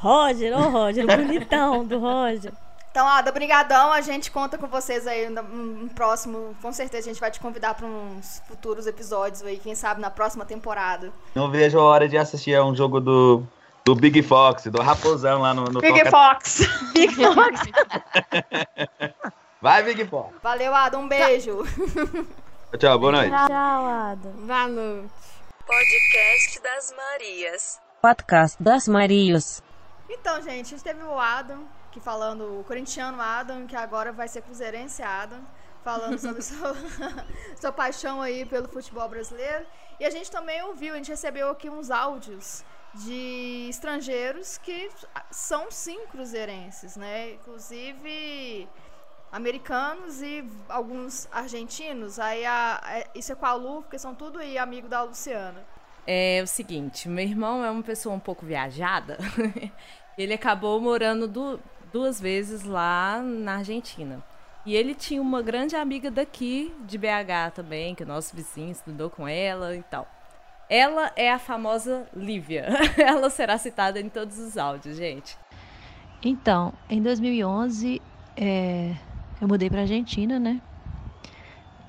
Roger, 0.00 0.56
ô 0.56 0.66
oh 0.66 0.68
Roger, 0.68 1.06
bonitão 1.06 1.84
do 1.84 1.98
Roger. 1.98 2.52
Então, 2.96 3.06
Ada, 3.06 3.30
brigadão. 3.30 3.92
A 3.92 4.00
gente 4.00 4.30
conta 4.30 4.56
com 4.56 4.66
vocês 4.68 5.06
aí 5.06 5.28
no, 5.28 5.42
no, 5.42 5.90
próximo. 5.90 6.56
Com 6.62 6.72
certeza 6.72 7.10
a 7.10 7.12
gente 7.12 7.20
vai 7.20 7.30
te 7.30 7.38
convidar 7.38 7.74
para 7.74 7.84
uns 7.84 8.40
futuros 8.48 8.86
episódios 8.86 9.42
aí, 9.42 9.58
quem 9.58 9.74
sabe 9.74 10.00
na 10.00 10.10
próxima 10.10 10.46
temporada. 10.46 11.12
Não 11.34 11.50
vejo 11.50 11.78
a 11.78 11.82
hora 11.82 12.08
de 12.08 12.16
assistir 12.16 12.54
a 12.54 12.64
um 12.64 12.74
jogo 12.74 12.98
do, 12.98 13.42
do 13.84 13.94
Big 13.94 14.22
Fox, 14.22 14.68
do 14.68 14.80
Raposão 14.80 15.42
lá 15.42 15.52
no, 15.52 15.64
no 15.64 15.78
Big 15.78 16.04
Toca... 16.04 16.10
Fox. 16.10 16.60
Big 16.94 17.14
Fox. 17.14 17.60
vai, 19.60 19.82
Big 19.82 20.06
Fox. 20.06 20.34
Valeu, 20.42 20.74
Ada. 20.74 20.98
Um 20.98 21.06
beijo. 21.06 21.64
Tchau, 22.70 22.78
tchau 22.78 22.98
boa 22.98 23.12
noite. 23.12 23.30
Tchau, 23.30 23.86
Ada. 23.86 24.28
Boa 24.38 24.68
noite. 24.68 25.10
Podcast 25.66 26.62
das 26.62 26.94
Marias. 26.96 27.78
Podcast 28.00 28.56
das 28.58 28.88
Marias. 28.88 29.62
Então, 30.08 30.36
gente, 30.40 30.48
a 30.48 30.78
gente 30.78 30.82
teve 30.82 31.02
o 31.02 31.18
Adam 31.18 31.75
aqui 31.96 32.00
falando 32.00 32.60
o 32.60 32.64
corintiano 32.64 33.20
Adam, 33.20 33.66
que 33.66 33.74
agora 33.74 34.12
vai 34.12 34.28
ser 34.28 34.42
cruzeirense 34.42 35.02
Adam, 35.02 35.40
falando 35.82 36.18
sobre 36.18 36.42
sua, 36.42 36.76
sua 37.58 37.72
paixão 37.72 38.20
aí 38.20 38.44
pelo 38.44 38.68
futebol 38.68 39.08
brasileiro. 39.08 39.64
E 39.98 40.04
a 40.04 40.10
gente 40.10 40.30
também 40.30 40.62
ouviu, 40.62 40.92
a 40.92 40.96
gente 40.98 41.10
recebeu 41.10 41.48
aqui 41.48 41.70
uns 41.70 41.90
áudios 41.90 42.64
de 42.94 43.66
estrangeiros 43.70 44.58
que 44.58 44.90
são 45.30 45.70
sim 45.70 46.06
cruzeirenses, 46.08 46.96
né? 46.96 47.32
Inclusive 47.32 48.68
americanos 49.32 50.22
e 50.22 50.44
alguns 50.68 51.28
argentinos. 51.32 52.18
Aí 52.18 52.44
a, 52.44 52.80
a, 52.82 53.18
isso 53.18 53.32
é 53.32 53.34
com 53.34 53.46
a 53.46 53.54
Lu, 53.54 53.82
porque 53.82 53.98
são 53.98 54.14
tudo 54.14 54.38
aí 54.38 54.58
amigo 54.58 54.88
da 54.88 55.02
Luciana. 55.02 55.64
É 56.06 56.40
o 56.42 56.46
seguinte, 56.46 57.08
meu 57.08 57.24
irmão 57.24 57.64
é 57.64 57.70
uma 57.70 57.82
pessoa 57.82 58.14
um 58.14 58.20
pouco 58.20 58.46
viajada. 58.46 59.18
Ele 60.16 60.32
acabou 60.32 60.80
morando 60.80 61.28
do, 61.28 61.60
duas 61.96 62.20
vezes 62.20 62.62
lá 62.62 63.22
na 63.22 63.56
Argentina. 63.56 64.22
E 64.66 64.76
ele 64.76 64.94
tinha 64.94 65.22
uma 65.22 65.40
grande 65.40 65.74
amiga 65.74 66.10
daqui, 66.10 66.74
de 66.86 66.98
BH 66.98 67.54
também, 67.54 67.94
que 67.94 68.02
o 68.02 68.06
nosso 68.06 68.36
vizinho 68.36 68.70
estudou 68.70 69.08
com 69.08 69.26
ela 69.26 69.74
e 69.74 69.82
tal. 69.82 70.06
Ela 70.68 71.10
é 71.16 71.32
a 71.32 71.38
famosa 71.38 72.06
Lívia. 72.14 72.66
ela 72.98 73.30
será 73.30 73.56
citada 73.56 73.98
em 73.98 74.10
todos 74.10 74.38
os 74.38 74.58
áudios, 74.58 74.98
gente. 74.98 75.38
Então, 76.22 76.74
em 76.90 77.00
2011, 77.00 78.02
é, 78.36 78.94
eu 79.40 79.48
mudei 79.48 79.70
para 79.70 79.80
Argentina, 79.80 80.38
né? 80.38 80.60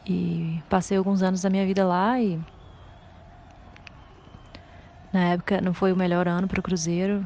E 0.05 0.63
passei 0.69 0.97
alguns 0.97 1.21
anos 1.21 1.41
da 1.41 1.49
minha 1.49 1.65
vida 1.65 1.85
lá 1.85 2.17
e 2.21 2.39
na 5.11 5.33
época 5.33 5.61
não 5.61 5.73
foi 5.73 5.91
o 5.93 5.97
melhor 5.97 6.27
ano 6.27 6.47
para 6.47 6.59
o 6.59 6.63
Cruzeiro, 6.63 7.25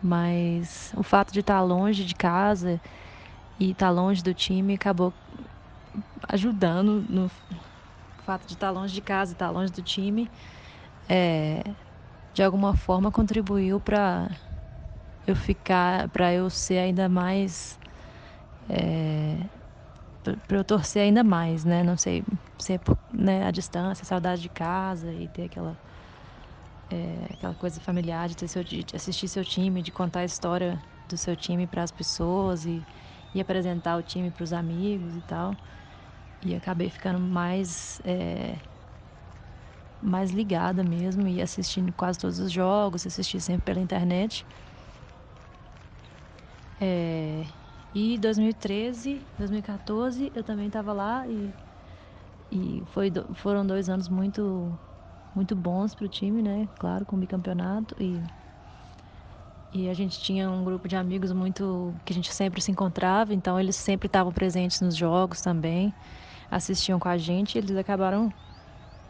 mas 0.00 0.92
o 0.96 1.02
fato 1.02 1.32
de 1.32 1.40
estar 1.40 1.60
longe 1.62 2.04
de 2.04 2.14
casa 2.14 2.80
e 3.58 3.72
estar 3.72 3.90
longe 3.90 4.22
do 4.22 4.34
time 4.34 4.74
acabou 4.74 5.14
ajudando 6.28 7.04
no 7.08 7.30
fato 8.22 8.46
de 8.46 8.54
estar 8.54 8.70
longe 8.70 8.94
de 8.94 9.02
casa 9.02 9.32
estar 9.32 9.50
longe 9.50 9.72
do 9.72 9.82
time, 9.82 10.30
é, 11.08 11.62
de 12.34 12.42
alguma 12.42 12.74
forma 12.76 13.12
contribuiu 13.12 13.80
para 13.80 14.30
eu 15.26 15.36
ficar, 15.36 16.08
para 16.10 16.32
eu 16.32 16.50
ser 16.50 16.78
ainda 16.78 17.08
mais, 17.08 17.78
é, 18.68 19.48
para 20.46 20.58
eu 20.58 20.64
torcer 20.64 21.02
ainda 21.02 21.24
mais, 21.24 21.64
né? 21.64 21.82
Não 21.82 21.96
sei, 21.96 22.24
ser 22.60 22.80
né, 23.12 23.44
a 23.46 23.50
distância, 23.50 24.02
a 24.02 24.06
saudade 24.06 24.42
de 24.42 24.48
casa 24.48 25.12
e 25.14 25.28
ter 25.28 25.44
aquela 25.44 25.78
é, 26.92 27.32
aquela 27.32 27.54
coisa 27.54 27.80
familiar 27.80 28.28
de, 28.28 28.46
seu, 28.46 28.62
de 28.62 28.84
assistir 28.94 29.26
seu 29.26 29.44
time, 29.44 29.80
de 29.82 29.90
contar 29.90 30.20
a 30.20 30.24
história 30.24 30.78
do 31.08 31.16
seu 31.16 31.34
time 31.34 31.66
para 31.66 31.82
as 31.82 31.90
pessoas 31.90 32.66
e, 32.66 32.84
e 33.34 33.40
apresentar 33.40 33.96
o 33.96 34.02
time 34.02 34.30
para 34.30 34.44
os 34.44 34.52
amigos 34.52 35.16
e 35.16 35.22
tal. 35.22 35.56
E 36.44 36.54
acabei 36.54 36.90
ficando 36.90 37.18
mais 37.18 38.00
é, 38.04 38.56
mais 40.02 40.32
ligada 40.32 40.82
mesmo 40.82 41.26
e 41.28 41.40
assistindo 41.40 41.92
quase 41.92 42.18
todos 42.18 42.38
os 42.38 42.50
jogos, 42.52 43.06
assisti 43.06 43.40
sempre 43.40 43.62
pela 43.66 43.80
internet. 43.80 44.44
É, 46.80 47.46
e 47.94 48.18
2013, 48.18 49.22
2014 49.38 50.32
eu 50.34 50.42
também 50.42 50.66
estava 50.66 50.92
lá 50.92 51.26
e, 51.28 51.54
e 52.50 52.82
foi, 52.86 53.10
foram 53.34 53.64
dois 53.64 53.88
anos 53.88 54.08
muito 54.08 54.76
muito 55.34 55.54
bons 55.56 55.94
para 55.94 56.04
o 56.04 56.08
time, 56.08 56.42
né? 56.42 56.68
Claro, 56.78 57.04
com 57.04 57.16
o 57.16 57.18
bicampeonato 57.18 57.96
e 58.00 58.20
e 59.74 59.88
a 59.88 59.94
gente 59.94 60.20
tinha 60.20 60.50
um 60.50 60.62
grupo 60.62 60.86
de 60.86 60.96
amigos 60.96 61.32
muito 61.32 61.94
que 62.04 62.12
a 62.12 62.14
gente 62.14 62.32
sempre 62.32 62.60
se 62.60 62.70
encontrava, 62.70 63.32
então 63.32 63.58
eles 63.58 63.74
sempre 63.74 64.06
estavam 64.06 64.30
presentes 64.30 64.82
nos 64.82 64.94
jogos 64.94 65.40
também, 65.40 65.94
assistiam 66.50 66.98
com 66.98 67.08
a 67.08 67.16
gente, 67.16 67.54
e 67.54 67.58
eles 67.58 67.74
acabaram 67.74 68.30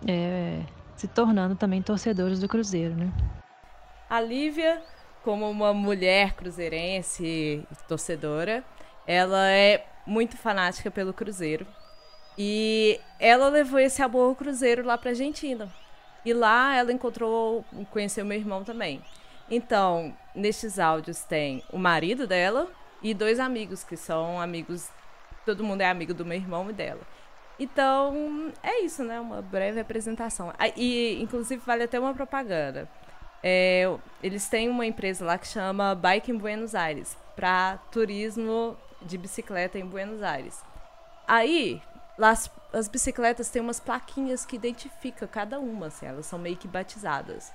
é, 0.07 0.63
se 0.95 1.09
tornando 1.09 1.57
também 1.57 1.83
torcedores 1.83 2.39
do 2.39 2.47
Cruzeiro, 2.47 2.95
né? 2.95 3.13
A 4.09 4.21
Lívia, 4.21 4.81
como 5.25 5.51
uma 5.51 5.75
mulher 5.75 6.35
cruzeirense 6.35 7.67
torcedora, 7.89 8.63
ela 9.05 9.51
é 9.51 9.85
muito 10.07 10.37
fanática 10.37 10.93
pelo 10.93 11.13
Cruzeiro. 11.13 11.67
E 12.39 13.01
ela 13.19 13.49
levou 13.49 13.81
esse 13.81 14.01
amor 14.01 14.29
ao 14.29 14.35
Cruzeiro 14.37 14.85
lá 14.85 14.97
pra 14.97 15.11
Argentina. 15.11 15.69
E 16.25 16.33
lá 16.33 16.77
ela 16.77 16.93
encontrou, 16.93 17.65
conheceu 17.91 18.25
meu 18.25 18.39
irmão 18.39 18.65
também. 18.65 19.03
Então, 19.51 20.17
nestes 20.35 20.79
áudios 20.79 21.25
tem 21.25 21.63
o 21.71 21.79
marido 21.79 22.27
dela 22.27 22.69
e 23.03 23.13
dois 23.13 23.41
amigos, 23.41 23.83
que 23.85 23.97
são 23.97 24.41
amigos. 24.41 24.89
Todo 25.45 25.65
mundo 25.65 25.81
é 25.81 25.91
amigo 25.91 26.15
do 26.15 26.25
meu 26.25 26.37
irmão 26.37 26.71
e 26.71 26.73
dela. 26.73 27.01
Então, 27.59 28.53
é 28.63 28.81
isso, 28.81 29.05
né? 29.05 29.21
Uma 29.21 29.43
breve 29.43 29.81
apresentação. 29.81 30.53
Ah, 30.59 30.69
e, 30.69 31.21
inclusive, 31.21 31.63
vale 31.65 31.83
até 31.83 31.99
uma 31.99 32.15
propaganda. 32.15 32.89
É, 33.43 33.85
eles 34.23 34.49
têm 34.49 34.69
uma 34.69 34.87
empresa 34.87 35.25
lá 35.25 35.37
que 35.37 35.49
chama 35.49 35.95
Bike 35.95 36.31
em 36.31 36.37
Buenos 36.37 36.75
Aires 36.75 37.17
para 37.35 37.77
turismo 37.91 38.77
de 39.03 39.19
bicicleta 39.19 39.79
em 39.79 39.85
Buenos 39.85 40.23
Aires. 40.23 40.63
Aí, 41.27 41.83
lá 42.23 42.31
as, 42.31 42.49
as, 42.73 42.87
bicicletas 42.87 43.51
têm 43.51 43.61
umas 43.61 43.81
plaquinhas 43.81 44.47
que 44.47 44.55
identificam 44.55 45.27
cada 45.27 45.59
uma, 45.59 45.87
assim, 45.89 46.07
elas 46.07 46.25
são 46.25 46.39
meio 46.39 46.57
que 46.57 46.69
batizadas. 46.69 47.53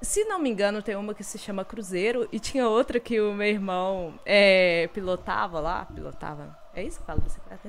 Se 0.00 0.24
não 0.24 0.38
me 0.38 0.50
engano, 0.50 0.82
tem 0.82 0.96
uma 0.96 1.14
que 1.14 1.22
se 1.22 1.38
chama 1.38 1.64
Cruzeiro 1.64 2.26
e 2.32 2.40
tinha 2.40 2.66
outra 2.66 2.98
que 2.98 3.20
o 3.20 3.34
meu 3.34 3.46
irmão 3.46 4.18
é, 4.26 4.88
pilotava 4.92 5.60
lá. 5.60 5.84
Pilotava. 5.84 6.58
É 6.74 6.82
isso 6.82 6.98
que 6.98 7.06
fala 7.06 7.20
bicicleta? 7.20 7.68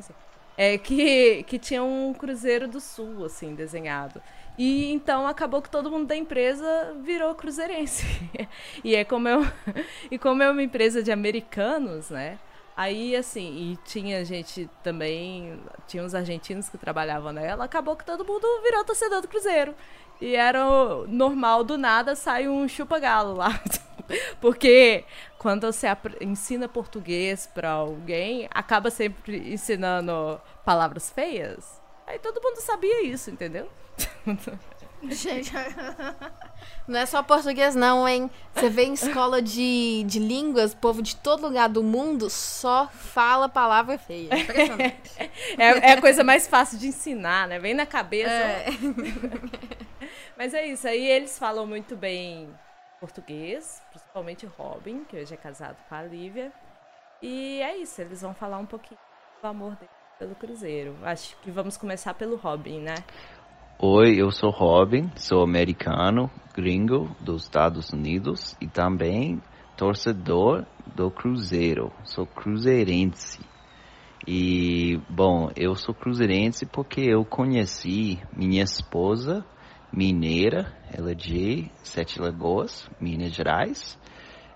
É, 0.57 0.77
que, 0.79 1.43
que 1.43 1.59
tinha 1.59 1.83
um 1.83 2.11
Cruzeiro 2.13 2.67
do 2.67 2.79
Sul, 2.79 3.25
assim, 3.25 3.53
desenhado. 3.53 4.19
E 4.57 4.91
então 4.91 5.27
acabou 5.27 5.61
que 5.61 5.69
todo 5.69 5.91
mundo 5.91 6.07
da 6.07 6.15
empresa 6.15 6.95
virou 7.03 7.35
cruzeirense. 7.35 8.03
e 8.83 8.95
é 8.95 9.03
como 9.03 9.27
eu, 9.27 9.45
e 10.09 10.17
como 10.17 10.41
é 10.41 10.49
uma 10.49 10.63
empresa 10.63 11.03
de 11.03 11.11
americanos, 11.11 12.09
né? 12.09 12.39
Aí, 12.75 13.15
assim, 13.15 13.71
e 13.71 13.77
tinha 13.85 14.25
gente 14.25 14.69
também, 14.83 15.59
tinha 15.87 16.03
uns 16.03 16.15
argentinos 16.15 16.69
que 16.69 16.77
trabalhavam 16.77 17.31
nela, 17.31 17.65
acabou 17.65 17.95
que 17.95 18.05
todo 18.05 18.25
mundo 18.25 18.47
virou 18.63 18.83
torcedor 18.83 19.21
do 19.21 19.27
Cruzeiro. 19.27 19.75
E 20.19 20.35
era 20.35 20.63
normal, 21.07 21.63
do 21.63 21.77
nada 21.77 22.15
sai 22.15 22.47
um 22.47 22.67
chupa-galo 22.67 23.35
lá. 23.35 23.61
Porque 24.41 25.05
quando 25.37 25.71
você 25.71 25.87
ensina 26.21 26.67
português 26.67 27.45
para 27.45 27.69
alguém, 27.69 28.47
acaba 28.51 28.89
sempre 28.89 29.53
ensinando 29.53 30.41
palavras 30.65 31.09
feias. 31.09 31.81
Aí 32.07 32.19
todo 32.19 32.41
mundo 32.41 32.57
sabia 32.57 33.03
isso, 33.03 33.29
entendeu? 33.29 33.69
Gente, 35.03 35.51
não 36.87 36.99
é 36.99 37.05
só 37.05 37.23
português 37.23 37.75
não, 37.75 38.07
hein? 38.07 38.29
Você 38.53 38.69
vê 38.69 38.83
em 38.83 38.93
escola 38.93 39.41
de, 39.41 40.03
de 40.05 40.19
línguas, 40.19 40.73
povo 40.73 41.01
de 41.01 41.15
todo 41.15 41.47
lugar 41.47 41.69
do 41.69 41.81
mundo 41.81 42.29
só 42.29 42.87
fala 42.87 43.47
palavra 43.47 43.97
feia. 43.97 44.29
É, 45.57 45.89
é 45.91 45.93
a 45.93 46.01
coisa 46.01 46.23
mais 46.23 46.47
fácil 46.47 46.77
de 46.77 46.87
ensinar, 46.87 47.47
né? 47.47 47.59
Vem 47.59 47.73
na 47.73 47.85
cabeça. 47.85 48.31
É. 48.31 48.67
Mas 50.37 50.53
é 50.53 50.65
isso, 50.65 50.87
aí 50.87 51.05
eles 51.05 51.37
falam 51.37 51.65
muito 51.65 51.95
bem 51.95 52.49
português, 52.99 53.81
principalmente 53.91 54.45
Robin, 54.45 55.03
que 55.05 55.17
hoje 55.17 55.33
é 55.33 55.37
casado 55.37 55.77
com 55.87 55.95
a 55.95 56.03
Lívia. 56.03 56.51
E 57.21 57.61
é 57.61 57.77
isso, 57.77 58.01
eles 58.01 58.21
vão 58.21 58.33
falar 58.33 58.57
um 58.57 58.65
pouquinho 58.65 58.99
do 59.41 59.47
amor 59.47 59.75
dele 59.75 59.89
pelo 60.17 60.35
Cruzeiro. 60.35 60.95
Acho 61.03 61.35
que 61.37 61.51
vamos 61.51 61.77
começar 61.77 62.13
pelo 62.13 62.35
Robin, 62.35 62.79
né? 62.79 62.95
Oi, 63.79 64.15
eu 64.15 64.31
sou 64.31 64.49
Robin, 64.49 65.11
sou 65.15 65.43
americano, 65.43 66.31
gringo 66.53 67.15
dos 67.19 67.43
Estados 67.43 67.91
Unidos 67.91 68.55
e 68.61 68.67
também 68.67 69.41
torcedor 69.75 70.65
do 70.95 71.09
Cruzeiro. 71.09 71.91
Sou 72.03 72.25
cruzeirense. 72.25 73.39
E, 74.25 75.01
bom, 75.09 75.49
eu 75.55 75.75
sou 75.75 75.93
cruzeirense 75.93 76.65
porque 76.65 77.01
eu 77.01 77.25
conheci 77.25 78.21
minha 78.35 78.63
esposa 78.63 79.45
mineira, 79.91 80.71
ela 80.91 81.11
é 81.11 81.15
de 81.15 81.69
Sete 81.83 82.19
Lagoas, 82.19 82.89
Minas 83.01 83.33
Gerais. 83.33 83.99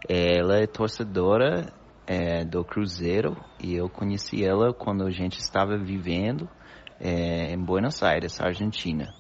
Ela 0.07 0.59
é 0.59 0.67
torcedora 0.67 1.73
é, 2.05 2.45
do 2.45 2.63
Cruzeiro 2.63 3.35
e 3.61 3.75
eu 3.75 3.89
conheci 3.89 4.43
ela 4.43 4.73
quando 4.73 5.05
a 5.05 5.11
gente 5.11 5.39
estava 5.39 5.77
vivendo 5.77 6.47
é, 6.99 7.51
em 7.51 7.57
Buenos 7.57 8.01
Aires, 8.01 8.39
Argentina. 8.39 9.16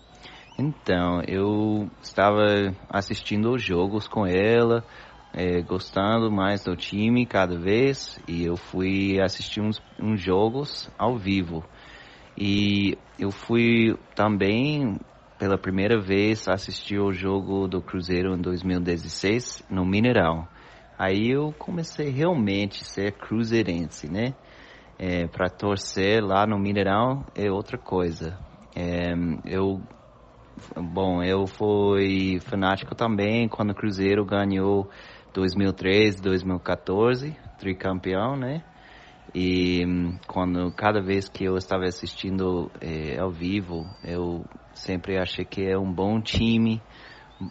Então, 0.57 1.21
eu 1.27 1.87
estava 2.01 2.73
assistindo 2.89 3.51
os 3.53 3.63
jogos 3.63 4.07
com 4.07 4.25
ela, 4.25 4.83
é, 5.31 5.61
gostando 5.61 6.31
mais 6.31 6.63
do 6.63 6.75
time 6.75 7.25
cada 7.25 7.57
vez, 7.57 8.19
e 8.27 8.43
eu 8.43 8.57
fui 8.57 9.19
assistir 9.21 9.61
uns, 9.61 9.81
uns 10.01 10.19
jogos 10.19 10.89
ao 10.97 11.15
vivo. 11.15 11.63
E 12.35 12.97
eu 13.19 13.31
fui 13.31 13.95
também, 14.15 14.97
pela 15.37 15.57
primeira 15.57 15.99
vez, 15.99 16.47
assistir 16.47 16.99
o 16.99 17.11
jogo 17.11 17.67
do 17.67 17.81
Cruzeiro 17.81 18.35
em 18.35 18.41
2016 18.41 19.63
no 19.69 19.85
Mineirão. 19.85 20.47
Aí 20.97 21.29
eu 21.29 21.53
comecei 21.59 22.09
realmente 22.09 22.81
a 22.81 22.85
ser 22.85 23.11
cruzeirense, 23.13 24.11
né? 24.11 24.33
é, 24.97 25.27
para 25.27 25.49
torcer 25.49 26.23
lá 26.23 26.45
no 26.47 26.57
Mineirão 26.57 27.23
é 27.35 27.51
outra 27.51 27.77
coisa. 27.77 28.37
É, 28.75 29.13
eu, 29.45 29.81
bom, 30.75 31.23
eu 31.23 31.47
fui 31.47 32.39
fanático 32.41 32.95
também 32.95 33.47
quando 33.47 33.71
o 33.71 33.75
Cruzeiro 33.75 34.25
ganhou 34.25 34.89
2013, 35.33 36.21
2014, 36.21 37.35
tricampeão, 37.57 38.35
né? 38.35 38.63
E 39.35 39.83
quando 40.27 40.71
cada 40.71 41.01
vez 41.01 41.27
que 41.27 41.43
eu 41.43 41.57
estava 41.57 41.83
assistindo 41.83 42.71
é, 42.81 43.19
ao 43.19 43.29
vivo, 43.29 43.85
eu 44.03 44.45
sempre 44.73 45.17
achei 45.17 45.45
que 45.45 45.63
é 45.63 45.77
um 45.77 45.91
bom 45.91 46.21
time. 46.21 46.81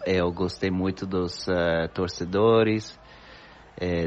Eu 0.05 0.33
gostei 0.33 0.71
muito 0.71 1.07
dos 1.07 1.47
uh, 1.47 1.89
torcedores, 1.95 2.99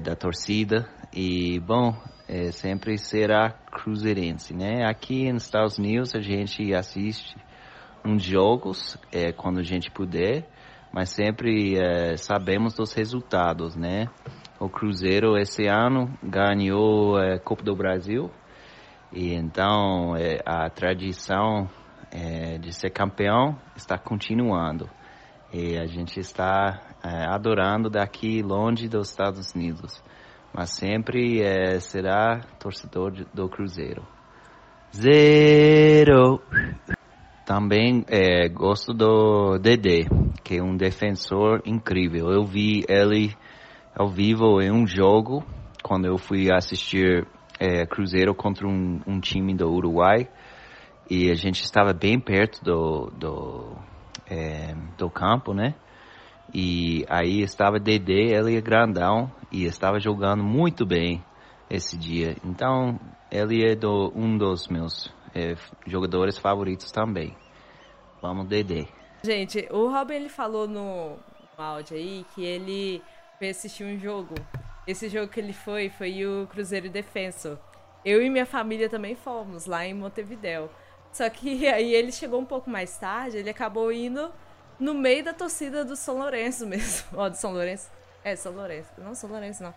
da 0.04 0.16
torcida. 0.16 0.90
E, 1.14 1.60
bom, 1.60 1.94
sempre 2.52 2.98
será 2.98 3.52
cruzeirense, 3.52 4.54
né? 4.54 4.84
Aqui 4.86 5.32
nos 5.32 5.44
Estados 5.44 5.78
Unidos 5.78 6.14
a 6.16 6.20
gente 6.20 6.74
assiste 6.74 7.36
uns 8.06 8.24
jogos 8.24 8.98
é, 9.12 9.32
quando 9.32 9.60
a 9.60 9.64
gente 9.64 9.92
puder, 9.92 10.48
mas 10.92 11.10
sempre 11.10 11.78
é, 11.78 12.18
sabemos 12.18 12.74
dos 12.74 12.94
resultados, 12.94 13.76
né? 13.76 14.08
O 14.60 14.70
Cruzeiro 14.70 15.38
esse 15.38 15.68
ano 15.68 16.12
ganhou 16.22 17.18
a 17.18 17.36
é, 17.36 17.40
Copa 17.40 17.64
do 17.64 17.76
Brasil 17.76 18.30
e 19.14 19.34
então 19.34 20.16
é, 20.16 20.40
a 20.46 20.70
tradição 20.70 21.70
é, 22.12 22.58
de 22.58 22.74
ser 22.74 22.90
campeão 22.90 23.58
está 23.76 23.98
continuando 23.98 24.90
e 25.54 25.78
a 25.78 25.86
gente 25.86 26.20
está 26.20 26.82
é, 27.04 27.26
adorando 27.26 27.90
daqui 27.90 28.42
longe 28.42 28.88
dos 28.88 29.10
Estados 29.10 29.54
Unidos 29.54 30.04
mas 30.52 30.72
sempre 30.72 31.44
será 31.80 32.42
torcedor 32.60 33.12
do 33.34 33.48
Cruzeiro. 33.48 34.04
Zero. 34.92 36.42
Também 37.50 38.06
é, 38.08 38.48
gosto 38.48 38.94
do 38.94 39.58
Dedé, 39.58 40.06
que 40.44 40.58
é 40.58 40.62
um 40.62 40.78
defensor 40.78 41.64
incrível. 41.66 42.30
Eu 42.32 42.46
vi 42.46 42.86
ele 42.88 43.36
ao 43.96 44.08
vivo 44.08 44.62
em 44.62 44.72
um 44.72 44.86
jogo 44.86 45.44
quando 45.82 46.06
eu 46.06 46.20
fui 46.20 46.54
assistir 46.54 47.26
é, 47.60 47.88
Cruzeiro 47.88 48.36
contra 48.36 48.68
um, 48.68 49.02
um, 49.08 49.20
time 49.20 49.56
do 49.56 49.68
Uruguai 49.68 50.30
e 51.10 51.32
a 51.32 51.34
gente 51.34 51.64
estava 51.64 51.92
bem 51.92 52.20
perto 52.20 52.64
do, 52.64 53.10
do, 53.18 53.76
é, 54.30 54.76
do 54.96 55.10
campo, 55.10 55.52
né? 55.52 55.74
E 56.54 57.04
aí 57.10 57.42
estava 57.42 57.80
Dedé, 57.80 58.38
ele 58.38 58.58
é 58.58 58.62
grandão 58.62 59.32
e 59.52 59.66
estava 59.66 60.00
jogando 60.00 60.44
muito 60.44 60.86
bem 60.86 61.24
esse 61.68 61.98
dia. 61.98 62.36
Então 62.46 63.00
ele 63.32 63.66
é 63.68 63.76
do, 63.76 64.14
um 64.16 64.38
dos 64.38 64.68
meus 64.68 65.12
é, 65.34 65.56
jogadores 65.86 66.38
favoritos 66.38 66.92
também. 66.92 67.36
Vamos 68.22 68.48
Dedé. 68.48 68.88
Gente, 69.24 69.68
o 69.72 69.90
Robin 69.90 70.16
ele 70.16 70.30
falou 70.30 70.68
no, 70.68 71.18
no 71.58 71.64
áudio 71.64 71.98
aí 71.98 72.26
que 72.34 72.44
ele 72.44 73.02
foi 73.38 73.50
assistir 73.50 73.84
um 73.84 73.98
jogo. 74.00 74.36
Esse 74.88 75.10
jogo 75.10 75.28
que 75.28 75.40
ele 75.40 75.54
foi 75.54 75.90
foi 75.90 76.26
o 76.26 76.48
Cruzeiro 76.48 76.90
Defensor. 76.90 77.58
Eu 78.04 78.22
e 78.22 78.30
minha 78.30 78.46
família 78.46 78.90
também 78.90 79.16
fomos 79.16 79.66
lá 79.66 79.86
em 79.86 79.94
Montevidéu. 79.94 80.70
Só 81.12 81.30
que 81.30 81.68
aí 81.70 81.94
ele 81.94 82.12
chegou 82.12 82.40
um 82.40 82.46
pouco 82.46 82.70
mais 82.70 82.98
tarde, 82.98 83.38
ele 83.38 83.50
acabou 83.50 83.92
indo 83.92 84.32
no 84.80 84.94
meio 84.94 85.24
da 85.24 85.34
torcida 85.34 85.84
do 85.84 85.96
São 85.96 86.18
Lourenço 86.18 86.66
mesmo. 86.66 87.08
Ó, 87.20 87.30
do 87.30 87.36
São 87.36 87.52
Lourenço? 87.52 87.90
É, 88.24 88.36
São 88.36 88.54
Lourenço. 88.54 88.90
Não, 88.98 89.14
São 89.14 89.30
Lourenço 89.30 89.64
não. 89.64 89.74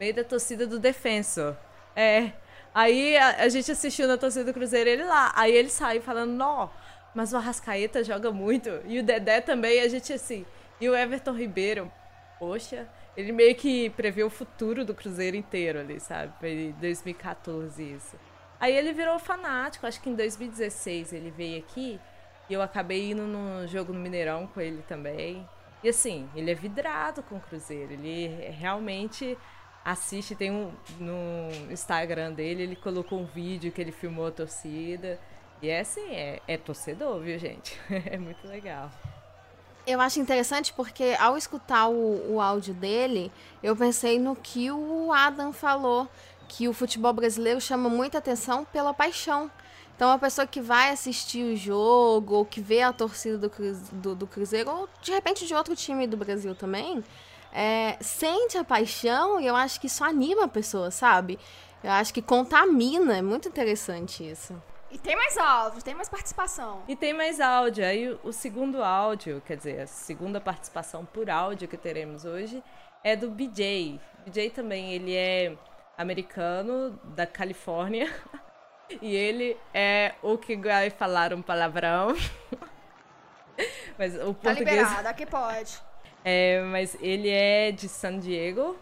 Meio 0.00 0.14
da 0.14 0.24
torcida 0.24 0.66
do 0.66 0.78
Defensor. 0.78 1.56
É. 1.94 2.32
Aí 2.76 3.16
a, 3.16 3.44
a 3.44 3.48
gente 3.48 3.72
assistiu 3.72 4.06
na 4.06 4.18
torcida 4.18 4.44
do 4.44 4.52
Cruzeiro 4.52 4.90
ele 4.90 5.02
lá. 5.02 5.32
Aí 5.34 5.50
ele 5.50 5.70
saiu 5.70 6.02
falando, 6.02 6.32
não, 6.32 6.70
mas 7.14 7.32
o 7.32 7.38
Arrascaeta 7.38 8.04
joga 8.04 8.30
muito. 8.30 8.68
E 8.84 8.98
o 8.98 9.02
Dedé 9.02 9.40
também, 9.40 9.80
a 9.80 9.88
gente 9.88 10.12
assim. 10.12 10.44
E 10.78 10.86
o 10.86 10.94
Everton 10.94 11.32
Ribeiro, 11.32 11.90
poxa, 12.38 12.86
ele 13.16 13.32
meio 13.32 13.54
que 13.54 13.88
prevê 13.88 14.22
o 14.22 14.28
futuro 14.28 14.84
do 14.84 14.94
Cruzeiro 14.94 15.38
inteiro 15.38 15.80
ali, 15.80 15.98
sabe? 15.98 16.34
Foi 16.38 16.50
em 16.50 16.72
2014 16.72 17.82
isso. 17.82 18.14
Aí 18.60 18.76
ele 18.76 18.92
virou 18.92 19.18
fanático, 19.18 19.86
acho 19.86 19.98
que 20.02 20.10
em 20.10 20.14
2016 20.14 21.14
ele 21.14 21.30
veio 21.30 21.58
aqui 21.60 21.98
e 22.46 22.52
eu 22.52 22.60
acabei 22.60 23.12
indo 23.12 23.22
no 23.22 23.66
jogo 23.66 23.90
no 23.90 23.98
Mineirão 23.98 24.46
com 24.48 24.60
ele 24.60 24.82
também. 24.86 25.48
E 25.82 25.88
assim, 25.88 26.28
ele 26.36 26.50
é 26.50 26.54
vidrado 26.54 27.22
com 27.22 27.36
o 27.36 27.40
Cruzeiro, 27.40 27.94
ele 27.94 28.50
realmente 28.50 29.38
assiste, 29.86 30.34
tem 30.34 30.50
um 30.50 30.72
no 30.98 31.48
Instagram 31.70 32.32
dele, 32.32 32.64
ele 32.64 32.76
colocou 32.76 33.20
um 33.20 33.24
vídeo 33.24 33.70
que 33.70 33.80
ele 33.80 33.92
filmou 33.92 34.26
a 34.26 34.32
torcida. 34.32 35.18
E 35.62 35.68
é 35.68 35.80
assim, 35.80 36.10
é, 36.10 36.42
é 36.48 36.58
torcedor, 36.58 37.20
viu, 37.20 37.38
gente? 37.38 37.80
é 37.88 38.18
muito 38.18 38.46
legal. 38.48 38.90
Eu 39.86 40.00
acho 40.00 40.18
interessante 40.18 40.72
porque 40.72 41.14
ao 41.20 41.38
escutar 41.38 41.86
o, 41.86 42.34
o 42.34 42.40
áudio 42.40 42.74
dele, 42.74 43.30
eu 43.62 43.76
pensei 43.76 44.18
no 44.18 44.34
que 44.34 44.68
o 44.72 45.12
Adam 45.12 45.52
falou, 45.52 46.08
que 46.48 46.66
o 46.66 46.72
futebol 46.72 47.12
brasileiro 47.12 47.60
chama 47.60 47.88
muita 47.88 48.18
atenção 48.18 48.64
pela 48.64 48.92
paixão. 48.92 49.48
Então, 49.94 50.10
a 50.10 50.18
pessoa 50.18 50.46
que 50.46 50.60
vai 50.60 50.90
assistir 50.90 51.44
o 51.44 51.56
jogo, 51.56 52.34
ou 52.34 52.44
que 52.44 52.60
vê 52.60 52.82
a 52.82 52.92
torcida 52.92 53.38
do, 53.38 53.50
do, 53.92 54.14
do 54.16 54.26
Cruzeiro, 54.26 54.68
ou 54.68 54.88
de 55.00 55.12
repente 55.12 55.46
de 55.46 55.54
outro 55.54 55.74
time 55.76 56.06
do 56.06 56.16
Brasil 56.16 56.54
também, 56.54 57.02
é, 57.52 57.96
sente 58.00 58.58
a 58.58 58.64
paixão 58.64 59.40
e 59.40 59.46
eu 59.46 59.56
acho 59.56 59.80
que 59.80 59.86
isso 59.86 60.04
anima 60.04 60.44
a 60.44 60.48
pessoa, 60.48 60.90
sabe? 60.90 61.38
Eu 61.82 61.90
acho 61.90 62.12
que 62.12 62.22
contamina, 62.22 63.18
é 63.18 63.22
muito 63.22 63.48
interessante 63.48 64.28
isso. 64.28 64.60
E 64.90 64.98
tem 64.98 65.16
mais 65.16 65.36
áudio, 65.36 65.82
tem 65.82 65.94
mais 65.94 66.08
participação. 66.08 66.82
E 66.88 66.96
tem 66.96 67.12
mais 67.12 67.40
áudio. 67.40 67.84
Aí 67.84 68.18
o 68.22 68.32
segundo 68.32 68.82
áudio, 68.82 69.42
quer 69.44 69.56
dizer, 69.56 69.80
a 69.80 69.86
segunda 69.86 70.40
participação 70.40 71.04
por 71.04 71.28
áudio 71.28 71.68
que 71.68 71.76
teremos 71.76 72.24
hoje 72.24 72.62
é 73.02 73.14
do 73.14 73.30
BJ. 73.30 74.00
BJ 74.24 74.50
também, 74.50 74.92
ele 74.92 75.14
é 75.14 75.56
americano 75.96 76.98
da 77.04 77.26
Califórnia. 77.26 78.12
E 79.02 79.16
ele 79.16 79.56
é 79.74 80.14
o 80.22 80.38
que 80.38 80.56
vai 80.56 80.90
falar 80.90 81.34
um 81.34 81.42
palavrão. 81.42 82.14
mas 83.98 84.14
o 84.14 84.32
tá 84.32 84.52
português. 84.52 84.58
liberado, 84.58 85.08
aqui 85.08 85.26
pode. 85.26 85.82
É, 86.28 86.60
mas 86.72 86.96
ele 87.00 87.28
é 87.28 87.70
de 87.70 87.88
San 87.88 88.18
Diego 88.18 88.74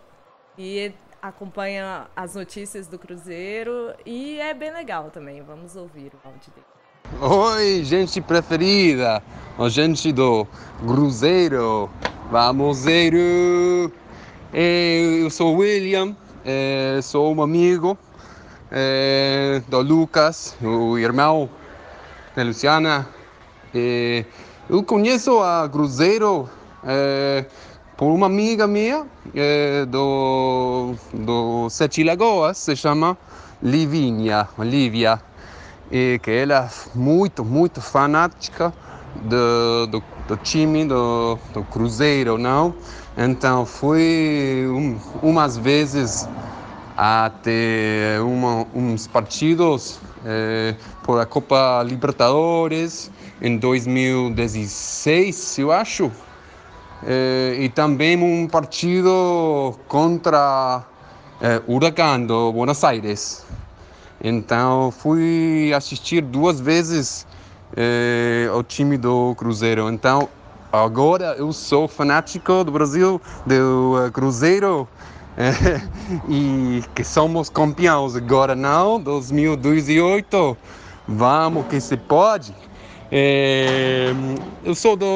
e 0.56 0.90
acompanha 1.20 2.06
as 2.16 2.34
notícias 2.34 2.86
do 2.86 2.98
Cruzeiro 2.98 3.92
e 4.06 4.40
é 4.40 4.54
bem 4.54 4.72
legal 4.72 5.10
também. 5.10 5.42
Vamos 5.42 5.76
ouvir 5.76 6.10
o 6.14 6.26
áudio 6.26 6.50
dele. 6.54 6.66
Oi, 7.20 7.84
gente 7.84 8.18
preferida, 8.22 9.22
a 9.58 9.68
gente 9.68 10.10
do 10.10 10.46
Cruzeiro, 10.86 11.90
vamos 12.30 12.78
zero. 12.78 13.92
Eu 14.50 15.28
sou 15.28 15.56
William, 15.56 16.16
é, 16.46 16.98
sou 17.02 17.34
um 17.34 17.42
amigo 17.42 17.98
é, 18.72 19.60
do 19.68 19.82
Lucas, 19.82 20.56
o 20.62 20.96
irmão 20.96 21.50
da 22.34 22.42
Luciana. 22.42 23.06
É, 23.74 24.24
eu 24.66 24.82
conheço 24.82 25.42
a 25.42 25.68
Cruzeiro 25.68 26.48
é, 26.86 27.44
por 27.96 28.12
uma 28.12 28.26
amiga 28.26 28.66
minha 28.66 29.06
é, 29.34 29.84
do, 29.86 30.94
do 31.12 31.68
Sete 31.70 32.02
Lagoas, 32.02 32.58
se 32.58 32.76
chama 32.76 33.16
Livinha, 33.62 34.48
Lívia, 34.58 35.20
e 35.90 36.18
que 36.22 36.30
ela 36.30 36.64
é 36.64 36.68
muito, 36.96 37.44
muito 37.44 37.80
fanática 37.80 38.72
do, 39.22 39.86
do, 39.86 40.02
do 40.28 40.36
time 40.38 40.84
do, 40.84 41.38
do 41.52 41.62
Cruzeiro, 41.64 42.36
não? 42.36 42.74
Então 43.16 43.64
fui 43.64 44.66
um, 44.66 44.98
umas 45.22 45.56
vezes 45.56 46.28
até 46.96 48.18
uma, 48.20 48.66
uns 48.74 49.06
partidos 49.06 50.00
eh, 50.24 50.74
por 51.02 51.20
a 51.20 51.26
Copa 51.26 51.82
Libertadores 51.84 53.10
em 53.42 53.58
2016, 53.58 55.58
eu 55.58 55.70
acho. 55.70 56.10
Eh, 57.06 57.56
e 57.60 57.68
também 57.68 58.16
um 58.16 58.48
partido 58.48 59.74
contra 59.88 60.82
eh, 61.40 61.60
Huracán 61.66 62.22
do 62.22 62.50
Buenos 62.50 62.82
Aires. 62.82 63.44
Então 64.22 64.90
fui 64.90 65.70
assistir 65.76 66.22
duas 66.22 66.58
vezes 66.60 67.26
eh, 67.76 68.48
o 68.54 68.62
time 68.62 68.96
do 68.96 69.34
Cruzeiro. 69.34 69.90
Então 69.90 70.30
agora 70.72 71.34
eu 71.36 71.52
sou 71.52 71.86
fanático 71.86 72.64
do 72.64 72.72
Brasil, 72.72 73.20
do 73.44 74.10
Cruzeiro. 74.12 74.88
e 76.28 76.80
que 76.94 77.02
somos 77.02 77.50
campeões 77.50 78.14
agora 78.14 78.54
não, 78.54 79.00
2018, 79.00 80.56
vamos 81.08 81.66
que 81.66 81.80
se 81.80 81.96
pode. 81.96 82.54
É, 83.12 84.12
eu 84.64 84.74
sou 84.74 84.96
do, 84.96 85.06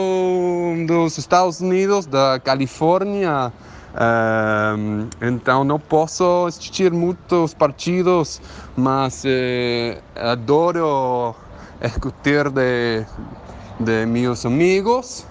dos 0.87 1.19
Estados 1.19 1.61
Unidos, 1.61 2.07
da 2.07 2.39
Califórnia, 2.39 3.53
é, 3.95 5.27
então 5.27 5.65
não 5.65 5.81
posso 5.81 6.47
assistir 6.47 6.93
muitos 6.93 7.55
partidos, 7.55 8.41
mas 8.77 9.23
é, 9.27 9.99
adoro 10.17 11.35
escutar 11.81 12.51
de, 12.51 13.05
de 13.81 14.07
meus 14.07 14.45
amigos 14.45 15.25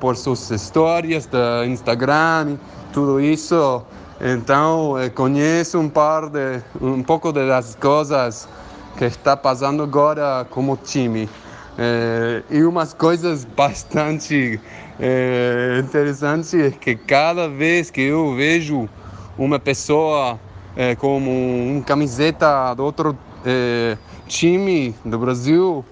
por 0.00 0.16
suas 0.16 0.50
histórias 0.50 1.26
do 1.26 1.64
Instagram 1.66 2.56
tudo 2.94 3.20
isso. 3.20 3.82
Então, 4.20 4.96
eh, 4.96 5.10
conheço 5.10 5.78
um 5.80 5.88
par 5.88 6.30
de 6.30 6.62
um 6.80 7.02
pouco 7.02 7.32
das 7.32 7.74
coisas 7.74 8.48
que 8.96 9.04
está 9.04 9.36
passando 9.36 9.82
agora 9.82 10.46
como 10.50 10.76
time. 10.76 11.28
É, 11.76 12.42
e 12.50 12.62
umas 12.62 12.94
coisas 12.94 13.44
bastante 13.56 14.60
é, 15.00 15.80
interessantes 15.82 16.54
é 16.54 16.70
que 16.70 16.94
cada 16.94 17.48
vez 17.48 17.90
que 17.90 18.00
eu 18.02 18.34
vejo 18.34 18.88
uma 19.36 19.58
pessoa 19.58 20.38
é, 20.76 20.94
como 20.94 21.30
um 21.30 21.82
camiseta 21.84 22.74
do 22.74 22.84
outro 22.84 23.16
time 24.26 24.94
do 25.04 25.18
Brasil, 25.18 25.84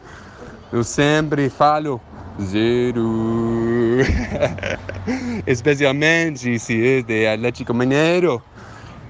eu 0.73 0.83
sempre 0.83 1.51
falo 1.51 2.01
Zero. 2.41 3.99
Especialmente 5.47 6.59
se 6.59 6.99
é 6.99 7.03
de 7.03 7.27
Atlético 7.27 7.75
Mineiro. 7.75 8.43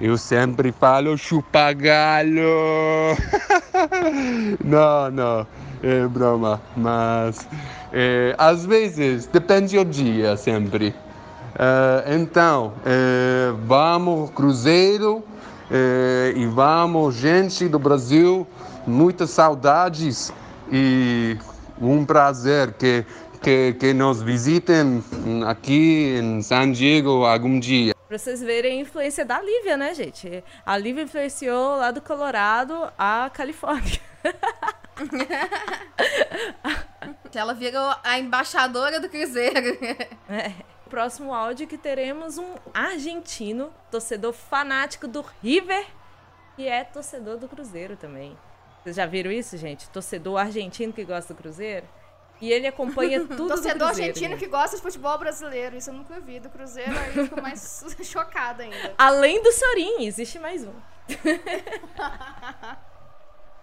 Eu 0.03 0.17
sempre 0.17 0.73
falo 0.73 1.17
chupagalo. 1.17 2.41
não, 4.61 5.09
não, 5.09 5.47
é 5.81 6.05
broma. 6.09 6.61
Mas 6.75 7.47
é, 7.93 8.35
às 8.37 8.65
vezes 8.65 9.27
depende 9.27 9.77
do 9.77 9.85
dia 9.85 10.35
sempre. 10.35 10.93
É, 11.57 12.15
então, 12.15 12.73
é, 12.85 13.53
vamos 13.65 14.29
Cruzeiro 14.31 15.23
e 16.35 16.45
vamos 16.47 17.15
gente 17.15 17.69
do 17.69 17.79
Brasil. 17.79 18.45
Muitas 18.85 19.29
saudades 19.29 20.33
e 20.69 21.37
um 21.81 22.03
prazer 22.03 22.73
que, 22.73 23.05
que, 23.41 23.73
que 23.79 23.93
nos 23.93 24.21
visitem 24.21 25.01
aqui 25.47 26.19
em 26.21 26.41
San 26.41 26.73
Diego 26.73 27.23
algum 27.23 27.57
dia. 27.57 27.92
Pra 28.13 28.19
vocês 28.19 28.43
verem 28.43 28.77
a 28.77 28.81
influência 28.81 29.25
da 29.25 29.41
Lívia, 29.41 29.75
né, 29.75 29.91
gente? 29.95 30.43
A 30.63 30.77
Lívia 30.77 31.01
influenciou 31.01 31.77
lá 31.77 31.89
do 31.89 31.99
Colorado 31.99 32.93
a 32.95 33.27
Califórnia. 33.33 33.99
Ela 37.33 37.55
virou 37.55 37.95
a 38.03 38.19
embaixadora 38.19 38.99
do 38.99 39.09
Cruzeiro. 39.09 39.79
É. 40.29 40.51
Próximo 40.87 41.33
áudio 41.33 41.65
que 41.65 41.75
teremos 41.75 42.37
um 42.37 42.53
argentino, 42.71 43.73
torcedor 43.89 44.31
fanático 44.31 45.07
do 45.07 45.25
River, 45.41 45.83
e 46.55 46.67
é 46.67 46.83
torcedor 46.83 47.37
do 47.37 47.47
Cruzeiro 47.47 47.97
também. 47.97 48.37
Vocês 48.83 48.95
já 48.95 49.07
viram 49.07 49.31
isso, 49.31 49.57
gente? 49.57 49.89
Torcedor 49.89 50.39
argentino 50.39 50.93
que 50.93 51.03
gosta 51.03 51.33
do 51.33 51.41
Cruzeiro. 51.41 51.87
E 52.41 52.51
ele 52.51 52.67
acompanha 52.67 53.21
tudo 53.27 53.47
Torcedor 53.47 53.57
do 53.57 53.85
Cruzeiro, 53.85 53.85
argentino 53.85 54.29
gente. 54.31 54.39
que 54.39 54.47
gosta 54.47 54.75
de 54.75 54.81
futebol 54.81 55.17
brasileiro. 55.17 55.75
Isso 55.75 55.89
eu 55.89 55.93
nunca 55.93 56.19
vi. 56.19 56.39
Do 56.39 56.49
Cruzeiro, 56.49 56.91
aí 56.91 57.15
eu 57.15 57.23
fico 57.25 57.41
mais 57.41 57.85
chocada 58.03 58.63
ainda. 58.63 58.93
Além 58.97 59.41
do 59.41 59.51
Sorin, 59.51 60.05
existe 60.05 60.39
mais 60.39 60.63
um. 60.65 60.73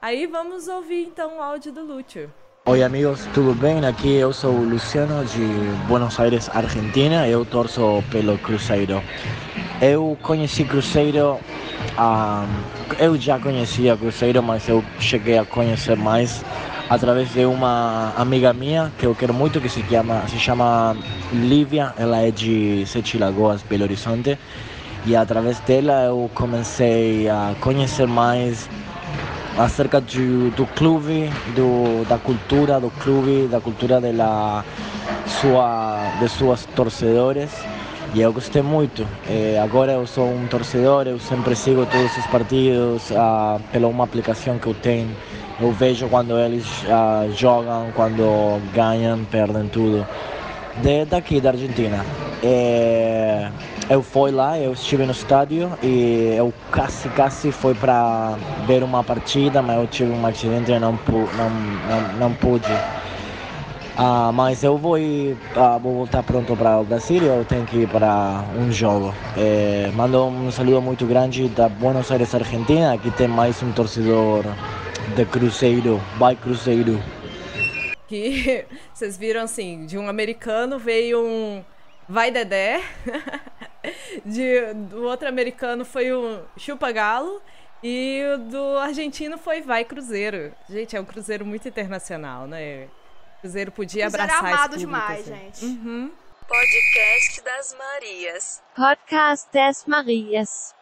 aí 0.00 0.26
vamos 0.26 0.68
ouvir 0.68 1.04
então 1.04 1.38
o 1.38 1.42
áudio 1.42 1.72
do 1.72 1.84
Lúcio. 1.84 2.32
Oi 2.66 2.82
amigos, 2.82 3.26
tudo 3.32 3.54
bem? 3.54 3.84
Aqui 3.86 4.16
eu 4.16 4.32
sou 4.34 4.52
o 4.52 4.62
Luciano 4.68 5.24
de 5.24 5.46
Buenos 5.88 6.20
Aires, 6.20 6.48
Argentina. 6.50 7.26
Eu 7.26 7.44
torço 7.44 8.04
pelo 8.10 8.36
Cruzeiro. 8.38 9.02
Eu 9.80 10.16
conheci 10.22 10.64
Cruzeiro, 10.64 11.40
ah, 11.96 12.44
eu 12.98 13.16
já 13.18 13.38
conhecia 13.38 13.96
Cruzeiro, 13.96 14.42
mas 14.42 14.68
eu 14.68 14.84
cheguei 15.00 15.38
a 15.38 15.44
conhecer 15.44 15.96
mais 15.96 16.44
através 16.90 17.32
de 17.32 17.46
uma 17.46 18.12
amiga 18.16 18.52
minha 18.52 18.92
que 18.98 19.06
eu 19.06 19.14
quero 19.14 19.32
muito, 19.32 19.60
que 19.60 19.68
se 19.68 19.80
chama, 19.88 20.26
se 20.26 20.38
chama 20.40 20.96
Lívia. 21.32 21.94
Ela 21.96 22.22
é 22.22 22.32
de 22.32 22.84
Sete 22.84 23.16
Lagoas, 23.16 23.62
Belo 23.62 23.84
Horizonte. 23.84 24.36
E 25.06 25.14
através 25.14 25.60
dela 25.60 26.06
eu 26.06 26.28
comecei 26.34 27.28
a 27.28 27.54
conhecer 27.60 28.08
mais 28.08 28.68
acerca 29.56 30.00
de, 30.00 30.50
do 30.50 30.66
clube, 30.66 31.30
do, 31.54 32.04
da 32.08 32.18
cultura 32.18 32.80
do 32.80 32.90
clube, 32.90 33.46
da 33.48 33.60
cultura 33.60 34.00
de, 34.00 34.10
la, 34.12 34.64
sua, 35.40 36.12
de 36.18 36.28
suas 36.28 36.66
torcedores. 36.74 37.50
E 38.12 38.20
eu 38.20 38.32
gostei 38.32 38.60
muito. 38.60 39.06
Eh, 39.28 39.56
agora 39.62 39.92
eu 39.92 40.04
sou 40.04 40.34
um 40.34 40.48
torcedor, 40.48 41.06
eu 41.06 41.18
sempre 41.20 41.54
sigo 41.54 41.86
todos 41.86 42.16
os 42.16 42.26
partidos 42.26 43.12
ah, 43.12 43.60
pela 43.70 43.86
uma 43.86 44.02
aplicação 44.02 44.58
que 44.58 44.66
eu 44.66 44.74
tenho. 44.74 45.08
Eu 45.60 45.70
vejo 45.70 46.08
quando 46.08 46.36
eles 46.36 46.64
ah, 46.88 47.26
jogam, 47.36 47.92
quando 47.94 48.60
ganham, 48.74 49.24
perdem 49.30 49.68
tudo. 49.68 50.04
De, 50.82 51.04
daqui 51.04 51.40
da 51.40 51.50
Argentina. 51.50 52.04
Eh, 52.42 53.48
eu 53.88 54.02
fui 54.02 54.32
lá, 54.32 54.58
eu 54.58 54.72
estive 54.72 55.04
no 55.06 55.12
estádio 55.12 55.70
e 55.80 56.34
eu 56.36 56.52
quase, 56.72 57.08
quase 57.10 57.52
fui 57.52 57.74
para 57.74 58.34
ver 58.66 58.82
uma 58.82 59.04
partida, 59.04 59.62
mas 59.62 59.76
eu 59.76 59.86
tive 59.86 60.10
um 60.10 60.26
acidente 60.26 60.72
e 60.72 60.78
não, 60.80 60.98
não, 61.36 61.50
não, 61.50 62.00
não 62.18 62.34
pude. 62.34 62.76
Ah, 63.96 64.30
mas 64.32 64.62
eu 64.62 64.78
vou, 64.78 64.96
ir, 64.98 65.36
ah, 65.54 65.76
vou 65.78 65.94
voltar 65.94 66.22
pronto 66.22 66.56
para 66.56 66.78
o 66.78 66.84
Brasil 66.84 67.22
eu 67.22 67.44
tenho 67.44 67.66
que 67.66 67.78
ir 67.78 67.88
para 67.88 68.44
um 68.56 68.72
jogo. 68.72 69.12
Eh, 69.36 69.90
mando 69.94 70.24
um 70.24 70.50
saludo 70.50 70.80
muito 70.80 71.04
grande 71.06 71.48
da 71.48 71.68
Buenos 71.68 72.10
Aires, 72.10 72.34
Argentina. 72.34 72.94
Aqui 72.94 73.10
tem 73.10 73.28
mais 73.28 73.62
um 73.62 73.72
torcedor 73.72 74.44
de 75.14 75.24
Cruzeiro. 75.26 76.00
Vai 76.18 76.34
Cruzeiro! 76.36 77.00
Que 78.06 78.64
vocês 78.94 79.16
viram 79.16 79.42
assim, 79.42 79.84
de 79.86 79.98
um 79.98 80.08
americano 80.08 80.78
veio 80.78 81.22
um 81.24 81.62
vai 82.08 82.30
Dedé, 82.30 82.80
de, 84.26 84.74
do 84.74 85.04
outro 85.04 85.28
americano 85.28 85.84
foi 85.84 86.12
um 86.12 86.40
chupa 86.56 86.90
galo 86.90 87.40
e 87.82 88.22
do 88.50 88.78
argentino 88.78 89.38
foi 89.38 89.60
vai 89.60 89.84
Cruzeiro. 89.84 90.52
Gente, 90.68 90.96
é 90.96 91.00
um 91.00 91.04
cruzeiro 91.04 91.44
muito 91.44 91.68
internacional, 91.68 92.46
né? 92.46 92.88
O 93.40 93.48
cruzeiro 93.48 93.72
podia 93.72 94.02
Cruzeiro 94.02 94.24
abraçar 94.24 94.52
amado 94.52 94.70
público, 94.72 94.78
demais, 94.78 95.20
assim. 95.20 95.34
gente. 95.34 95.64
Uhum. 95.64 96.12
Podcast 96.46 97.42
das 97.42 97.74
Marias. 97.74 98.62
Podcast 98.76 99.48
das 99.50 99.86
Marias. 99.86 100.74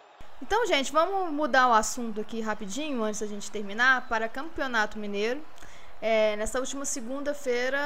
Então, 0.43 0.67
gente, 0.67 0.91
vamos 0.91 1.33
mudar 1.33 1.69
o 1.69 1.73
assunto 1.73 2.21
aqui 2.21 2.41
rapidinho, 2.41 3.05
antes 3.05 3.21
da 3.21 3.29
gente 3.29 3.49
terminar, 3.49 4.09
para 4.09 4.29
Campeonato 4.29 4.99
Mineiro. 4.99 5.41
É, 6.03 6.35
nessa 6.35 6.59
última 6.59 6.85
segunda-feira 6.85 7.79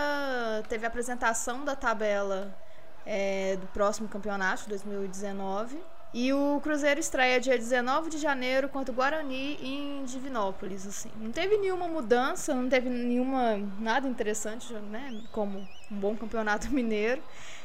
teve 0.70 0.86
a 0.86 0.88
apresentação 0.88 1.66
da 1.66 1.76
tabela 1.76 2.56
é, 3.04 3.56
do 3.60 3.66
próximo 3.68 4.08
campeonato, 4.08 4.68
2019. 4.70 5.78
E 6.14 6.30
o 6.30 6.60
Cruzeiro 6.62 7.00
estreia 7.00 7.40
dia 7.40 7.56
19 7.56 8.10
de 8.10 8.18
janeiro 8.18 8.68
contra 8.68 8.92
o 8.92 8.94
Guarani 8.94 9.58
em 9.62 10.04
Divinópolis, 10.04 10.86
assim. 10.86 11.10
Não 11.16 11.32
teve 11.32 11.56
nenhuma 11.56 11.88
mudança, 11.88 12.54
não 12.54 12.68
teve 12.68 12.90
nenhuma 12.90 13.56
nada 13.78 14.06
interessante, 14.06 14.74
né, 14.74 15.14
como 15.32 15.66
um 15.90 15.96
bom 15.96 16.14
campeonato 16.14 16.68
mineiro. 16.72 17.22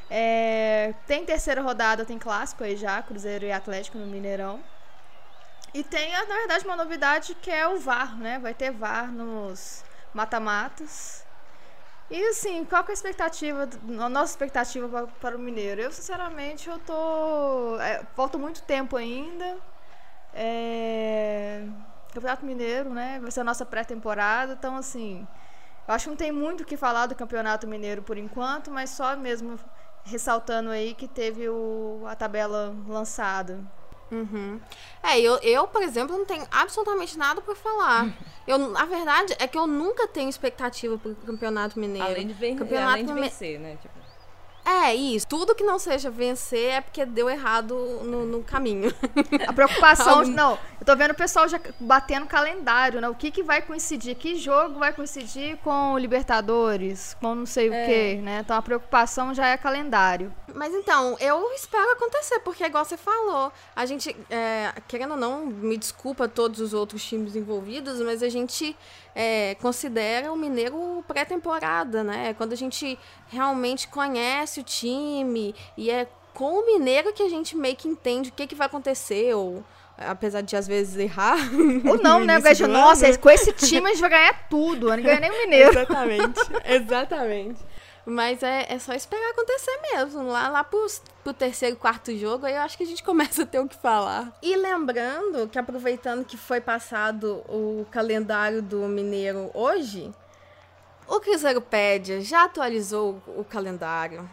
É, 0.09 0.93
tem 1.05 1.25
terceira 1.25 1.61
rodada, 1.61 2.05
tem 2.05 2.17
clássico 2.17 2.63
aí 2.63 2.77
já, 2.77 3.01
Cruzeiro 3.01 3.43
e 3.43 3.51
Atlético 3.51 3.97
no 3.97 4.07
Mineirão. 4.07 4.61
E 5.73 5.83
tem, 5.83 6.13
na 6.13 6.23
verdade, 6.23 6.63
uma 6.63 6.77
novidade 6.77 7.35
que 7.35 7.51
é 7.51 7.67
o 7.67 7.77
VAR, 7.77 8.17
né? 8.17 8.39
Vai 8.39 8.53
ter 8.53 8.71
VAR 8.71 9.11
nos 9.11 9.83
mata-matas. 10.13 11.26
E 12.09 12.23
assim, 12.29 12.63
qual 12.63 12.83
é 12.87 12.89
a 12.89 12.93
expectativa, 12.93 13.69
a 13.99 14.09
nossa 14.09 14.31
expectativa 14.31 14.87
para, 14.87 15.07
para 15.07 15.35
o 15.35 15.39
Mineiro? 15.39 15.81
Eu, 15.81 15.91
sinceramente, 15.91 16.69
eu 16.69 16.79
tô. 16.79 17.77
É, 17.81 18.03
falta 18.15 18.37
muito 18.37 18.61
tempo 18.63 18.95
ainda. 18.95 19.57
É, 20.33 21.67
Campeonato 22.13 22.45
Mineiro, 22.45 22.89
né? 22.93 23.19
Vai 23.19 23.29
ser 23.31 23.41
a 23.41 23.43
nossa 23.43 23.65
pré-temporada. 23.65 24.53
Então, 24.53 24.77
assim, 24.77 25.27
eu 25.87 25.93
acho 25.93 26.05
que 26.05 26.09
não 26.09 26.17
tem 26.17 26.31
muito 26.31 26.61
o 26.61 26.65
que 26.65 26.77
falar 26.77 27.07
do 27.07 27.15
Campeonato 27.15 27.67
Mineiro 27.67 28.01
por 28.01 28.17
enquanto, 28.17 28.71
mas 28.71 28.91
só 28.91 29.17
mesmo 29.17 29.59
ressaltando 30.05 30.69
aí 30.69 30.93
que 30.93 31.07
teve 31.07 31.49
o, 31.49 32.03
a 32.07 32.15
tabela 32.15 32.73
lançada. 32.87 33.59
Uhum. 34.11 34.59
É, 35.03 35.19
eu, 35.19 35.37
eu, 35.37 35.67
por 35.67 35.81
exemplo, 35.81 36.17
não 36.17 36.25
tenho 36.25 36.45
absolutamente 36.51 37.17
nada 37.17 37.41
pra 37.41 37.55
falar. 37.55 38.07
Eu, 38.47 38.77
a 38.77 38.85
verdade 38.85 39.35
é 39.39 39.45
que 39.45 39.57
eu 39.57 39.67
nunca 39.67 40.07
tenho 40.07 40.29
expectativa 40.29 40.97
pro 40.97 41.13
Campeonato 41.15 41.77
Mineiro. 41.77 42.07
Além 42.07 42.27
de, 42.27 42.33
ven 42.33 42.55
Campeonato 42.55 42.91
além 42.93 43.05
de 43.05 43.13
vencer, 43.13 43.59
né? 43.59 43.75
Tipo, 43.75 43.93
É, 44.69 44.93
isso. 44.93 45.25
Tudo 45.27 45.55
que 45.55 45.63
não 45.63 45.79
seja 45.79 46.09
vencer 46.09 46.71
é 46.73 46.81
porque 46.81 47.05
deu 47.05 47.29
errado 47.29 47.73
no, 48.03 48.25
no 48.25 48.43
caminho. 48.43 48.93
A 49.47 49.53
preocupação, 49.53 50.19
Algum- 50.19 50.31
não, 50.31 50.59
eu 50.79 50.85
tô 50.85 50.93
vendo 50.95 51.11
o 51.11 51.15
pessoal 51.15 51.47
já 51.47 51.57
batendo 51.79 52.25
calendário, 52.25 52.99
né? 52.99 53.07
O 53.07 53.15
que 53.15 53.31
que 53.31 53.41
vai 53.43 53.61
coincidir? 53.61 54.15
Que 54.15 54.35
jogo 54.35 54.77
vai 54.79 54.91
coincidir 54.91 55.55
com 55.63 55.93
o 55.93 55.97
Libertadores? 55.97 57.15
Com 57.21 57.33
não 57.33 57.45
sei 57.45 57.69
o 57.69 57.73
É. 57.73 57.85
quê, 57.85 58.21
né? 58.21 58.41
Então 58.43 58.57
a 58.57 58.61
preocupação 58.61 59.33
já 59.33 59.47
é 59.47 59.55
calendário. 59.57 60.33
Mas 60.53 60.73
então, 60.73 61.15
eu 61.19 61.51
espero 61.53 61.89
acontecer, 61.91 62.39
porque 62.39 62.63
igual 62.65 62.83
você 62.83 62.97
falou. 62.97 63.51
A 63.75 63.85
gente, 63.85 64.15
é, 64.29 64.73
querendo 64.87 65.11
ou 65.11 65.17
não, 65.17 65.45
me 65.45 65.77
desculpa 65.77 66.27
todos 66.27 66.59
os 66.59 66.73
outros 66.73 67.03
times 67.05 67.35
envolvidos, 67.35 68.01
mas 68.01 68.21
a 68.23 68.29
gente 68.29 68.75
é, 69.19 69.55
considera 69.55 70.31
o 70.31 70.35
Mineiro 70.37 71.03
pré-temporada, 71.07 72.03
né? 72.03 72.35
Quando 72.35 72.53
a 72.53 72.55
gente 72.55 72.99
realmente 73.29 73.87
conhece 73.87 74.59
o 74.59 74.63
time 74.63 75.55
e 75.75 75.89
é 75.89 76.05
com 76.35 76.59
o 76.59 76.65
Mineiro 76.67 77.11
que 77.11 77.23
a 77.23 77.29
gente 77.29 77.57
meio 77.57 77.75
que 77.75 77.87
entende 77.87 78.29
o 78.29 78.31
que, 78.31 78.45
que 78.45 78.53
vai 78.53 78.67
acontecer, 78.67 79.33
ou 79.33 79.63
apesar 79.97 80.41
de 80.41 80.55
às 80.55 80.67
vezes 80.67 80.95
errar. 80.97 81.39
Ou 81.89 81.97
não, 81.97 82.19
né? 82.23 82.39
do 82.39 82.67
nossa, 82.67 83.17
com 83.17 83.27
esse 83.31 83.51
time 83.53 83.87
a 83.87 83.89
gente 83.89 84.01
vai 84.01 84.11
ganhar 84.11 84.47
tudo. 84.47 84.87
Não 84.87 85.01
ganha 85.01 85.19
nem 85.19 85.31
o 85.31 85.33
Mineiro. 85.41 85.71
Exatamente, 85.71 86.39
exatamente. 86.63 87.59
Mas 88.09 88.41
é, 88.41 88.65
é 88.69 88.79
só 88.79 88.93
esperar 88.93 89.31
acontecer 89.31 89.77
mesmo. 89.91 90.29
Lá, 90.29 90.47
lá 90.47 90.63
pro, 90.63 90.87
pro 91.25 91.33
terceiro, 91.33 91.75
quarto 91.75 92.17
jogo, 92.17 92.45
aí 92.45 92.55
eu 92.55 92.61
acho 92.61 92.77
que 92.77 92.83
a 92.83 92.87
gente 92.87 93.03
começa 93.03 93.43
a 93.43 93.45
ter 93.45 93.59
o 93.59 93.67
que 93.67 93.75
falar. 93.75 94.31
E 94.41 94.55
lembrando 94.55 95.49
que, 95.49 95.59
aproveitando 95.59 96.23
que 96.23 96.37
foi 96.37 96.61
passado 96.61 97.43
o 97.49 97.85
calendário 97.91 98.61
do 98.61 98.77
Mineiro 98.87 99.51
hoje, 99.53 100.09
o 101.05 101.19
Cruzeiropédia 101.19 102.21
já 102.21 102.45
atualizou 102.45 103.21
o 103.27 103.43
calendário. 103.43 104.29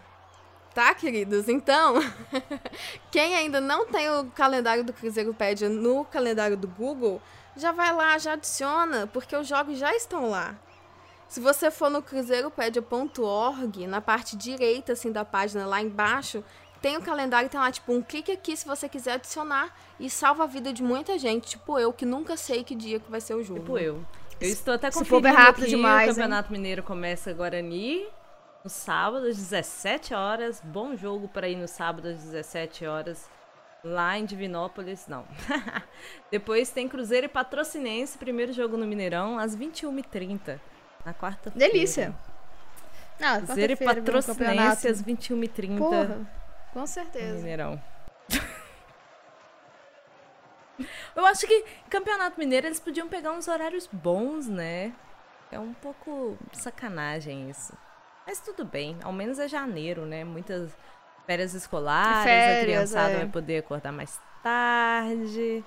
Tá, 0.73 0.95
queridos? 0.95 1.49
Então, 1.49 1.97
quem 3.11 3.35
ainda 3.35 3.61
não 3.61 3.87
tem 3.87 4.09
o 4.09 4.27
calendário 4.27 4.85
do 4.85 4.93
Cruzeiropédia 4.93 5.69
no 5.69 6.05
calendário 6.05 6.57
do 6.57 6.69
Google, 6.69 7.21
já 7.57 7.73
vai 7.73 7.93
lá, 7.93 8.17
já 8.19 8.35
adiciona, 8.35 9.09
porque 9.09 9.35
os 9.35 9.49
jogos 9.49 9.77
já 9.79 9.93
estão 9.97 10.31
lá. 10.31 10.55
Se 11.35 11.41
você 11.41 11.69
for 11.69 11.91
no 11.91 12.01
cruzeiropedia.org, 12.01 13.89
na 13.89 14.01
parte 14.01 14.37
direita 14.37 14.93
assim 14.93 15.11
da 15.11 15.25
página, 15.25 15.67
lá 15.67 15.83
embaixo, 15.83 16.45
tem 16.81 16.97
o 16.97 17.03
calendário, 17.03 17.51
tem 17.51 17.59
lá 17.59 17.73
tipo 17.73 17.93
um 17.93 18.01
clique 18.01 18.31
aqui 18.31 18.57
se 18.57 18.65
você 18.65 18.89
quiser 18.89 19.15
adicionar 19.15 19.75
e 19.99 20.09
salva 20.09 20.45
a 20.45 20.47
vida 20.47 20.73
de 20.73 20.81
muita 20.81 21.19
gente, 21.19 21.49
tipo 21.49 21.77
eu 21.77 21.93
que 21.93 22.07
nunca 22.07 22.37
sei 22.37 22.63
que 22.63 22.73
dia 22.77 23.01
que 23.01 23.11
vai 23.11 23.21
ser 23.21 23.35
o 23.35 23.43
jogo. 23.43 23.59
tipo 23.59 23.77
eu. 23.77 24.01
Eu 24.41 24.49
estou 24.49 24.75
até 24.75 24.93
Se 24.93 24.99
conferindo 24.99 25.17
for 25.17 25.23
bem 25.23 25.33
rápido 25.33 25.65
aqui, 25.65 25.71
demais, 25.71 26.07
o 26.07 26.11
hein? 26.11 26.15
Campeonato 26.15 26.53
Mineiro 26.53 26.85
começa 26.85 27.33
Guarani 27.33 28.07
no 28.63 28.71
sábado 28.71 29.27
às 29.27 29.37
17 29.37 30.15
horas. 30.15 30.63
Bom 30.63 30.95
jogo 30.95 31.27
para 31.27 31.49
ir 31.49 31.57
no 31.57 31.67
sábado 31.67 32.11
às 32.11 32.23
17 32.23 32.87
horas. 32.87 33.29
Lá 33.83 34.17
em 34.17 34.25
Divinópolis, 34.25 35.09
não. 35.09 35.27
Depois 36.31 36.71
tem 36.71 36.89
Cruzeiro 36.89 37.27
e 37.27 37.29
Patrocinense, 37.29 38.17
primeiro 38.19 38.53
jogo 38.53 38.77
no 38.77 38.87
Mineirão, 38.87 39.37
às 39.37 39.57
21h30. 39.57 40.61
Na 41.05 41.15
quarta-feira. 41.15 41.73
Delícia. 41.73 42.15
Ah, 43.21 43.39
e 43.39 43.41
quarta-feira, 43.41 43.75
vem 43.75 43.89
um 43.89 43.95
Patrocinense 43.95 44.89
às 44.89 45.01
campeonato. 45.01 45.35
21h30. 45.35 45.79
Porra, 45.79 46.21
com 46.73 46.87
certeza. 46.87 47.37
Mineirão. 47.37 47.81
Eu 51.15 51.25
acho 51.27 51.47
que 51.47 51.65
Campeonato 51.89 52.39
Mineiro 52.39 52.67
eles 52.67 52.81
podiam 52.81 53.09
pegar 53.09 53.31
uns 53.33 53.47
horários 53.47 53.89
bons, 53.93 54.49
né? 54.49 54.93
É 55.53 55.59
um 55.59 55.73
pouco 55.75 56.37
sacanagem 56.53 57.49
isso. 57.49 57.73
Mas 58.27 58.41
tudo 58.41 58.65
bem, 58.65 58.97
ao 59.03 59.13
menos 59.13 59.39
é 59.39 59.47
janeiro, 59.47 60.05
né? 60.05 60.25
Muitas 60.25 60.77
férias 61.27 61.55
escolares, 61.55 62.19
a 62.19 62.25
Férias, 62.25 62.65
criançada 62.65 63.13
é. 63.13 63.17
vai 63.19 63.29
poder 63.29 63.59
acordar 63.59 63.93
mais 63.93 64.21
tarde. 64.43 65.65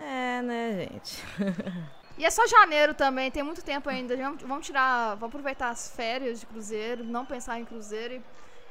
É, 0.00 0.42
né, 0.42 0.88
gente? 0.90 1.24
E 2.18 2.24
é 2.24 2.30
só 2.30 2.46
janeiro 2.46 2.94
também, 2.94 3.30
tem 3.30 3.42
muito 3.42 3.62
tempo 3.62 3.88
ainda. 3.88 4.16
Vamos, 4.42 4.66
tirar, 4.66 5.16
vamos 5.16 5.34
aproveitar 5.34 5.68
as 5.68 5.88
férias 5.94 6.40
de 6.40 6.46
cruzeiro, 6.46 7.04
não 7.04 7.26
pensar 7.26 7.60
em 7.60 7.64
cruzeiro 7.64 8.14
e 8.14 8.22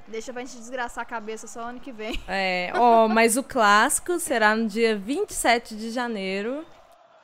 deixa 0.08 0.34
pra 0.34 0.44
gente 0.44 0.58
desgraçar 0.58 1.04
a 1.04 1.06
cabeça 1.06 1.48
só 1.48 1.62
ano 1.62 1.80
que 1.80 1.92
vem. 1.92 2.20
É, 2.28 2.72
ó, 2.76 3.08
mas 3.08 3.38
o 3.38 3.44
clássico 3.44 4.20
será 4.20 4.56
no 4.56 4.68
dia 4.68 4.98
27 4.98 5.76
de 5.76 5.92
janeiro, 5.92 6.66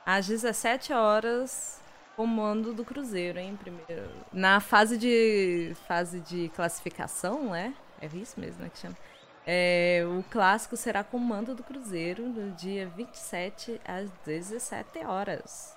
às 0.06 0.26
17 0.26 0.92
horas, 0.92 1.80
comando 2.16 2.72
do 2.72 2.84
Cruzeiro, 2.84 3.38
hein, 3.38 3.58
primeiro. 3.60 4.08
Na 4.32 4.60
fase 4.60 4.96
de 4.96 5.74
fase 5.88 6.20
de 6.20 6.50
classificação, 6.54 7.50
né? 7.50 7.74
É 8.00 8.06
isso 8.06 8.38
mesmo, 8.38 8.62
né, 8.62 8.70
que 8.72 8.78
chama. 8.78 8.96
É, 9.44 10.04
o 10.06 10.22
clássico 10.30 10.76
será 10.76 11.02
comando 11.02 11.54
do 11.54 11.64
Cruzeiro 11.64 12.28
no 12.28 12.52
dia 12.52 12.86
27 12.96 13.80
às 13.84 14.08
17 14.24 15.04
horas. 15.04 15.76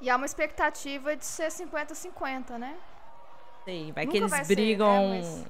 E 0.00 0.08
há 0.08 0.16
uma 0.16 0.26
expectativa 0.26 1.16
de 1.16 1.24
ser 1.24 1.48
50-50, 1.50 2.56
né? 2.58 2.76
Sim, 3.64 3.92
vai 3.92 4.04
Nunca 4.04 4.12
que 4.12 4.16
eles 4.18 4.30
vai 4.30 4.44
ser, 4.44 4.54
brigam 4.54 5.10
né, 5.10 5.18
mas- 5.18 5.44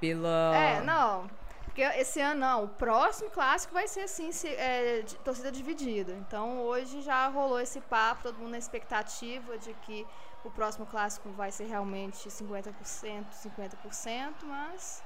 pela. 0.00 0.56
É, 0.56 0.80
não. 0.80 1.28
Porque 1.64 1.82
esse 1.82 2.20
ano 2.20 2.40
não. 2.40 2.64
O 2.64 2.68
próximo 2.68 3.30
clássico 3.30 3.74
vai 3.74 3.86
ser 3.88 4.00
assim, 4.00 4.30
se- 4.32 4.48
é, 4.48 5.02
de- 5.02 5.16
torcida 5.16 5.50
dividida. 5.52 6.12
Então 6.12 6.60
hoje 6.62 7.02
já 7.02 7.26
rolou 7.28 7.60
esse 7.60 7.80
papo, 7.80 8.22
todo 8.22 8.38
mundo 8.38 8.50
na 8.52 8.58
expectativa 8.58 9.58
de 9.58 9.74
que 9.82 10.06
o 10.44 10.50
próximo 10.50 10.86
clássico 10.86 11.28
vai 11.30 11.50
ser 11.50 11.64
realmente 11.64 12.28
50%, 12.30 13.26
50%, 13.32 14.34
mas 14.44 15.02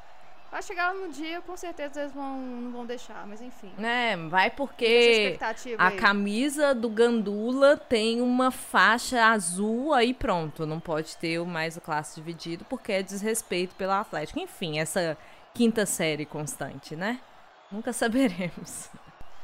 vai 0.51 0.63
chegar 0.63 0.95
no 0.95 1.09
dia, 1.09 1.41
com 1.43 1.57
certeza 1.57 2.01
eles 2.01 2.13
vão, 2.13 2.39
não 2.39 2.71
vão 2.71 2.87
deixar, 2.87 3.27
mas 3.27 3.41
enfim. 3.41 3.73
É, 3.79 4.17
vai 4.29 4.51
porque 4.51 5.39
a 5.79 5.89
aí. 5.89 5.97
camisa 5.97 6.75
do 6.75 6.89
Gandula 6.89 7.77
tem 7.77 8.21
uma 8.21 8.51
faixa 8.51 9.25
azul 9.27 9.93
aí 9.93 10.15
pronto. 10.15 10.67
Não 10.67 10.81
pode 10.81 11.17
ter 11.17 11.39
mais 11.45 11.77
o 11.77 11.81
classe 11.81 12.17
dividido 12.17 12.65
porque 12.65 12.93
é 12.93 13.03
desrespeito 13.03 13.75
pelo 13.75 13.93
Atlético. 13.93 14.39
Enfim, 14.39 14.79
essa 14.79 15.17
quinta 15.55 15.85
série 15.85 16.25
constante, 16.25 16.97
né? 16.97 17.21
Nunca 17.71 17.93
saberemos. 17.93 18.89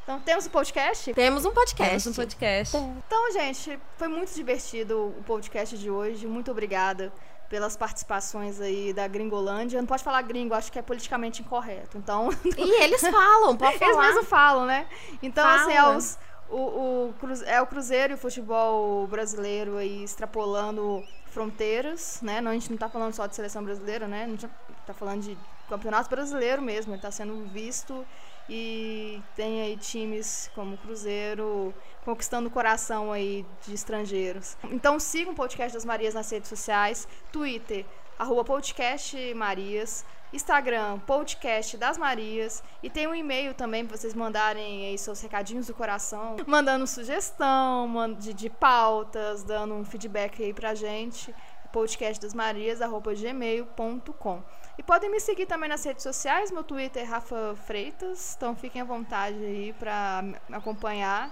Então 0.02 0.20
temos 0.20 0.46
um 0.46 0.50
podcast? 0.50 1.14
Temos 1.14 1.44
um 1.46 1.52
podcast. 1.52 1.90
Temos 1.90 2.06
um 2.06 2.12
podcast. 2.14 2.76
Então, 2.76 3.32
gente, 3.32 3.78
foi 3.96 4.06
muito 4.06 4.34
divertido 4.34 5.14
o 5.18 5.22
podcast 5.24 5.78
de 5.78 5.90
hoje. 5.90 6.26
Muito 6.26 6.50
obrigada 6.50 7.10
pelas 7.48 7.76
participações 7.76 8.60
aí 8.60 8.92
da 8.92 9.06
Gringolândia. 9.06 9.80
Não 9.80 9.86
pode 9.86 10.02
falar 10.02 10.22
gringo, 10.22 10.54
acho 10.54 10.72
que 10.72 10.78
é 10.78 10.82
politicamente 10.82 11.42
incorreto. 11.42 11.98
Então. 11.98 12.28
E 12.56 12.82
eles 12.82 13.00
falam, 13.00 13.56
pode 13.56 13.76
Eles 13.76 13.94
falar. 13.94 14.06
mesmos 14.06 14.28
falam, 14.28 14.66
né? 14.66 14.86
Então, 15.22 15.46
assim, 15.46 15.72
é, 15.72 15.80
Fala. 15.80 15.96
os, 15.96 16.18
o, 16.48 16.56
o 16.56 17.14
é 17.46 17.60
o 17.60 17.66
Cruzeiro 17.66 18.12
e 18.12 18.16
o 18.16 18.18
futebol 18.18 19.06
brasileiro 19.06 19.76
aí 19.76 20.04
extrapolando 20.04 21.02
fronteiras, 21.26 22.20
né? 22.22 22.40
Não, 22.40 22.50
a 22.50 22.54
gente 22.54 22.70
não 22.70 22.78
tá 22.78 22.88
falando 22.88 23.12
só 23.12 23.26
de 23.26 23.34
seleção 23.34 23.64
brasileira, 23.64 24.06
né? 24.06 24.24
A 24.24 24.28
gente 24.28 24.48
tá 24.86 24.94
falando 24.94 25.22
de 25.22 25.36
campeonato 25.68 26.08
brasileiro 26.08 26.62
mesmo. 26.62 26.94
Ele 26.94 27.02
tá 27.02 27.10
sendo 27.10 27.44
visto 27.48 28.06
e 28.48 29.20
tem 29.34 29.62
aí 29.62 29.76
times 29.76 30.48
como 30.54 30.78
Cruzeiro 30.78 31.74
conquistando 32.04 32.48
o 32.48 32.50
coração 32.50 33.12
aí 33.12 33.44
de 33.66 33.74
estrangeiros. 33.74 34.56
Então 34.64 35.00
sigam 35.00 35.32
o 35.32 35.36
Podcast 35.36 35.74
das 35.74 35.84
Marias 35.84 36.14
nas 36.14 36.30
redes 36.30 36.48
sociais, 36.48 37.08
Twitter, 37.32 37.84
arroba 38.18 38.44
podcast 38.44 39.34
Marias, 39.34 40.04
Instagram, 40.32 40.98
podcast 41.00 41.76
das 41.76 41.96
Marias, 41.96 42.62
e 42.82 42.90
tem 42.90 43.06
um 43.06 43.14
e-mail 43.14 43.54
também 43.54 43.86
pra 43.86 43.96
vocês 43.96 44.14
mandarem 44.14 44.88
aí 44.88 44.98
seus 44.98 45.20
recadinhos 45.20 45.68
do 45.68 45.74
coração, 45.74 46.36
mandando 46.46 46.86
sugestão 46.86 48.14
de, 48.18 48.34
de 48.34 48.50
pautas, 48.50 49.44
dando 49.44 49.74
um 49.74 49.84
feedback 49.84 50.42
aí 50.42 50.52
pra 50.52 50.74
gente, 50.74 51.32
podcastdasmarias.gmail.com. 51.72 54.42
E 54.78 54.82
podem 54.82 55.10
me 55.10 55.20
seguir 55.20 55.46
também 55.46 55.68
nas 55.68 55.84
redes 55.84 56.02
sociais, 56.02 56.50
meu 56.50 56.64
Twitter 56.64 57.02
é 57.02 57.06
Rafa 57.06 57.54
Freitas, 57.66 58.34
então 58.36 58.56
fiquem 58.56 58.82
à 58.82 58.84
vontade 58.84 59.36
aí 59.36 59.72
pra 59.78 60.20
me 60.22 60.56
acompanhar, 60.56 61.30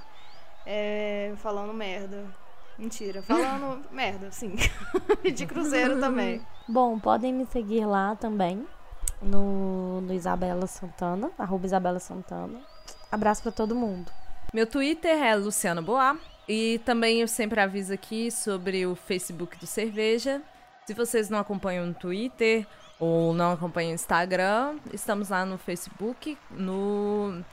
é, 0.65 1.33
falando 1.39 1.73
merda. 1.75 2.25
Mentira, 2.79 3.21
falando 3.23 3.85
merda, 3.91 4.31
sim. 4.31 4.55
E 5.25 5.31
de 5.31 5.47
cruzeiro 5.47 5.99
também. 5.99 6.41
Bom, 6.69 6.99
podem 6.99 7.33
me 7.33 7.45
seguir 7.47 7.85
lá 7.85 8.15
também, 8.15 8.67
no, 9.21 10.01
no 10.01 10.13
Isabela 10.13 10.67
Santana, 10.67 11.31
arroba 11.37 11.67
Isabela 11.67 11.99
Santana. 11.99 12.61
Abraço 13.11 13.43
pra 13.43 13.53
todo 13.53 13.75
mundo. 13.75 14.11
Meu 14.55 14.67
Twitter 14.67 15.21
é 15.23 15.35
Luciano 15.35 15.83
Boa. 15.83 16.17
E 16.49 16.81
também 16.85 17.21
eu 17.21 17.29
sempre 17.29 17.61
aviso 17.61 17.93
aqui 17.93 18.31
sobre 18.31 18.85
o 18.85 18.97
Facebook 18.97 19.59
do 19.59 19.67
Cerveja. 19.67 20.43
Se 20.87 20.93
vocês 20.93 21.31
não 21.31 21.39
acompanham 21.39 21.87
no 21.87 21.95
Twitter 21.95 22.67
ou 23.03 23.35
não 23.35 23.51
acompanham 23.51 23.91
o 23.91 23.95
Instagram, 23.95 24.79
estamos 24.93 25.31
lá 25.31 25.45
no 25.45 25.59
Facebook, 25.59 26.39
no 26.53 27.45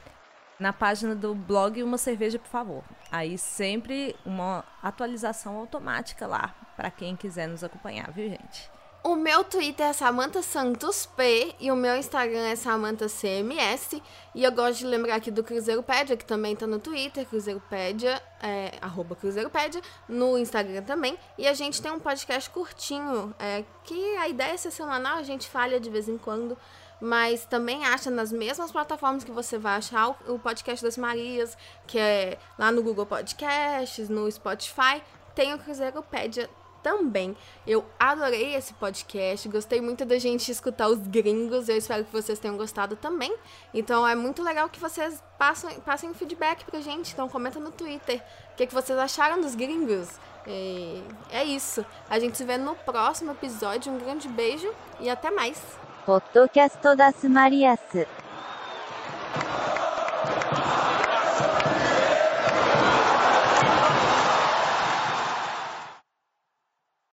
na 0.59 0.71
página 0.71 1.15
do 1.15 1.33
blog 1.33 1.81
Uma 1.81 1.97
Cerveja, 1.97 2.37
por 2.37 2.49
favor. 2.49 2.83
Aí 3.11 3.35
sempre 3.35 4.15
uma 4.23 4.63
atualização 4.83 5.57
automática 5.57 6.27
lá 6.27 6.53
para 6.75 6.91
quem 6.91 7.15
quiser 7.15 7.47
nos 7.47 7.63
acompanhar, 7.63 8.11
viu, 8.11 8.29
gente? 8.29 8.69
O 9.01 9.15
meu 9.15 9.45
Twitter 9.45 9.87
é 9.87 9.93
Samantha 9.93 10.41
Santos 10.41 11.05
P 11.05 11.55
e 11.57 11.71
o 11.71 11.75
meu 11.75 11.95
Instagram 11.95 12.47
é 12.47 12.55
Samantha 12.57 13.07
CMS. 13.07 14.01
E 14.35 14.43
eu 14.43 14.51
gosto 14.51 14.79
de 14.79 14.85
lembrar 14.85 15.15
aqui 15.15 15.31
do 15.31 15.41
Cruzeiropédia, 15.41 16.17
que 16.17 16.25
também 16.25 16.53
tá 16.53 16.67
no 16.67 16.79
Twitter, 16.79 17.25
Cruzeiropédia, 17.25 18.21
é, 18.43 18.73
arroba 18.81 19.15
Cruzeiropédia, 19.15 19.81
no 20.07 20.37
Instagram 20.37 20.83
também. 20.83 21.17
E 21.37 21.47
a 21.47 21.53
gente 21.53 21.81
tem 21.81 21.89
um 21.93 21.99
podcast 21.99 22.49
curtinho, 22.49 23.33
é, 23.39 23.63
que 23.85 24.17
a 24.17 24.27
ideia 24.27 24.51
é 24.51 24.57
ser 24.57 24.71
semanal, 24.71 25.17
a 25.17 25.23
gente 25.23 25.47
falha 25.47 25.79
de 25.79 25.89
vez 25.89 26.09
em 26.09 26.17
quando. 26.17 26.57
Mas 26.99 27.45
também 27.45 27.85
acha 27.85 28.11
nas 28.11 28.33
mesmas 28.33 28.69
plataformas 28.69 29.23
que 29.23 29.31
você 29.31 29.57
vai 29.57 29.77
achar 29.77 30.09
o, 30.27 30.37
podcast 30.37 30.83
das 30.83 30.97
Marias, 30.97 31.57
que 31.87 31.97
é 31.97 32.37
lá 32.57 32.69
no 32.69 32.83
Google 32.83 33.05
Podcasts, 33.05 34.09
no 34.09 34.29
Spotify. 34.29 35.01
Tem 35.33 35.53
o 35.53 35.59
Cruzeiropédia 35.59 36.49
também. 36.89 37.37
Eu 37.67 37.85
adorei 37.99 38.55
esse 38.55 38.73
podcast, 38.73 39.47
gostei 39.47 39.79
muito 39.79 40.03
da 40.05 40.17
gente 40.17 40.51
escutar 40.51 40.87
os 40.87 40.97
gringos, 40.97 41.69
eu 41.69 41.77
espero 41.77 42.03
que 42.03 42.11
vocês 42.11 42.39
tenham 42.39 42.57
gostado 42.57 42.95
também. 42.95 43.35
Então 43.73 44.07
é 44.07 44.15
muito 44.15 44.41
legal 44.41 44.67
que 44.67 44.79
vocês 44.79 45.21
passem, 45.37 45.79
passem 45.81 46.11
feedback 46.15 46.65
pra 46.65 46.81
gente, 46.81 47.13
então 47.13 47.29
comenta 47.29 47.59
no 47.59 47.69
Twitter 47.69 48.23
o 48.53 48.55
que, 48.55 48.65
que 48.65 48.73
vocês 48.73 48.97
acharam 48.97 49.39
dos 49.39 49.53
gringos. 49.53 50.07
E 50.47 51.03
é 51.29 51.43
isso. 51.43 51.85
A 52.09 52.17
gente 52.17 52.35
se 52.35 52.43
vê 52.43 52.57
no 52.57 52.75
próximo 52.75 53.31
episódio. 53.33 53.91
Um 53.91 53.99
grande 53.99 54.27
beijo 54.27 54.73
e 54.99 55.09
até 55.09 55.29
mais. 55.29 55.61
Podcast 56.05 56.79
das 56.95 57.23
Marias. 57.23 57.79